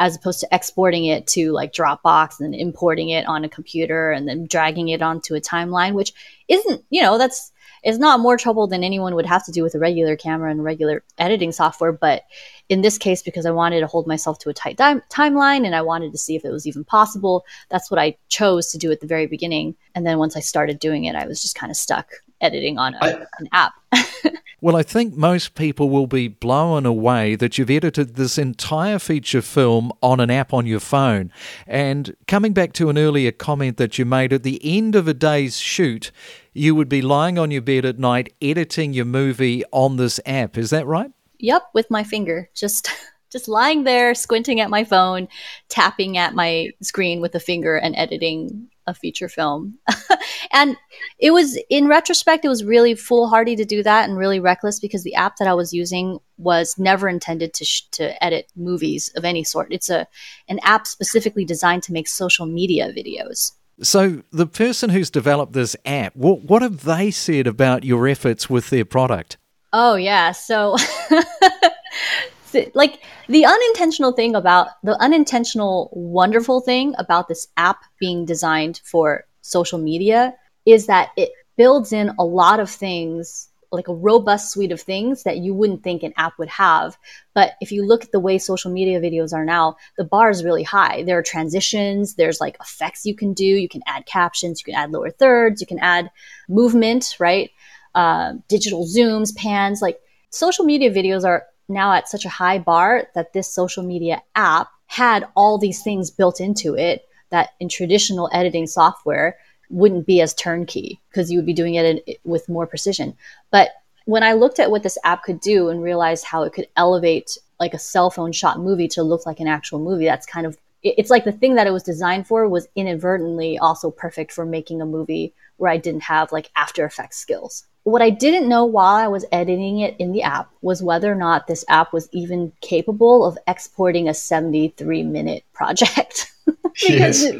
as 0.00 0.16
opposed 0.16 0.40
to 0.40 0.48
exporting 0.50 1.04
it 1.04 1.26
to 1.26 1.52
like 1.52 1.74
Dropbox 1.74 2.40
and 2.40 2.54
importing 2.54 3.10
it 3.10 3.26
on 3.26 3.44
a 3.44 3.48
computer 3.50 4.10
and 4.10 4.26
then 4.26 4.46
dragging 4.46 4.88
it 4.88 5.02
onto 5.02 5.34
a 5.34 5.40
timeline, 5.40 5.92
which 5.92 6.14
isn't, 6.48 6.82
you 6.88 7.02
know, 7.02 7.18
that's 7.18 7.52
it's 7.82 7.98
not 7.98 8.20
more 8.20 8.36
trouble 8.36 8.66
than 8.66 8.82
anyone 8.82 9.14
would 9.14 9.26
have 9.26 9.44
to 9.44 9.52
do 9.52 9.62
with 9.62 9.74
a 9.74 9.78
regular 9.78 10.16
camera 10.16 10.50
and 10.50 10.64
regular 10.64 11.02
editing 11.18 11.52
software. 11.52 11.92
But 11.92 12.24
in 12.68 12.80
this 12.80 12.98
case, 12.98 13.22
because 13.22 13.46
I 13.46 13.50
wanted 13.50 13.80
to 13.80 13.86
hold 13.86 14.06
myself 14.06 14.38
to 14.40 14.50
a 14.50 14.54
tight 14.54 14.76
di- 14.76 15.00
timeline 15.10 15.64
and 15.64 15.74
I 15.74 15.82
wanted 15.82 16.12
to 16.12 16.18
see 16.18 16.34
if 16.34 16.44
it 16.44 16.50
was 16.50 16.66
even 16.66 16.84
possible, 16.84 17.44
that's 17.68 17.90
what 17.90 18.00
I 18.00 18.16
chose 18.28 18.70
to 18.72 18.78
do 18.78 18.90
at 18.90 19.00
the 19.00 19.06
very 19.06 19.26
beginning. 19.26 19.76
And 19.94 20.06
then 20.06 20.18
once 20.18 20.36
I 20.36 20.40
started 20.40 20.78
doing 20.78 21.04
it, 21.04 21.14
I 21.14 21.26
was 21.26 21.40
just 21.40 21.56
kind 21.56 21.70
of 21.70 21.76
stuck 21.76 22.08
editing 22.40 22.78
on 22.78 22.94
a, 22.94 22.98
I, 23.04 23.08
an 23.38 23.48
app. 23.52 23.72
well, 24.60 24.76
I 24.76 24.82
think 24.82 25.14
most 25.14 25.54
people 25.54 25.90
will 25.90 26.06
be 26.06 26.28
blown 26.28 26.86
away 26.86 27.34
that 27.36 27.58
you've 27.58 27.70
edited 27.70 28.14
this 28.14 28.38
entire 28.38 28.98
feature 28.98 29.42
film 29.42 29.92
on 30.02 30.20
an 30.20 30.30
app 30.30 30.52
on 30.52 30.66
your 30.66 30.80
phone. 30.80 31.32
And 31.66 32.16
coming 32.26 32.52
back 32.52 32.72
to 32.74 32.90
an 32.90 32.98
earlier 32.98 33.32
comment 33.32 33.76
that 33.78 33.98
you 33.98 34.04
made 34.04 34.32
at 34.32 34.42
the 34.42 34.60
end 34.62 34.94
of 34.94 35.08
a 35.08 35.14
day's 35.14 35.58
shoot, 35.58 36.10
you 36.52 36.74
would 36.74 36.88
be 36.88 37.02
lying 37.02 37.38
on 37.38 37.50
your 37.50 37.62
bed 37.62 37.84
at 37.84 37.98
night 37.98 38.32
editing 38.40 38.92
your 38.92 39.04
movie 39.04 39.64
on 39.72 39.96
this 39.96 40.20
app. 40.26 40.56
Is 40.56 40.70
that 40.70 40.86
right? 40.86 41.10
Yep, 41.38 41.70
with 41.72 41.90
my 41.90 42.04
finger. 42.04 42.50
Just 42.54 42.90
just 43.30 43.48
lying 43.48 43.84
there 43.84 44.14
squinting 44.14 44.60
at 44.60 44.70
my 44.70 44.84
phone, 44.84 45.28
tapping 45.68 46.18
at 46.18 46.34
my 46.34 46.70
screen 46.82 47.20
with 47.20 47.34
a 47.34 47.40
finger 47.40 47.76
and 47.76 47.94
editing 47.96 48.68
a 48.86 48.94
feature 48.94 49.28
film. 49.28 49.78
and 50.52 50.76
it 51.18 51.32
was 51.32 51.58
in 51.68 51.86
retrospect 51.86 52.44
it 52.44 52.48
was 52.48 52.64
really 52.64 52.94
foolhardy 52.94 53.56
to 53.56 53.64
do 53.64 53.82
that 53.82 54.08
and 54.08 54.18
really 54.18 54.40
reckless 54.40 54.80
because 54.80 55.02
the 55.02 55.14
app 55.14 55.36
that 55.36 55.48
I 55.48 55.54
was 55.54 55.72
using 55.72 56.18
was 56.38 56.78
never 56.78 57.08
intended 57.08 57.54
to 57.54 57.64
sh- 57.64 57.88
to 57.92 58.22
edit 58.24 58.50
movies 58.56 59.10
of 59.16 59.24
any 59.24 59.44
sort. 59.44 59.72
It's 59.72 59.90
a 59.90 60.06
an 60.48 60.58
app 60.62 60.86
specifically 60.86 61.44
designed 61.44 61.82
to 61.84 61.92
make 61.92 62.08
social 62.08 62.46
media 62.46 62.92
videos. 62.92 63.52
So, 63.82 64.22
the 64.30 64.46
person 64.46 64.90
who's 64.90 65.08
developed 65.08 65.54
this 65.54 65.74
app, 65.86 66.14
what, 66.14 66.42
what 66.42 66.60
have 66.60 66.84
they 66.84 67.10
said 67.10 67.46
about 67.46 67.82
your 67.82 68.06
efforts 68.06 68.50
with 68.50 68.68
their 68.68 68.84
product? 68.84 69.38
Oh, 69.72 69.94
yeah. 69.94 70.32
So, 70.32 70.76
like 72.74 73.00
the 73.28 73.44
unintentional 73.44 74.12
thing 74.12 74.34
about 74.34 74.68
the 74.82 75.00
unintentional 75.00 75.90
wonderful 75.92 76.60
thing 76.60 76.94
about 76.98 77.28
this 77.28 77.48
app 77.56 77.84
being 77.98 78.24
designed 78.24 78.80
for 78.84 79.24
social 79.42 79.78
media 79.78 80.34
is 80.66 80.86
that 80.86 81.10
it 81.16 81.30
builds 81.56 81.92
in 81.92 82.10
a 82.18 82.24
lot 82.24 82.60
of 82.60 82.70
things 82.70 83.48
like 83.72 83.88
a 83.88 83.94
robust 83.94 84.50
suite 84.50 84.72
of 84.72 84.80
things 84.80 85.22
that 85.22 85.38
you 85.38 85.54
wouldn't 85.54 85.82
think 85.82 86.02
an 86.02 86.12
app 86.16 86.38
would 86.38 86.48
have. 86.48 86.98
But 87.34 87.52
if 87.60 87.70
you 87.70 87.86
look 87.86 88.02
at 88.02 88.10
the 88.10 88.18
way 88.18 88.38
social 88.38 88.72
media 88.72 89.00
videos 89.00 89.32
are 89.32 89.44
now, 89.44 89.76
the 89.96 90.04
bar 90.04 90.30
is 90.30 90.44
really 90.44 90.64
high. 90.64 91.04
There 91.04 91.18
are 91.18 91.22
transitions, 91.22 92.14
there's 92.14 92.40
like 92.40 92.56
effects 92.60 93.06
you 93.06 93.14
can 93.14 93.32
do, 93.32 93.44
you 93.44 93.68
can 93.68 93.82
add 93.86 94.06
captions, 94.06 94.60
you 94.60 94.72
can 94.72 94.80
add 94.80 94.90
lower 94.90 95.10
thirds, 95.10 95.60
you 95.60 95.66
can 95.66 95.78
add 95.78 96.10
movement, 96.48 97.14
right? 97.20 97.50
Uh, 97.94 98.34
digital 98.48 98.86
zooms, 98.86 99.34
pans. 99.36 99.80
Like 99.80 100.00
social 100.30 100.64
media 100.64 100.90
videos 100.90 101.24
are 101.24 101.44
now 101.70 101.92
at 101.92 102.08
such 102.08 102.24
a 102.24 102.30
high 102.30 102.58
bar 102.58 103.08
that 103.14 103.32
this 103.32 103.52
social 103.52 103.82
media 103.82 104.22
app 104.34 104.68
had 104.86 105.26
all 105.36 105.56
these 105.56 105.82
things 105.82 106.10
built 106.10 106.40
into 106.40 106.74
it 106.74 107.06
that 107.30 107.50
in 107.60 107.68
traditional 107.68 108.28
editing 108.32 108.66
software 108.66 109.36
wouldn't 109.70 110.06
be 110.06 110.20
as 110.20 110.34
turnkey 110.34 111.00
because 111.08 111.30
you 111.30 111.38
would 111.38 111.46
be 111.46 111.54
doing 111.54 111.74
it 111.74 112.02
in, 112.06 112.14
with 112.24 112.48
more 112.48 112.66
precision. 112.66 113.16
But 113.50 113.70
when 114.04 114.22
I 114.22 114.32
looked 114.32 114.58
at 114.58 114.70
what 114.70 114.82
this 114.82 114.98
app 115.04 115.22
could 115.22 115.40
do 115.40 115.68
and 115.68 115.82
realized 115.82 116.24
how 116.24 116.42
it 116.42 116.52
could 116.52 116.66
elevate 116.76 117.38
like 117.60 117.74
a 117.74 117.78
cell 117.78 118.10
phone 118.10 118.32
shot 118.32 118.58
movie 118.58 118.88
to 118.88 119.02
look 119.02 119.24
like 119.26 119.38
an 119.38 119.46
actual 119.46 119.78
movie, 119.78 120.06
that's 120.06 120.26
kind 120.26 120.46
of 120.46 120.58
it's 120.82 121.10
like 121.10 121.24
the 121.24 121.32
thing 121.32 121.54
that 121.54 121.66
it 121.66 121.72
was 121.72 121.82
designed 121.82 122.26
for 122.26 122.48
was 122.48 122.66
inadvertently 122.74 123.58
also 123.58 123.90
perfect 123.90 124.32
for 124.32 124.46
making 124.46 124.80
a 124.80 124.86
movie 124.86 125.34
where 125.58 125.70
I 125.70 125.76
didn't 125.76 126.04
have 126.04 126.32
like 126.32 126.50
After 126.56 126.84
Effects 126.86 127.18
skills. 127.18 127.66
What 127.90 128.02
I 128.02 128.10
didn't 128.10 128.48
know 128.48 128.64
while 128.64 128.94
I 128.94 129.08
was 129.08 129.24
editing 129.32 129.80
it 129.80 129.96
in 129.98 130.12
the 130.12 130.22
app 130.22 130.50
was 130.62 130.82
whether 130.82 131.10
or 131.10 131.16
not 131.16 131.46
this 131.46 131.64
app 131.68 131.92
was 131.92 132.08
even 132.12 132.52
capable 132.60 133.24
of 133.24 133.36
exporting 133.46 134.08
a 134.08 134.14
73 134.14 135.02
minute 135.02 135.44
project. 135.52 136.32
because 136.46 137.22
yes. 137.22 137.34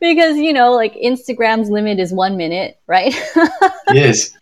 because 0.00 0.36
you 0.36 0.52
know 0.52 0.72
like 0.72 0.94
instagram's 0.94 1.70
limit 1.70 1.98
is 1.98 2.12
one 2.12 2.36
minute 2.36 2.78
right? 2.86 3.14
Yes. 3.92 4.32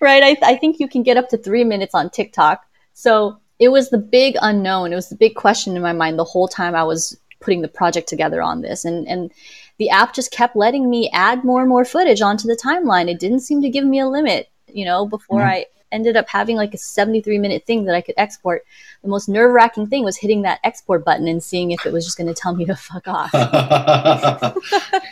Right? 0.00 0.22
I, 0.22 0.36
I 0.42 0.56
think 0.56 0.78
you 0.78 0.88
can 0.88 1.02
get 1.02 1.16
up 1.16 1.28
to 1.30 1.38
three 1.38 1.64
minutes 1.64 1.94
on 1.94 2.10
tiktok. 2.10 2.64
So 2.92 3.38
it 3.58 3.68
was 3.68 3.90
the 3.90 3.98
big 3.98 4.36
unknown. 4.40 4.92
It 4.92 4.96
was 4.96 5.08
the 5.08 5.16
big 5.16 5.34
question 5.34 5.76
in 5.76 5.82
my 5.82 5.92
mind 5.92 6.18
the 6.18 6.24
whole 6.24 6.48
time 6.48 6.74
i 6.74 6.84
was 6.84 7.18
putting 7.40 7.62
the 7.62 7.68
project 7.68 8.08
together 8.08 8.42
on 8.42 8.62
this. 8.62 8.84
And 8.84 9.06
and 9.06 9.32
the 9.78 9.90
app 9.90 10.14
just 10.14 10.30
kept 10.30 10.56
letting 10.56 10.88
me 10.88 11.10
add 11.12 11.44
more 11.44 11.60
and 11.60 11.68
more 11.68 11.84
footage 11.84 12.22
onto 12.22 12.48
the 12.48 12.60
timeline. 12.62 13.10
It 13.10 13.20
didn't 13.20 13.40
seem 13.40 13.62
to 13.62 13.70
give 13.70 13.84
me 13.84 14.00
a 14.00 14.08
limit 14.08 14.48
you 14.72 14.84
know 14.84 15.06
before 15.06 15.40
mm-hmm. 15.40 15.48
i 15.48 15.66
ended 15.92 16.16
up 16.16 16.28
having 16.28 16.56
like 16.56 16.74
a 16.74 16.78
73 16.78 17.38
minute 17.38 17.64
thing 17.66 17.84
that 17.84 17.94
I 17.94 18.00
could 18.00 18.14
export. 18.16 18.64
The 19.02 19.08
most 19.08 19.28
nerve 19.28 19.52
wracking 19.52 19.86
thing 19.86 20.04
was 20.04 20.16
hitting 20.16 20.42
that 20.42 20.60
export 20.64 21.04
button 21.04 21.28
and 21.28 21.42
seeing 21.42 21.70
if 21.70 21.84
it 21.86 21.92
was 21.92 22.04
just 22.04 22.18
going 22.18 22.32
to 22.32 22.34
tell 22.34 22.54
me 22.54 22.64
to 22.66 22.76
fuck 22.76 23.06
off. 23.06 23.30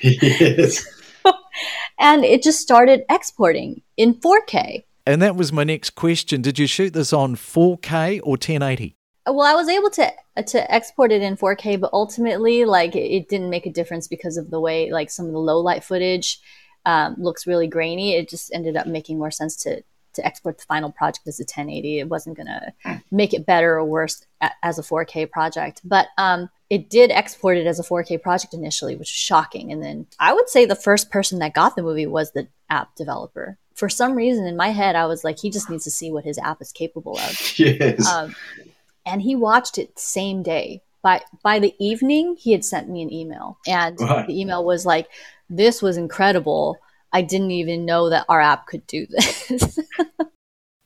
yes. 0.03 0.85
and 1.99 2.25
it 2.25 2.43
just 2.43 2.61
started 2.61 3.05
exporting 3.09 3.83
in 3.97 4.15
4K. 4.15 4.85
And 5.07 5.21
that 5.23 5.37
was 5.37 5.53
my 5.53 5.65
next 5.65 5.91
question. 5.91 6.43
Did 6.43 6.59
you 6.59 6.67
shoot 6.67 6.93
this 6.93 7.13
on 7.13 7.37
4K 7.37 8.21
or 8.23 8.33
1080? 8.33 8.97
Well, 9.27 9.41
I 9.41 9.55
was 9.55 9.69
able 9.69 9.91
to 9.91 10.13
to 10.47 10.75
export 10.75 11.13
it 11.13 11.23
in 11.23 11.37
4K, 11.37 11.81
but 11.81 11.91
ultimately, 11.95 12.67
like, 12.67 12.95
it 12.95 13.29
didn't 13.29 13.49
make 13.49 13.65
a 13.65 13.73
difference 13.73 14.07
because 14.07 14.37
of 14.37 14.51
the 14.51 14.61
way, 14.61 14.91
like, 14.93 15.11
some 15.11 15.27
of 15.27 15.33
the 15.33 15.39
low 15.39 15.61
light 15.61 15.83
footage 15.83 16.41
um, 16.87 17.15
looks 17.19 17.47
really 17.47 17.67
grainy. 17.67 18.15
It 18.15 18.29
just 18.29 18.53
ended 18.53 18.77
up 18.77 18.87
making 18.87 19.19
more 19.19 19.31
sense 19.31 19.57
to 19.65 19.83
to 20.15 20.25
export 20.25 20.59
the 20.59 20.65
final 20.67 20.93
project 20.93 21.27
as 21.27 21.41
a 21.41 21.43
1080. 21.43 21.99
It 21.99 22.09
wasn't 22.09 22.37
going 22.37 22.47
to 22.47 23.01
make 23.11 23.35
it 23.35 23.45
better 23.45 23.75
or 23.75 23.85
worse 23.85 24.25
a- 24.41 24.53
as 24.63 24.79
a 24.79 24.83
4K 24.83 25.29
project, 25.29 25.81
but 25.83 26.07
um, 26.19 26.49
it 26.71 26.89
did 26.89 27.11
export 27.11 27.57
it 27.57 27.67
as 27.67 27.81
a 27.81 27.83
4K 27.83 28.23
project 28.23 28.55
initially, 28.55 28.95
which 28.95 29.01
was 29.09 29.09
shocking. 29.09 29.73
And 29.73 29.83
then 29.83 30.07
I 30.21 30.33
would 30.33 30.49
say 30.49 30.67
the 30.67 30.77
first 30.77 31.11
person 31.11 31.41
that 31.41 31.53
got 31.53 31.75
the 31.75 31.83
movie 31.83 32.07
was 32.07 32.31
the 32.31 32.47
app 32.71 32.95
developer. 32.95 33.59
For 33.75 33.89
some 33.89 34.15
reason 34.15 34.47
in 34.47 34.57
my 34.57 34.69
head, 34.69 34.95
I 34.95 35.07
was 35.07 35.25
like, 35.25 35.41
he 35.41 35.51
just 35.51 35.69
needs 35.69 35.83
to 35.83 35.91
see 35.91 36.13
what 36.13 36.23
his 36.25 36.39
app 36.39 36.63
is 36.63 36.71
capable 36.71 37.19
of. 37.19 37.37
Yes. 37.59 38.07
Um, 38.07 38.37
and 39.05 39.21
he 39.21 39.35
watched 39.35 39.79
it 39.79 39.99
same 39.99 40.45
day. 40.45 40.81
By 41.03 41.23
by 41.43 41.59
the 41.59 41.75
evening, 41.79 42.37
he 42.39 42.53
had 42.53 42.65
sent 42.65 42.89
me 42.89 43.03
an 43.03 43.13
email, 43.13 43.59
and 43.67 44.01
Right. 44.01 44.27
the 44.27 44.41
email 44.41 44.65
was 44.65 44.87
like, 44.87 45.09
"This 45.49 45.83
was 45.83 45.97
incredible. 45.97 46.79
I 47.13 47.23
didn't 47.23 47.53
even 47.53 47.85
know 47.85 48.11
that 48.11 48.27
our 48.29 48.41
app 48.41 48.67
could 48.67 48.87
do 48.87 49.07
this." 49.07 49.79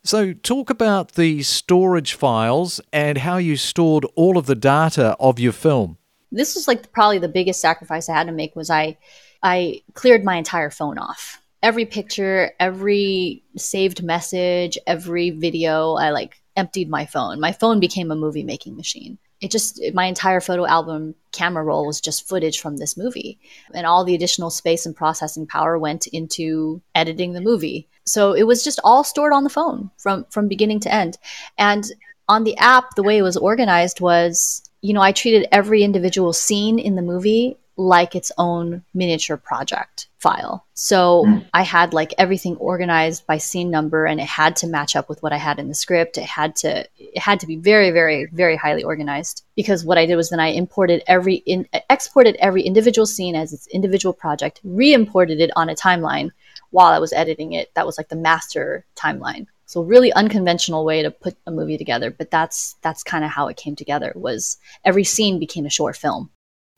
So, 0.05 0.33
talk 0.33 0.71
about 0.71 1.13
the 1.13 1.43
storage 1.43 2.15
files 2.15 2.81
and 2.95 3.19
how 3.19 3.37
you 3.37 3.59
stored 3.59 4.07
all 4.15 4.39
of 4.39 4.47
the 4.47 4.55
data 4.55 5.15
of 5.21 5.39
your 5.39 5.53
film. 5.53 5.99
this 6.33 6.55
was 6.55 6.67
like 6.67 6.93
probably 6.93 7.19
the 7.19 7.29
biggest 7.29 7.61
sacrifice 7.61 8.09
I 8.09 8.15
had 8.15 8.27
to 8.27 8.33
make 8.33 8.57
was 8.57 8.71
I 8.71 8.97
I 9.43 9.83
cleared 9.93 10.25
my 10.25 10.37
entire 10.37 10.71
phone 10.71 10.97
off. 10.97 11.43
Every 11.63 11.85
picture, 11.85 12.53
every 12.59 13.43
saved 13.57 14.03
message, 14.03 14.79
every 14.87 15.29
video, 15.29 15.95
I 15.95 16.09
like 16.11 16.41
emptied 16.57 16.89
my 16.89 17.05
phone. 17.05 17.39
My 17.39 17.53
phone 17.53 17.79
became 17.79 18.11
a 18.11 18.17
movie 18.17 18.45
making 18.45 18.77
machine. 18.77 19.19
It 19.41 19.51
just 19.51 19.81
my 19.95 20.07
entire 20.07 20.41
photo 20.41 20.67
album 20.67 21.15
camera 21.33 21.63
roll 21.63 21.87
was 21.87 22.01
just 22.01 22.29
footage 22.29 22.61
from 22.61 22.77
this 22.77 22.97
movie. 22.97 23.39
And 23.73 23.87
all 23.87 24.05
the 24.05 24.15
additional 24.15 24.51
space 24.51 24.85
and 24.85 24.97
processing 24.97 25.47
power 25.47 25.79
went 25.79 26.07
into 26.09 26.83
editing 26.95 27.33
the 27.33 27.41
movie. 27.41 27.89
So 28.05 28.33
it 28.33 28.45
was 28.45 28.65
just 28.65 28.81
all 28.83 29.05
stored 29.05 29.33
on 29.33 29.45
the 29.45 29.51
phone 29.51 29.91
from 29.99 30.27
from 30.31 30.49
beginning 30.49 30.81
to 30.81 30.93
end. 30.93 31.19
And 31.57 31.85
on 32.29 32.45
the 32.45 32.57
app, 32.59 32.95
the 32.95 33.03
way 33.03 33.19
it 33.19 33.23
was 33.23 33.37
organized 33.37 34.01
was, 34.01 34.63
you 34.83 34.93
know, 34.93 35.01
I 35.01 35.13
treated 35.13 35.49
every 35.53 35.83
individual 35.83 36.33
scene 36.33 36.79
in 36.79 36.97
the 36.97 37.03
movie 37.03 37.57
like 37.79 38.17
its 38.17 38.33
own 38.39 38.85
miniature 38.93 39.37
project 39.37 40.09
file. 40.19 40.67
So 40.75 41.25
hmm. 41.25 41.39
I 41.55 41.63
had 41.63 41.95
like 41.95 42.13
everything 42.19 42.57
organized 42.57 43.25
by 43.25 43.39
scene 43.39 43.71
number 43.71 44.05
and 44.05 44.21
it 44.21 44.27
had 44.27 44.57
to 44.57 44.67
match 44.67 44.97
up 44.97 45.09
with 45.09 45.23
what 45.23 45.33
I 45.33 45.37
had 45.37 45.61
in 45.61 45.69
the 45.69 45.75
script. 45.75 46.19
It 46.19 46.25
had 46.25 46.57
to 46.57 46.89
it 46.99 47.19
had 47.19 47.39
to 47.39 47.47
be 47.47 47.55
very 47.55 47.93
very 47.93 48.27
very 48.33 48.57
highly 48.57 48.83
organized 48.83 49.45
because 49.55 49.85
what 49.85 49.97
I 49.97 50.07
did 50.07 50.17
was 50.17 50.31
then 50.31 50.41
I 50.41 50.49
imported 50.49 51.05
every 51.07 51.37
in, 51.37 51.69
exported 51.89 52.37
every 52.41 52.63
individual 52.63 53.07
scene 53.07 53.37
as 53.37 53.53
its 53.53 53.69
individual 53.69 54.13
project, 54.13 54.61
re-imported 54.65 55.41
it 55.41 55.51
on 55.55 55.69
a 55.69 55.77
timeline 55.77 56.31
while 56.71 56.93
I 56.93 56.99
was 56.99 57.13
editing 57.13 57.53
it. 57.53 57.73
That 57.75 57.87
was 57.87 57.97
like 57.97 58.09
the 58.09 58.17
master 58.17 58.85
timeline. 58.97 59.47
So 59.67 59.83
really 59.83 60.13
unconventional 60.15 60.85
way 60.85 61.03
to 61.03 61.13
put 61.13 61.37
a 61.47 61.53
movie 61.53 61.79
together, 61.79 62.11
but 62.11 62.33
that's 62.33 62.75
that's 62.83 63.05
kind 63.05 63.25
of 63.25 63.31
how 63.31 63.47
it 63.47 63.57
came 63.57 63.77
together. 63.77 64.13
Was 64.17 64.59
every 64.85 65.05
scene 65.05 65.39
became 65.39 65.65
a 65.65 65.71
short 65.71 65.97
film. 65.97 66.31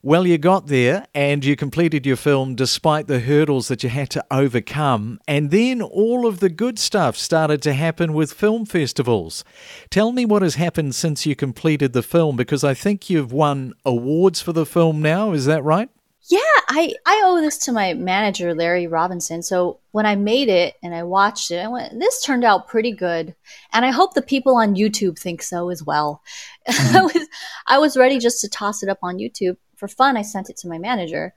Well, 0.03 0.25
you 0.25 0.39
got 0.39 0.65
there 0.65 1.05
and 1.13 1.45
you 1.45 1.55
completed 1.55 2.07
your 2.07 2.15
film 2.15 2.55
despite 2.55 3.05
the 3.05 3.19
hurdles 3.19 3.67
that 3.67 3.83
you 3.83 3.89
had 3.89 4.09
to 4.11 4.25
overcome. 4.31 5.19
And 5.27 5.51
then 5.51 5.79
all 5.79 6.25
of 6.25 6.39
the 6.39 6.49
good 6.49 6.79
stuff 6.79 7.15
started 7.15 7.61
to 7.61 7.73
happen 7.73 8.13
with 8.13 8.33
film 8.33 8.65
festivals. 8.65 9.43
Tell 9.91 10.11
me 10.11 10.25
what 10.25 10.41
has 10.41 10.55
happened 10.55 10.95
since 10.95 11.27
you 11.27 11.35
completed 11.35 11.93
the 11.93 12.01
film 12.01 12.35
because 12.35 12.63
I 12.63 12.73
think 12.73 13.11
you've 13.11 13.31
won 13.31 13.73
awards 13.85 14.41
for 14.41 14.53
the 14.53 14.65
film 14.65 15.03
now. 15.03 15.33
Is 15.33 15.45
that 15.45 15.63
right? 15.63 15.89
Yeah, 16.29 16.39
I, 16.67 16.95
I 17.05 17.21
owe 17.25 17.39
this 17.39 17.59
to 17.59 17.71
my 17.71 17.93
manager, 17.93 18.55
Larry 18.55 18.87
Robinson. 18.87 19.43
So 19.43 19.81
when 19.91 20.07
I 20.07 20.15
made 20.15 20.49
it 20.49 20.77
and 20.81 20.95
I 20.95 21.03
watched 21.03 21.51
it, 21.51 21.57
I 21.57 21.67
went, 21.67 21.99
this 21.99 22.23
turned 22.23 22.43
out 22.43 22.67
pretty 22.67 22.91
good. 22.91 23.35
And 23.71 23.85
I 23.85 23.91
hope 23.91 24.15
the 24.15 24.21
people 24.23 24.55
on 24.55 24.75
YouTube 24.75 25.19
think 25.19 25.43
so 25.43 25.69
as 25.69 25.83
well. 25.83 26.23
Hmm. 26.67 26.95
I 26.95 27.01
was 27.01 27.27
I 27.65 27.77
was 27.79 27.97
ready 27.97 28.19
just 28.19 28.39
to 28.41 28.47
toss 28.47 28.83
it 28.83 28.89
up 28.89 28.99
on 29.01 29.17
YouTube. 29.17 29.57
For 29.81 29.87
fun, 29.87 30.15
I 30.15 30.21
sent 30.21 30.51
it 30.51 30.57
to 30.57 30.67
my 30.67 30.77
manager 30.77 31.33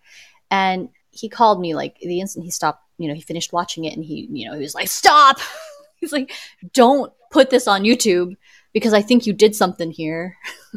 and 0.50 0.90
he 1.12 1.30
called 1.30 1.62
me 1.62 1.74
like 1.74 1.98
the 1.98 2.20
instant 2.20 2.44
he 2.44 2.50
stopped, 2.50 2.84
you 2.98 3.08
know, 3.08 3.14
he 3.14 3.22
finished 3.22 3.54
watching 3.54 3.86
it 3.86 3.94
and 3.94 4.04
he, 4.04 4.28
you 4.30 4.46
know, 4.46 4.54
he 4.54 4.60
was 4.60 4.74
like, 4.74 4.88
Stop. 4.88 5.38
He's 5.96 6.12
like, 6.12 6.30
Don't 6.74 7.10
put 7.30 7.48
this 7.48 7.66
on 7.66 7.84
YouTube 7.84 8.36
because 8.74 8.92
I 8.92 9.00
think 9.00 9.26
you 9.26 9.32
did 9.32 9.56
something 9.56 9.90
here. 9.90 10.36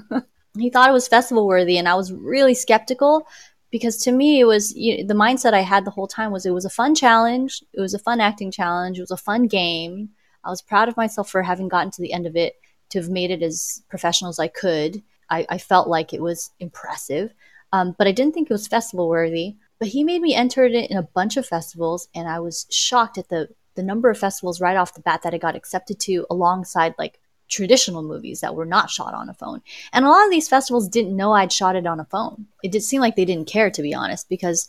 he 0.57 0.69
thought 0.69 0.87
it 0.87 0.93
was 0.93 1.09
festival 1.09 1.45
worthy 1.45 1.77
and 1.77 1.89
I 1.89 1.95
was 1.95 2.13
really 2.13 2.53
skeptical 2.53 3.27
because 3.69 3.97
to 3.97 4.13
me 4.13 4.39
it 4.39 4.45
was 4.45 4.73
you 4.77 5.05
the 5.05 5.13
mindset 5.13 5.53
i 5.53 5.59
had 5.59 5.83
the 5.83 5.91
whole 5.91 6.07
time 6.07 6.31
was 6.31 6.45
it 6.45 6.53
was 6.53 6.63
a 6.63 6.69
fun 6.69 6.95
challenge 6.95 7.61
it 7.73 7.81
was 7.81 7.93
a 7.93 7.99
fun 7.99 8.21
acting 8.21 8.49
challenge 8.49 8.97
it 8.97 9.01
was 9.01 9.11
a 9.11 9.17
fun 9.17 9.45
game 9.45 10.07
i 10.45 10.49
was 10.49 10.61
proud 10.61 10.87
of 10.87 10.95
myself 10.95 11.29
for 11.29 11.43
having 11.43 11.67
gotten 11.67 11.91
to 11.91 12.01
the 12.01 12.13
end 12.13 12.25
of 12.25 12.37
it 12.37 12.55
to 12.89 12.97
have 12.97 13.09
made 13.09 13.29
it 13.29 13.43
as 13.43 13.83
professional 13.89 14.29
as 14.29 14.39
i 14.39 14.47
could 14.47 15.03
i, 15.29 15.45
I 15.49 15.57
felt 15.57 15.89
like 15.89 16.13
it 16.13 16.21
was 16.21 16.51
impressive 16.61 17.33
um, 17.73 17.95
but 17.97 18.07
i 18.07 18.11
didn't 18.11 18.33
think 18.33 18.49
it 18.49 18.53
was 18.53 18.67
festival 18.67 19.07
worthy 19.09 19.55
but 19.79 19.89
he 19.89 20.03
made 20.03 20.21
me 20.21 20.33
enter 20.33 20.65
it 20.65 20.89
in 20.89 20.97
a 20.97 21.03
bunch 21.03 21.37
of 21.37 21.45
festivals 21.45 22.07
and 22.15 22.27
i 22.27 22.39
was 22.39 22.65
shocked 22.69 23.17
at 23.17 23.29
the 23.29 23.47
the 23.75 23.83
number 23.83 24.09
of 24.09 24.17
festivals 24.17 24.59
right 24.59 24.77
off 24.77 24.93
the 24.93 25.01
bat 25.01 25.21
that 25.23 25.33
i 25.33 25.37
got 25.37 25.55
accepted 25.55 25.99
to 25.99 26.25
alongside 26.29 26.93
like 26.97 27.19
traditional 27.49 28.03
movies 28.03 28.41
that 28.41 28.55
were 28.55 28.65
not 28.65 28.89
shot 28.89 29.13
on 29.13 29.29
a 29.29 29.33
phone. 29.33 29.61
And 29.93 30.05
a 30.05 30.09
lot 30.09 30.25
of 30.25 30.31
these 30.31 30.49
festivals 30.49 30.87
didn't 30.87 31.15
know 31.15 31.33
I'd 31.33 31.51
shot 31.51 31.75
it 31.75 31.87
on 31.87 31.99
a 31.99 32.05
phone. 32.05 32.47
It 32.63 32.71
did 32.71 32.83
seem 32.83 33.01
like 33.01 33.15
they 33.15 33.25
didn't 33.25 33.47
care, 33.47 33.71
to 33.71 33.81
be 33.81 33.93
honest, 33.93 34.29
because 34.29 34.67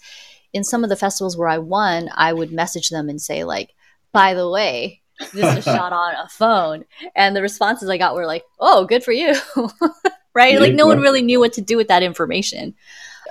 in 0.52 0.64
some 0.64 0.84
of 0.84 0.90
the 0.90 0.96
festivals 0.96 1.36
where 1.36 1.48
I 1.48 1.58
won, 1.58 2.08
I 2.14 2.32
would 2.32 2.52
message 2.52 2.90
them 2.90 3.08
and 3.08 3.20
say, 3.20 3.44
like, 3.44 3.74
by 4.12 4.34
the 4.34 4.48
way, 4.48 5.02
this 5.34 5.56
was 5.56 5.64
shot 5.76 5.92
on 5.92 6.14
a 6.14 6.28
phone. 6.28 6.84
And 7.14 7.34
the 7.34 7.42
responses 7.42 7.88
I 7.88 7.98
got 7.98 8.14
were 8.14 8.26
like, 8.26 8.44
oh, 8.58 8.84
good 8.84 9.04
for 9.04 9.12
you. 9.12 9.34
right? 10.34 10.60
Like, 10.60 10.74
no 10.74 10.86
one 10.86 11.00
really 11.00 11.22
knew 11.22 11.40
what 11.40 11.52
to 11.54 11.60
do 11.60 11.76
with 11.76 11.88
that 11.88 12.02
information. 12.02 12.74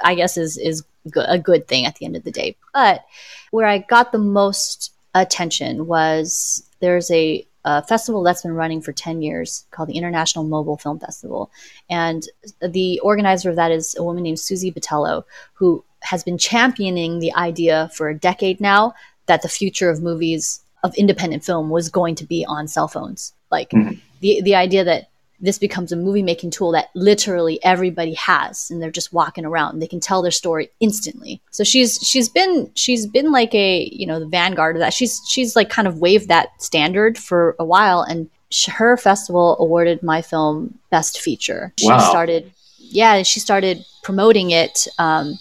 I 0.03 0.15
guess 0.15 0.37
is 0.37 0.57
is 0.57 0.83
a 1.15 1.39
good 1.39 1.67
thing 1.67 1.85
at 1.85 1.95
the 1.95 2.05
end 2.05 2.15
of 2.15 2.23
the 2.23 2.31
day. 2.31 2.55
But 2.73 3.05
where 3.51 3.65
I 3.67 3.79
got 3.79 4.11
the 4.11 4.17
most 4.19 4.93
attention 5.15 5.87
was 5.87 6.63
there's 6.79 7.09
a 7.11 7.45
a 7.65 7.83
festival 7.83 8.23
that's 8.23 8.43
been 8.43 8.53
running 8.53 8.81
for 8.81 8.93
10 8.93 9.21
years 9.21 9.65
called 9.71 9.89
the 9.89 9.97
International 9.97 10.45
Mobile 10.45 10.77
Film 10.77 10.99
Festival. 10.99 11.51
And 11.89 12.25
the 12.61 12.97
organizer 13.01 13.49
of 13.49 13.57
that 13.57 13.71
is 13.71 13.93
a 13.97 14.03
woman 14.03 14.23
named 14.23 14.39
Susy 14.39 14.71
Botello, 14.71 15.25
who 15.53 15.83
has 16.03 16.23
been 16.23 16.37
championing 16.37 17.19
the 17.19 17.33
idea 17.33 17.89
for 17.93 18.07
a 18.07 18.17
decade 18.17 18.61
now 18.61 18.93
that 19.25 19.41
the 19.41 19.49
future 19.49 19.89
of 19.89 20.01
movies, 20.01 20.61
of 20.83 20.95
independent 20.95 21.43
film, 21.43 21.69
was 21.69 21.89
going 21.89 22.15
to 22.15 22.23
be 22.23 22.45
on 22.45 22.69
cell 22.69 22.87
phones. 22.87 23.33
Like 23.51 23.71
Mhm. 23.71 23.99
the, 24.21 24.41
the 24.43 24.55
idea 24.55 24.85
that 24.85 25.09
this 25.39 25.59
becomes 25.59 25.91
a 25.91 25.95
movie 25.95 26.23
making 26.23 26.49
tool 26.49 26.71
that 26.71 26.89
literally 26.95 27.59
everybody 27.63 28.13
has 28.15 28.71
and 28.71 28.81
they're 28.81 28.89
just 28.89 29.13
walking 29.13 29.45
around. 29.45 29.73
And 29.73 29.81
they 29.81 29.87
can 29.87 29.99
tell 29.99 30.21
their 30.21 30.31
story 30.31 30.69
instantly. 30.79 31.41
So 31.51 31.63
she's 31.63 31.99
she's 31.99 32.27
been 32.29 32.71
she's 32.75 33.05
been 33.05 33.31
like 33.31 33.53
a 33.53 33.89
you 33.91 34.07
know 34.07 34.19
the 34.19 34.27
vanguard 34.27 34.75
of 34.75 34.79
that. 34.79 34.93
She's 34.93 35.21
she's 35.27 35.55
like 35.55 35.69
kind 35.69 35.87
of 35.87 35.99
waved 35.99 36.27
that 36.29 36.49
standard 36.61 37.17
for 37.17 37.55
a 37.59 37.65
while 37.65 38.01
and 38.01 38.29
her 38.67 38.95
festival 38.97 39.57
awarded 39.59 40.01
my 40.01 40.21
film 40.21 40.79
best 40.89 41.19
feature. 41.19 41.73
She 41.77 41.87
Wow. 41.87 41.99
started 42.09 42.51
yeah 42.79 43.21
she 43.23 43.39
started 43.39 43.83
promoting 44.03 44.51
it 44.51 44.87
um, 44.97 45.37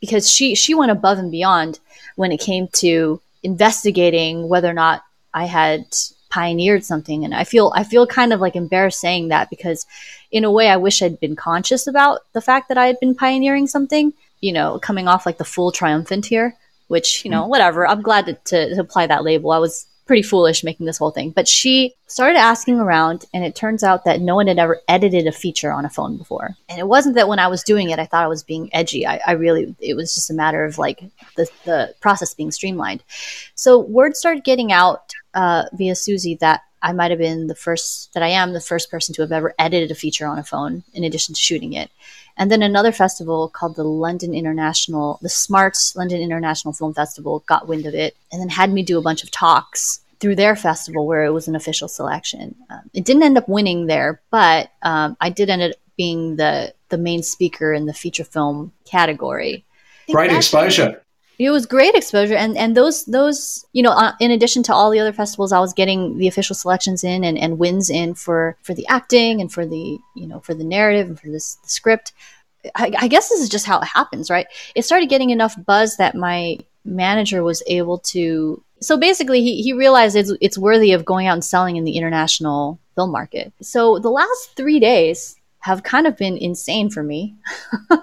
because 0.00 0.28
she 0.28 0.54
she 0.56 0.74
went 0.74 0.90
above 0.90 1.18
and 1.18 1.30
beyond 1.30 1.78
when 2.16 2.32
it 2.32 2.40
came 2.40 2.66
to 2.72 3.20
investigating 3.44 4.48
whether 4.48 4.68
or 4.68 4.72
not 4.74 5.02
i 5.32 5.44
had 5.44 5.84
pioneered 6.30 6.84
something. 6.84 7.24
And 7.24 7.34
i 7.34 7.44
feel 7.44 7.72
i 7.74 7.84
feel 7.84 8.06
kind 8.06 8.32
of 8.32 8.40
like 8.40 8.56
embarrassed 8.56 9.00
saying 9.00 9.28
that 9.28 9.50
because 9.50 9.86
in 10.30 10.44
a 10.44 10.50
way 10.50 10.68
i 10.68 10.76
wish 10.76 11.02
i'd 11.02 11.20
been 11.20 11.36
conscious 11.36 11.86
about 11.86 12.20
the 12.32 12.40
fact 12.40 12.68
that 12.68 12.78
i 12.78 12.86
had 12.86 13.00
been 13.00 13.14
pioneering 13.14 13.66
something 13.66 14.12
you 14.40 14.52
know 14.52 14.78
coming 14.78 15.08
off 15.08 15.26
like 15.26 15.38
the 15.38 15.44
full 15.44 15.72
triumphant 15.72 16.26
here 16.26 16.56
which 16.88 17.24
you 17.24 17.30
know 17.30 17.42
mm-hmm. 17.42 17.50
whatever. 17.50 17.86
I'm 17.86 18.02
glad 18.02 18.26
to, 18.26 18.32
to, 18.34 18.74
to 18.74 18.80
apply 18.80 19.06
that 19.06 19.24
label. 19.24 19.52
I 19.52 19.58
was 19.58 19.86
pretty 20.08 20.22
foolish 20.22 20.64
making 20.64 20.86
this 20.86 20.98
whole 20.98 21.12
thing 21.12 21.30
but 21.30 21.46
she 21.46 21.94
started 22.08 22.38
asking 22.38 22.80
around 22.80 23.26
and 23.34 23.44
it 23.44 23.54
turns 23.54 23.84
out 23.84 24.04
that 24.04 24.20
no 24.20 24.34
one 24.34 24.46
had 24.46 24.58
ever 24.58 24.80
edited 24.88 25.26
a 25.26 25.32
feature 25.32 25.70
on 25.70 25.84
a 25.84 25.90
phone 25.90 26.16
before. 26.16 26.56
And 26.68 26.78
it 26.78 26.88
wasn't 26.88 27.14
that 27.14 27.28
when 27.28 27.38
i 27.38 27.46
was 27.46 27.62
doing 27.62 27.90
it 27.90 27.98
i 27.98 28.06
thought 28.06 28.24
i 28.24 28.28
was 28.28 28.42
being 28.42 28.70
edgy. 28.72 29.06
I, 29.06 29.20
I 29.26 29.32
really 29.32 29.76
it 29.78 29.94
was 29.94 30.14
just 30.14 30.30
a 30.30 30.34
matter 30.34 30.64
of 30.64 30.78
like 30.78 31.04
the, 31.36 31.46
the 31.64 31.94
process 32.00 32.34
being 32.34 32.50
streamlined. 32.50 33.04
So 33.54 33.78
word 33.78 34.16
started 34.16 34.44
getting 34.44 34.72
out 34.72 35.12
uh, 35.34 35.64
via 35.74 35.94
Susy 35.94 36.36
that 36.36 36.62
I 36.82 36.92
might 36.92 37.10
have 37.10 37.18
been 37.18 37.46
the 37.46 37.54
first, 37.54 38.12
that 38.14 38.22
I 38.22 38.28
am 38.28 38.52
the 38.52 38.60
first 38.60 38.90
person 38.90 39.14
to 39.14 39.22
have 39.22 39.32
ever 39.32 39.54
edited 39.58 39.90
a 39.90 39.94
feature 39.94 40.26
on 40.26 40.38
a 40.38 40.44
phone 40.44 40.84
in 40.92 41.04
addition 41.04 41.34
to 41.34 41.40
shooting 41.40 41.72
it. 41.72 41.90
And 42.36 42.50
then 42.50 42.62
another 42.62 42.92
festival 42.92 43.48
called 43.48 43.76
the 43.76 43.84
London 43.84 44.32
International, 44.32 45.18
the 45.22 45.28
Smarts 45.28 45.96
London 45.96 46.20
International 46.20 46.72
Film 46.72 46.94
Festival 46.94 47.42
got 47.46 47.68
wind 47.68 47.86
of 47.86 47.94
it 47.94 48.16
and 48.32 48.40
then 48.40 48.48
had 48.48 48.72
me 48.72 48.82
do 48.82 48.98
a 48.98 49.02
bunch 49.02 49.24
of 49.24 49.30
talks 49.30 50.00
through 50.20 50.36
their 50.36 50.56
festival 50.56 51.06
where 51.06 51.24
it 51.24 51.32
was 51.32 51.48
an 51.48 51.56
official 51.56 51.88
selection. 51.88 52.54
Um, 52.70 52.90
it 52.94 53.04
didn't 53.04 53.22
end 53.22 53.38
up 53.38 53.48
winning 53.48 53.86
there, 53.86 54.20
but 54.30 54.70
um, 54.82 55.16
I 55.20 55.30
did 55.30 55.50
end 55.50 55.62
up 55.62 55.72
being 55.96 56.36
the, 56.36 56.74
the 56.88 56.98
main 56.98 57.22
speaker 57.22 57.72
in 57.72 57.86
the 57.86 57.92
feature 57.92 58.24
film 58.24 58.72
category. 58.84 59.64
Great 60.10 60.32
exposure. 60.32 61.02
It 61.38 61.50
was 61.50 61.66
great 61.66 61.94
exposure. 61.94 62.34
And 62.34 62.56
and 62.56 62.76
those 62.76 63.04
those 63.04 63.64
you 63.72 63.82
know 63.82 63.90
uh, 63.90 64.12
in 64.20 64.30
addition 64.30 64.62
to 64.64 64.74
all 64.74 64.90
the 64.90 64.98
other 64.98 65.12
festivals 65.12 65.52
i 65.52 65.60
was 65.60 65.72
getting 65.72 66.18
the 66.18 66.28
official 66.28 66.54
selections 66.54 67.04
in 67.04 67.24
and, 67.24 67.38
and 67.38 67.58
wins 67.58 67.90
in 67.90 68.14
for 68.14 68.56
for 68.62 68.74
the 68.74 68.86
acting 68.88 69.40
and 69.40 69.52
for 69.52 69.64
the 69.64 69.98
you 70.16 70.26
know 70.26 70.40
for 70.40 70.54
the 70.54 70.64
narrative 70.64 71.08
and 71.08 71.20
for 71.20 71.28
this 71.28 71.56
the 71.56 71.68
script. 71.68 72.12
I, 72.74 72.92
I 72.98 73.08
guess 73.08 73.28
this 73.28 73.40
is 73.40 73.48
just 73.48 73.66
how 73.66 73.78
it 73.80 73.86
happens 73.86 74.30
right? 74.30 74.46
It 74.74 74.84
started 74.84 75.08
getting 75.08 75.30
enough 75.30 75.54
buzz 75.64 75.96
that 75.96 76.14
my 76.14 76.58
manager 76.84 77.44
was 77.44 77.62
able 77.66 77.98
to 77.98 78.62
so 78.80 78.96
basically 78.96 79.42
he, 79.42 79.62
he 79.62 79.72
realized 79.72 80.16
it's, 80.16 80.32
it's 80.40 80.58
worthy 80.58 80.92
of 80.92 81.04
going 81.04 81.26
out 81.26 81.34
and 81.34 81.44
selling 81.44 81.76
in 81.76 81.84
the 81.84 81.96
international 81.96 82.78
film 82.94 83.10
market. 83.10 83.52
So 83.60 83.98
the 83.98 84.10
last 84.10 84.56
three 84.56 84.80
days 84.80 85.36
have 85.60 85.82
kind 85.82 86.06
of 86.06 86.16
been 86.16 86.36
insane 86.36 86.90
for 86.90 87.02
me. 87.02 87.36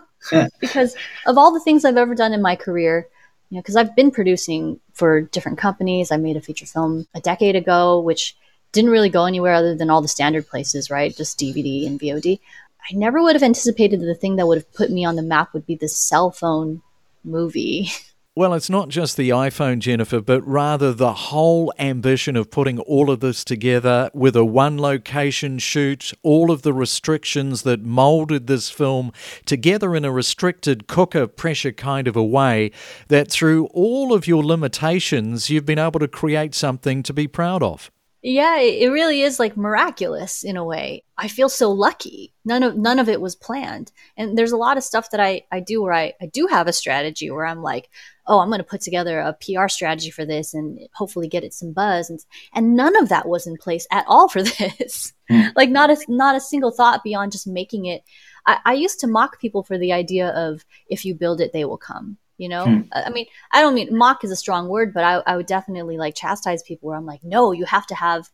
Because 0.60 0.96
of 1.28 1.38
all 1.38 1.54
the 1.54 1.60
things 1.60 1.86
I've 1.86 1.98
ever 1.98 2.16
done 2.16 2.34
in 2.34 2.42
my 2.42 2.56
career, 2.56 3.08
know, 3.56 3.62
because 3.62 3.76
I've 3.76 3.96
been 3.96 4.12
producing 4.12 4.80
for 4.94 5.22
different 5.22 5.58
companies. 5.58 6.12
I 6.12 6.18
made 6.18 6.38
a 6.38 6.42
feature 6.42 6.66
film 6.66 7.08
a 7.14 7.22
decade 7.22 7.56
ago, 7.56 8.00
which 8.00 8.36
didn't 8.72 8.92
really 8.92 9.10
go 9.10 9.26
anywhere 9.26 9.54
other 9.54 9.76
than 9.76 9.90
all 9.90 10.02
the 10.02 10.08
standard 10.08 10.48
places, 10.48 10.90
right? 10.90 11.16
Just 11.16 11.40
DVD 11.40 11.88
and 11.88 12.00
VOD. 12.00 12.40
I 12.90 12.96
never 12.96 13.22
would 13.22 13.36
have 13.36 13.44
anticipated 13.44 14.00
that 14.02 14.06
the 14.06 14.16
thing 14.16 14.36
that 14.36 14.48
would 14.48 14.58
have 14.58 14.74
put 14.74 14.92
me 14.92 15.06
on 15.06 15.16
the 15.16 15.22
map 15.22 15.54
would 15.54 15.66
be 15.66 15.76
this 15.76 15.98
cell 15.98 16.32
phone 16.32 16.82
movie. 17.24 17.90
Well, 18.38 18.54
it's 18.54 18.70
not 18.70 18.90
just 18.90 19.16
the 19.16 19.30
iPhone, 19.30 19.80
Jennifer, 19.80 20.20
but 20.20 20.46
rather 20.46 20.92
the 20.92 21.14
whole 21.14 21.72
ambition 21.80 22.36
of 22.36 22.52
putting 22.52 22.80
all 22.80 23.10
of 23.10 23.22
this 23.22 23.46
together 23.46 24.12
with 24.14 24.36
a 24.36 24.44
one 24.44 24.78
location 24.78 25.58
shoot, 25.58 26.12
all 26.22 26.52
of 26.52 26.62
the 26.62 26.74
restrictions 26.74 27.62
that 27.62 27.86
molded 27.86 28.48
this 28.48 28.70
film 28.70 29.14
together 29.46 29.96
in 29.96 30.04
a 30.04 30.12
restricted 30.12 30.86
cooker 30.86 31.28
pressure 31.28 31.72
kind 31.72 32.10
of 32.10 32.18
a 32.18 32.26
way, 32.26 32.72
that 33.08 33.32
through 33.32 33.68
all 33.68 34.14
of 34.14 34.28
your 34.28 34.44
limitations, 34.44 35.50
you've 35.50 35.66
been 35.66 35.80
able 35.80 36.02
to 36.02 36.08
create 36.10 36.54
something 36.54 37.04
to 37.04 37.14
be 37.14 37.30
proud 37.30 37.64
of. 37.64 37.90
Yeah, 38.28 38.58
it 38.58 38.88
really 38.88 39.22
is 39.22 39.40
like 39.40 39.56
miraculous 39.56 40.44
in 40.44 40.58
a 40.58 40.66
way. 40.66 41.04
I 41.16 41.28
feel 41.28 41.48
so 41.48 41.72
lucky. 41.72 42.34
None 42.44 42.64
of 42.64 42.76
none 42.76 42.98
of 42.98 43.08
it 43.08 43.22
was 43.22 43.36
planned. 43.36 43.92
And 44.18 44.36
there's 44.36 44.52
a 44.52 44.58
lot 44.58 44.78
of 44.78 44.84
stuff 44.84 45.12
that 45.12 45.20
I, 45.20 45.44
I 45.52 45.60
do 45.60 45.84
where 45.84 45.94
I, 45.94 46.14
I 46.20 46.26
do 46.26 46.48
have 46.48 46.66
a 46.68 46.74
strategy 46.74 47.30
where 47.30 47.46
I'm 47.46 47.62
like, 47.62 47.88
oh, 48.26 48.40
I'm 48.40 48.48
going 48.48 48.58
to 48.58 48.64
put 48.64 48.82
together 48.82 49.20
a 49.20 49.34
PR 49.34 49.68
strategy 49.68 50.10
for 50.10 50.26
this 50.26 50.56
and 50.56 50.80
hopefully 50.96 51.28
get 51.28 51.44
it 51.44 51.54
some 51.54 51.72
buzz. 51.72 52.10
And, 52.10 52.20
and 52.56 52.76
none 52.76 52.96
of 52.96 53.10
that 53.10 53.28
was 53.28 53.46
in 53.46 53.58
place 53.58 53.86
at 53.92 54.06
all 54.08 54.28
for 54.28 54.42
this. 54.60 55.14
Mm. 55.30 55.52
like 55.56 55.70
not 55.70 55.92
a, 55.92 55.98
not 56.08 56.36
a 56.36 56.42
single 56.42 56.72
thought 56.72 57.04
beyond 57.04 57.32
just 57.32 57.46
making 57.46 57.86
it. 57.86 58.02
I, 58.48 58.58
I, 58.66 58.74
used 58.74 59.00
to 59.02 59.08
mock 59.08 59.40
people 59.40 59.62
for 59.62 59.78
the 59.78 59.92
idea 59.94 60.30
of 60.30 60.66
if 60.88 61.06
you 61.06 61.14
build 61.14 61.42
it, 61.42 61.54
they 61.54 61.66
will 61.66 61.78
come. 61.78 62.18
You 62.38 62.50
know, 62.50 62.66
hmm. 62.66 62.82
I 62.92 63.10
mean, 63.10 63.28
I 63.52 63.62
don't 63.62 63.76
mean 63.76 63.98
mock 63.98 64.24
is 64.24 64.32
a 64.32 64.36
strong 64.36 64.68
word, 64.68 64.94
but 64.94 65.04
I, 65.04 65.22
I 65.26 65.38
would 65.38 65.46
definitely 65.46 65.98
like 65.98 66.16
chastise 66.16 66.64
people 66.64 66.90
where 66.90 66.98
I'm 66.98 67.06
like, 67.06 67.24
no, 67.24 67.54
you 67.54 67.66
have 67.66 67.88
to 67.88 67.96
have, 67.96 68.30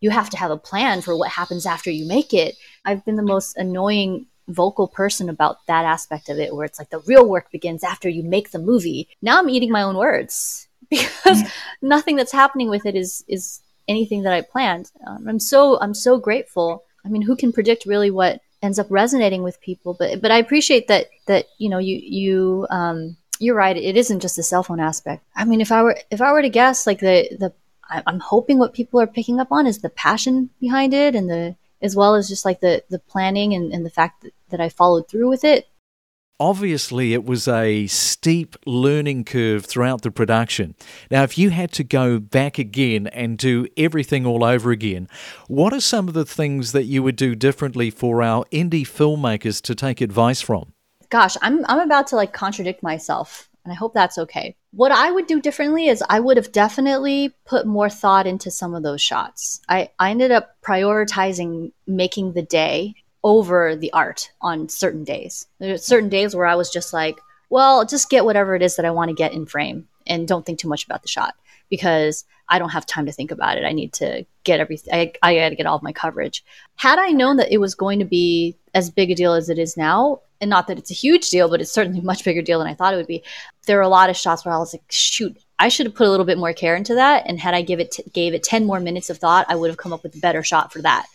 you 0.00 0.10
have 0.10 0.28
to 0.30 0.36
have 0.36 0.50
a 0.50 0.56
plan 0.56 1.02
for 1.02 1.16
what 1.16 1.30
happens 1.30 1.64
after 1.64 1.90
you 1.90 2.06
make 2.06 2.34
it. 2.34 2.56
I've 2.84 3.04
been 3.04 3.16
the 3.16 3.22
most 3.22 3.56
annoying 3.56 4.26
vocal 4.48 4.88
person 4.88 5.28
about 5.28 5.66
that 5.66 5.84
aspect 5.84 6.28
of 6.28 6.38
it 6.38 6.54
where 6.54 6.64
it's 6.64 6.78
like 6.78 6.90
the 6.90 7.00
real 7.00 7.26
work 7.28 7.50
begins 7.50 7.82
after 7.82 8.08
you 8.08 8.22
make 8.22 8.50
the 8.50 8.58
movie 8.58 9.08
now 9.22 9.38
i'm 9.38 9.48
eating 9.48 9.70
my 9.70 9.82
own 9.82 9.96
words 9.96 10.68
because 10.90 11.42
mm. 11.42 11.50
nothing 11.80 12.16
that's 12.16 12.32
happening 12.32 12.68
with 12.68 12.84
it 12.84 12.94
is 12.94 13.24
is 13.26 13.62
anything 13.88 14.22
that 14.22 14.32
i 14.32 14.42
planned 14.42 14.90
um, 15.06 15.26
i'm 15.28 15.40
so 15.40 15.80
i'm 15.80 15.94
so 15.94 16.18
grateful 16.18 16.84
i 17.04 17.08
mean 17.08 17.22
who 17.22 17.34
can 17.34 17.52
predict 17.52 17.86
really 17.86 18.10
what 18.10 18.40
ends 18.62 18.78
up 18.78 18.86
resonating 18.90 19.42
with 19.42 19.60
people 19.60 19.94
but 19.98 20.20
but 20.20 20.30
i 20.30 20.36
appreciate 20.36 20.88
that 20.88 21.06
that 21.26 21.46
you 21.58 21.70
know 21.70 21.78
you 21.78 21.96
you 21.96 22.66
um 22.70 23.16
you're 23.40 23.54
right 23.54 23.76
it 23.76 23.96
isn't 23.96 24.20
just 24.20 24.36
the 24.36 24.42
cell 24.42 24.62
phone 24.62 24.80
aspect 24.80 25.24
i 25.34 25.44
mean 25.44 25.60
if 25.60 25.72
i 25.72 25.82
were 25.82 25.96
if 26.10 26.20
i 26.20 26.32
were 26.32 26.42
to 26.42 26.48
guess 26.48 26.86
like 26.86 27.00
the 27.00 27.28
the 27.38 27.52
i'm 27.90 28.20
hoping 28.20 28.58
what 28.58 28.72
people 28.72 29.00
are 29.00 29.06
picking 29.06 29.40
up 29.40 29.50
on 29.50 29.66
is 29.66 29.80
the 29.80 29.90
passion 29.90 30.50
behind 30.60 30.94
it 30.94 31.14
and 31.14 31.28
the 31.28 31.56
as 31.84 31.94
well 31.94 32.14
as 32.14 32.28
just 32.28 32.44
like 32.44 32.60
the 32.60 32.82
the 32.88 32.98
planning 32.98 33.54
and, 33.54 33.72
and 33.72 33.86
the 33.86 33.90
fact 33.90 34.22
that, 34.22 34.32
that 34.48 34.60
I 34.60 34.68
followed 34.68 35.08
through 35.08 35.28
with 35.28 35.44
it. 35.44 35.68
Obviously, 36.40 37.14
it 37.14 37.24
was 37.24 37.46
a 37.46 37.86
steep 37.86 38.56
learning 38.66 39.24
curve 39.24 39.64
throughout 39.64 40.02
the 40.02 40.10
production. 40.10 40.74
Now, 41.08 41.22
if 41.22 41.38
you 41.38 41.50
had 41.50 41.70
to 41.72 41.84
go 41.84 42.18
back 42.18 42.58
again 42.58 43.06
and 43.06 43.38
do 43.38 43.68
everything 43.76 44.26
all 44.26 44.42
over 44.42 44.72
again, 44.72 45.08
what 45.46 45.72
are 45.72 45.80
some 45.80 46.08
of 46.08 46.14
the 46.14 46.24
things 46.24 46.72
that 46.72 46.84
you 46.84 47.04
would 47.04 47.14
do 47.14 47.36
differently 47.36 47.88
for 47.88 48.20
our 48.20 48.44
indie 48.46 48.82
filmmakers 48.82 49.62
to 49.62 49.76
take 49.76 50.00
advice 50.00 50.40
from? 50.40 50.73
Gosh, 51.10 51.36
I'm, 51.42 51.64
I'm 51.66 51.80
about 51.80 52.08
to 52.08 52.16
like 52.16 52.32
contradict 52.32 52.82
myself 52.82 53.48
and 53.64 53.72
I 53.72 53.76
hope 53.76 53.94
that's 53.94 54.18
okay. 54.18 54.56
What 54.72 54.92
I 54.92 55.10
would 55.10 55.26
do 55.26 55.40
differently 55.40 55.88
is 55.88 56.04
I 56.08 56.20
would 56.20 56.36
have 56.36 56.52
definitely 56.52 57.34
put 57.46 57.66
more 57.66 57.88
thought 57.88 58.26
into 58.26 58.50
some 58.50 58.74
of 58.74 58.82
those 58.82 59.00
shots. 59.00 59.60
I, 59.68 59.90
I 59.98 60.10
ended 60.10 60.30
up 60.30 60.56
prioritizing 60.62 61.72
making 61.86 62.32
the 62.32 62.42
day 62.42 62.94
over 63.22 63.74
the 63.74 63.92
art 63.92 64.30
on 64.42 64.68
certain 64.68 65.02
days. 65.02 65.46
There's 65.58 65.84
certain 65.84 66.10
days 66.10 66.36
where 66.36 66.46
I 66.46 66.56
was 66.56 66.70
just 66.70 66.92
like, 66.92 67.18
well, 67.48 67.86
just 67.86 68.10
get 68.10 68.26
whatever 68.26 68.54
it 68.54 68.62
is 68.62 68.76
that 68.76 68.84
I 68.84 68.90
want 68.90 69.08
to 69.08 69.14
get 69.14 69.32
in 69.32 69.46
frame 69.46 69.88
and 70.06 70.28
don't 70.28 70.44
think 70.44 70.58
too 70.58 70.68
much 70.68 70.84
about 70.84 71.00
the 71.02 71.08
shot 71.08 71.34
because 71.70 72.26
I 72.48 72.58
don't 72.58 72.70
have 72.70 72.84
time 72.84 73.06
to 73.06 73.12
think 73.12 73.30
about 73.30 73.56
it. 73.56 73.64
I 73.64 73.72
need 73.72 73.94
to 73.94 74.26
get 74.44 74.60
everything, 74.60 74.92
I, 74.92 75.12
I 75.22 75.36
got 75.36 75.48
to 75.48 75.54
get 75.54 75.64
all 75.64 75.76
of 75.76 75.82
my 75.82 75.92
coverage. 75.92 76.44
Had 76.76 76.98
I 76.98 77.10
known 77.10 77.38
that 77.38 77.50
it 77.50 77.58
was 77.58 77.74
going 77.74 78.00
to 78.00 78.04
be 78.04 78.58
as 78.74 78.90
big 78.90 79.10
a 79.10 79.14
deal 79.14 79.32
as 79.32 79.48
it 79.48 79.58
is 79.58 79.76
now, 79.76 80.20
and 80.44 80.50
not 80.50 80.66
that 80.66 80.78
it's 80.78 80.90
a 80.90 80.94
huge 80.94 81.30
deal, 81.30 81.48
but 81.48 81.62
it's 81.62 81.72
certainly 81.72 82.00
a 82.00 82.04
much 82.04 82.22
bigger 82.22 82.42
deal 82.42 82.58
than 82.58 82.68
I 82.68 82.74
thought 82.74 82.92
it 82.92 82.98
would 82.98 83.06
be. 83.06 83.24
There 83.66 83.78
are 83.78 83.82
a 83.82 83.88
lot 83.88 84.10
of 84.10 84.16
shots 84.16 84.44
where 84.44 84.54
I 84.54 84.58
was 84.58 84.74
like, 84.74 84.84
shoot, 84.90 85.34
I 85.58 85.70
should 85.70 85.86
have 85.86 85.94
put 85.94 86.06
a 86.06 86.10
little 86.10 86.26
bit 86.26 86.36
more 86.36 86.52
care 86.52 86.76
into 86.76 86.96
that. 86.96 87.24
And 87.26 87.40
had 87.40 87.54
I 87.54 87.62
give 87.62 87.80
it 87.80 87.92
t- 87.92 88.02
gave 88.12 88.34
it 88.34 88.42
10 88.42 88.66
more 88.66 88.78
minutes 88.78 89.08
of 89.08 89.16
thought, 89.16 89.46
I 89.48 89.54
would 89.54 89.70
have 89.70 89.78
come 89.78 89.94
up 89.94 90.02
with 90.02 90.14
a 90.14 90.20
better 90.20 90.42
shot 90.42 90.70
for 90.70 90.82
that. 90.82 91.06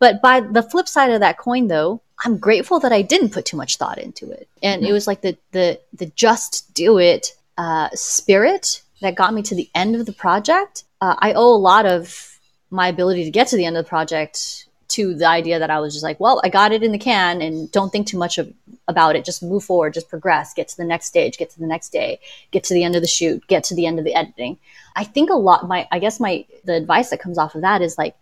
But 0.00 0.20
by 0.20 0.40
the 0.40 0.64
flip 0.64 0.88
side 0.88 1.12
of 1.12 1.20
that 1.20 1.38
coin, 1.38 1.68
though, 1.68 2.02
I'm 2.24 2.38
grateful 2.38 2.80
that 2.80 2.92
I 2.92 3.02
didn't 3.02 3.32
put 3.32 3.44
too 3.44 3.56
much 3.56 3.76
thought 3.76 3.98
into 3.98 4.28
it. 4.28 4.48
And 4.60 4.82
mm-hmm. 4.82 4.90
it 4.90 4.92
was 4.92 5.06
like 5.06 5.20
the 5.20 5.38
the 5.52 5.80
the 5.92 6.06
just 6.16 6.74
do 6.74 6.98
it 6.98 7.32
uh, 7.56 7.90
spirit 7.94 8.82
that 9.02 9.14
got 9.14 9.34
me 9.34 9.42
to 9.42 9.54
the 9.54 9.70
end 9.72 9.94
of 9.94 10.04
the 10.04 10.12
project. 10.12 10.82
Uh, 11.00 11.14
I 11.16 11.32
owe 11.34 11.54
a 11.54 11.56
lot 11.56 11.86
of 11.86 12.40
my 12.70 12.88
ability 12.88 13.22
to 13.22 13.30
get 13.30 13.46
to 13.48 13.56
the 13.56 13.66
end 13.66 13.76
of 13.76 13.84
the 13.84 13.88
project 13.88 14.66
to 14.88 15.14
the 15.14 15.28
idea 15.28 15.58
that 15.58 15.70
I 15.70 15.80
was 15.80 15.92
just 15.92 16.02
like, 16.02 16.18
well, 16.18 16.40
I 16.42 16.48
got 16.48 16.72
it 16.72 16.82
in 16.82 16.92
the 16.92 16.98
can 16.98 17.42
and 17.42 17.70
don't 17.70 17.90
think 17.90 18.06
too 18.06 18.18
much 18.18 18.38
of, 18.38 18.52
about 18.88 19.16
it. 19.16 19.24
Just 19.24 19.42
move 19.42 19.64
forward, 19.64 19.94
just 19.94 20.08
progress, 20.08 20.54
get 20.54 20.68
to 20.68 20.76
the 20.76 20.84
next 20.84 21.06
stage, 21.06 21.36
get 21.36 21.50
to 21.50 21.60
the 21.60 21.66
next 21.66 21.90
day, 21.90 22.20
get 22.50 22.64
to 22.64 22.74
the 22.74 22.84
end 22.84 22.96
of 22.96 23.02
the 23.02 23.08
shoot, 23.08 23.46
get 23.48 23.64
to 23.64 23.74
the 23.74 23.86
end 23.86 23.98
of 23.98 24.04
the 24.04 24.14
editing. 24.14 24.58
I 24.96 25.04
think 25.04 25.28
a 25.30 25.34
lot, 25.34 25.68
my, 25.68 25.86
I 25.92 25.98
guess 25.98 26.18
my, 26.18 26.46
the 26.64 26.74
advice 26.74 27.10
that 27.10 27.20
comes 27.20 27.36
off 27.36 27.54
of 27.54 27.60
that 27.60 27.82
is 27.82 27.98
like, 27.98 28.16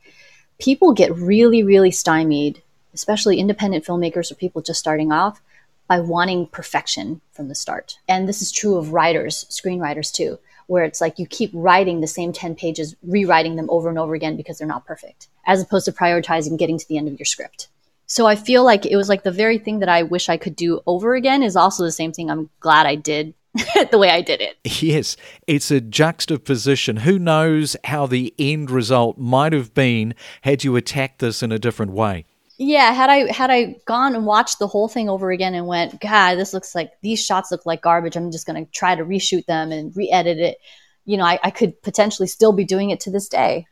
people 0.58 0.92
get 0.92 1.14
really, 1.16 1.62
really 1.62 1.90
stymied, 1.92 2.62
especially 2.94 3.38
independent 3.38 3.84
filmmakers 3.84 4.32
or 4.32 4.34
people 4.34 4.60
just 4.60 4.80
starting 4.80 5.12
off, 5.12 5.40
by 5.86 6.00
wanting 6.00 6.46
perfection 6.48 7.20
from 7.30 7.46
the 7.46 7.54
start. 7.54 7.98
And 8.08 8.28
this 8.28 8.42
is 8.42 8.50
true 8.50 8.76
of 8.76 8.92
writers, 8.92 9.46
screenwriters 9.50 10.12
too, 10.12 10.40
where 10.66 10.84
it's 10.84 11.00
like 11.00 11.18
you 11.18 11.26
keep 11.26 11.50
writing 11.52 12.00
the 12.00 12.06
same 12.06 12.32
10 12.32 12.54
pages, 12.54 12.96
rewriting 13.02 13.56
them 13.56 13.68
over 13.70 13.88
and 13.88 13.98
over 13.98 14.14
again 14.14 14.36
because 14.36 14.58
they're 14.58 14.66
not 14.66 14.86
perfect, 14.86 15.28
as 15.46 15.62
opposed 15.62 15.84
to 15.84 15.92
prioritizing 15.92 16.58
getting 16.58 16.78
to 16.78 16.88
the 16.88 16.98
end 16.98 17.08
of 17.08 17.18
your 17.18 17.26
script. 17.26 17.68
So 18.06 18.26
I 18.26 18.36
feel 18.36 18.64
like 18.64 18.86
it 18.86 18.96
was 18.96 19.08
like 19.08 19.24
the 19.24 19.32
very 19.32 19.58
thing 19.58 19.80
that 19.80 19.88
I 19.88 20.04
wish 20.04 20.28
I 20.28 20.36
could 20.36 20.54
do 20.54 20.80
over 20.86 21.14
again 21.14 21.42
is 21.42 21.56
also 21.56 21.82
the 21.82 21.92
same 21.92 22.12
thing 22.12 22.30
I'm 22.30 22.50
glad 22.60 22.86
I 22.86 22.94
did 22.94 23.34
the 23.90 23.98
way 23.98 24.10
I 24.10 24.20
did 24.20 24.40
it. 24.40 24.58
Yes, 24.82 25.16
it's 25.46 25.70
a 25.70 25.80
juxtaposition. 25.80 26.98
Who 26.98 27.18
knows 27.18 27.76
how 27.84 28.06
the 28.06 28.34
end 28.38 28.70
result 28.70 29.18
might 29.18 29.52
have 29.52 29.74
been 29.74 30.14
had 30.42 30.62
you 30.62 30.76
attacked 30.76 31.18
this 31.18 31.42
in 31.42 31.52
a 31.52 31.58
different 31.58 31.92
way? 31.92 32.26
Yeah, 32.58 32.92
had 32.92 33.10
I 33.10 33.30
had 33.30 33.50
I 33.50 33.76
gone 33.84 34.14
and 34.14 34.24
watched 34.24 34.58
the 34.58 34.66
whole 34.66 34.88
thing 34.88 35.10
over 35.10 35.30
again 35.30 35.54
and 35.54 35.66
went, 35.66 36.00
God, 36.00 36.36
this 36.36 36.54
looks 36.54 36.74
like 36.74 36.92
these 37.02 37.22
shots 37.22 37.50
look 37.50 37.66
like 37.66 37.82
garbage. 37.82 38.16
I'm 38.16 38.30
just 38.32 38.46
gonna 38.46 38.64
try 38.66 38.94
to 38.94 39.04
reshoot 39.04 39.44
them 39.46 39.72
and 39.72 39.94
re-edit 39.94 40.38
it. 40.38 40.58
You 41.04 41.18
know, 41.18 41.24
I, 41.24 41.38
I 41.42 41.50
could 41.50 41.80
potentially 41.82 42.28
still 42.28 42.52
be 42.52 42.64
doing 42.64 42.90
it 42.90 43.00
to 43.00 43.10
this 43.10 43.28
day. 43.28 43.66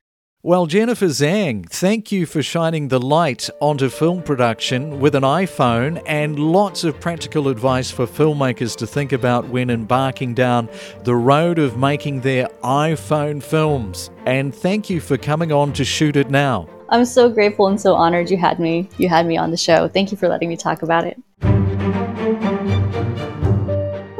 Well, 0.47 0.67
Jennifer 0.67 1.07
Zhang, 1.07 1.67
thank 1.71 2.13
you 2.13 2.27
for 2.27 2.43
shining 2.43 2.89
the 2.89 3.01
light 3.01 3.49
onto 3.61 3.89
film 3.89 4.23
production 4.23 5.01
with 5.01 5.15
an 5.15 5.23
iPhone 5.23 6.03
and 6.05 6.39
lots 6.39 6.85
of 6.85 7.01
practical 7.01 7.49
advice 7.49 7.91
for 7.91 8.07
filmmakers 8.07 8.77
to 8.77 8.87
think 8.87 9.13
about 9.13 9.49
when 9.49 9.71
embarking 9.71 10.35
down 10.35 10.69
the 11.05 11.17
road 11.17 11.59
of 11.59 11.79
making 11.79 12.21
their 12.21 12.49
iPhone 12.63 13.43
films. 13.43 14.11
And 14.27 14.55
thank 14.55 14.91
you 14.91 15.01
for 15.01 15.17
coming 15.17 15.51
on 15.51 15.73
to 15.73 15.85
Shoot 15.85 16.15
It 16.15 16.29
Now. 16.29 16.69
I'm 16.89 17.05
so 17.05 17.29
grateful 17.29 17.69
and 17.69 17.81
so 17.81 17.95
honored 17.95 18.31
you 18.31 18.37
had 18.37 18.59
me. 18.59 18.89
You 18.99 19.09
had 19.09 19.27
me 19.27 19.37
on 19.37 19.51
the 19.51 19.57
show. 19.57 19.89
Thank 19.89 20.13
you 20.13 20.19
for 20.19 20.29
letting 20.29 20.49
me 20.49 20.57
talk 20.57 20.83
about 20.83 21.05
it. 21.05 21.21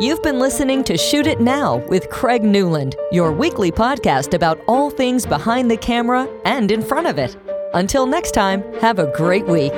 You've 0.01 0.23
been 0.23 0.39
listening 0.39 0.85
to 0.85 0.99
Shoot 0.99 1.27
It 1.27 1.41
Now 1.41 1.77
with 1.89 2.11
Craig 2.11 2.43
Newland, 2.43 2.97
your 3.11 3.33
weekly 3.33 3.73
podcast 3.73 4.35
about 4.35 4.61
all 4.67 4.91
things 4.91 5.25
behind 5.25 5.71
the 5.71 5.77
camera 5.77 6.29
and 6.45 6.71
in 6.71 6.83
front 6.83 7.07
of 7.07 7.19
it. 7.19 7.37
Until 7.73 8.07
next 8.07 8.33
time, 8.33 8.63
have 8.81 8.99
a 8.99 9.11
great 9.17 9.47
week. 9.47 9.73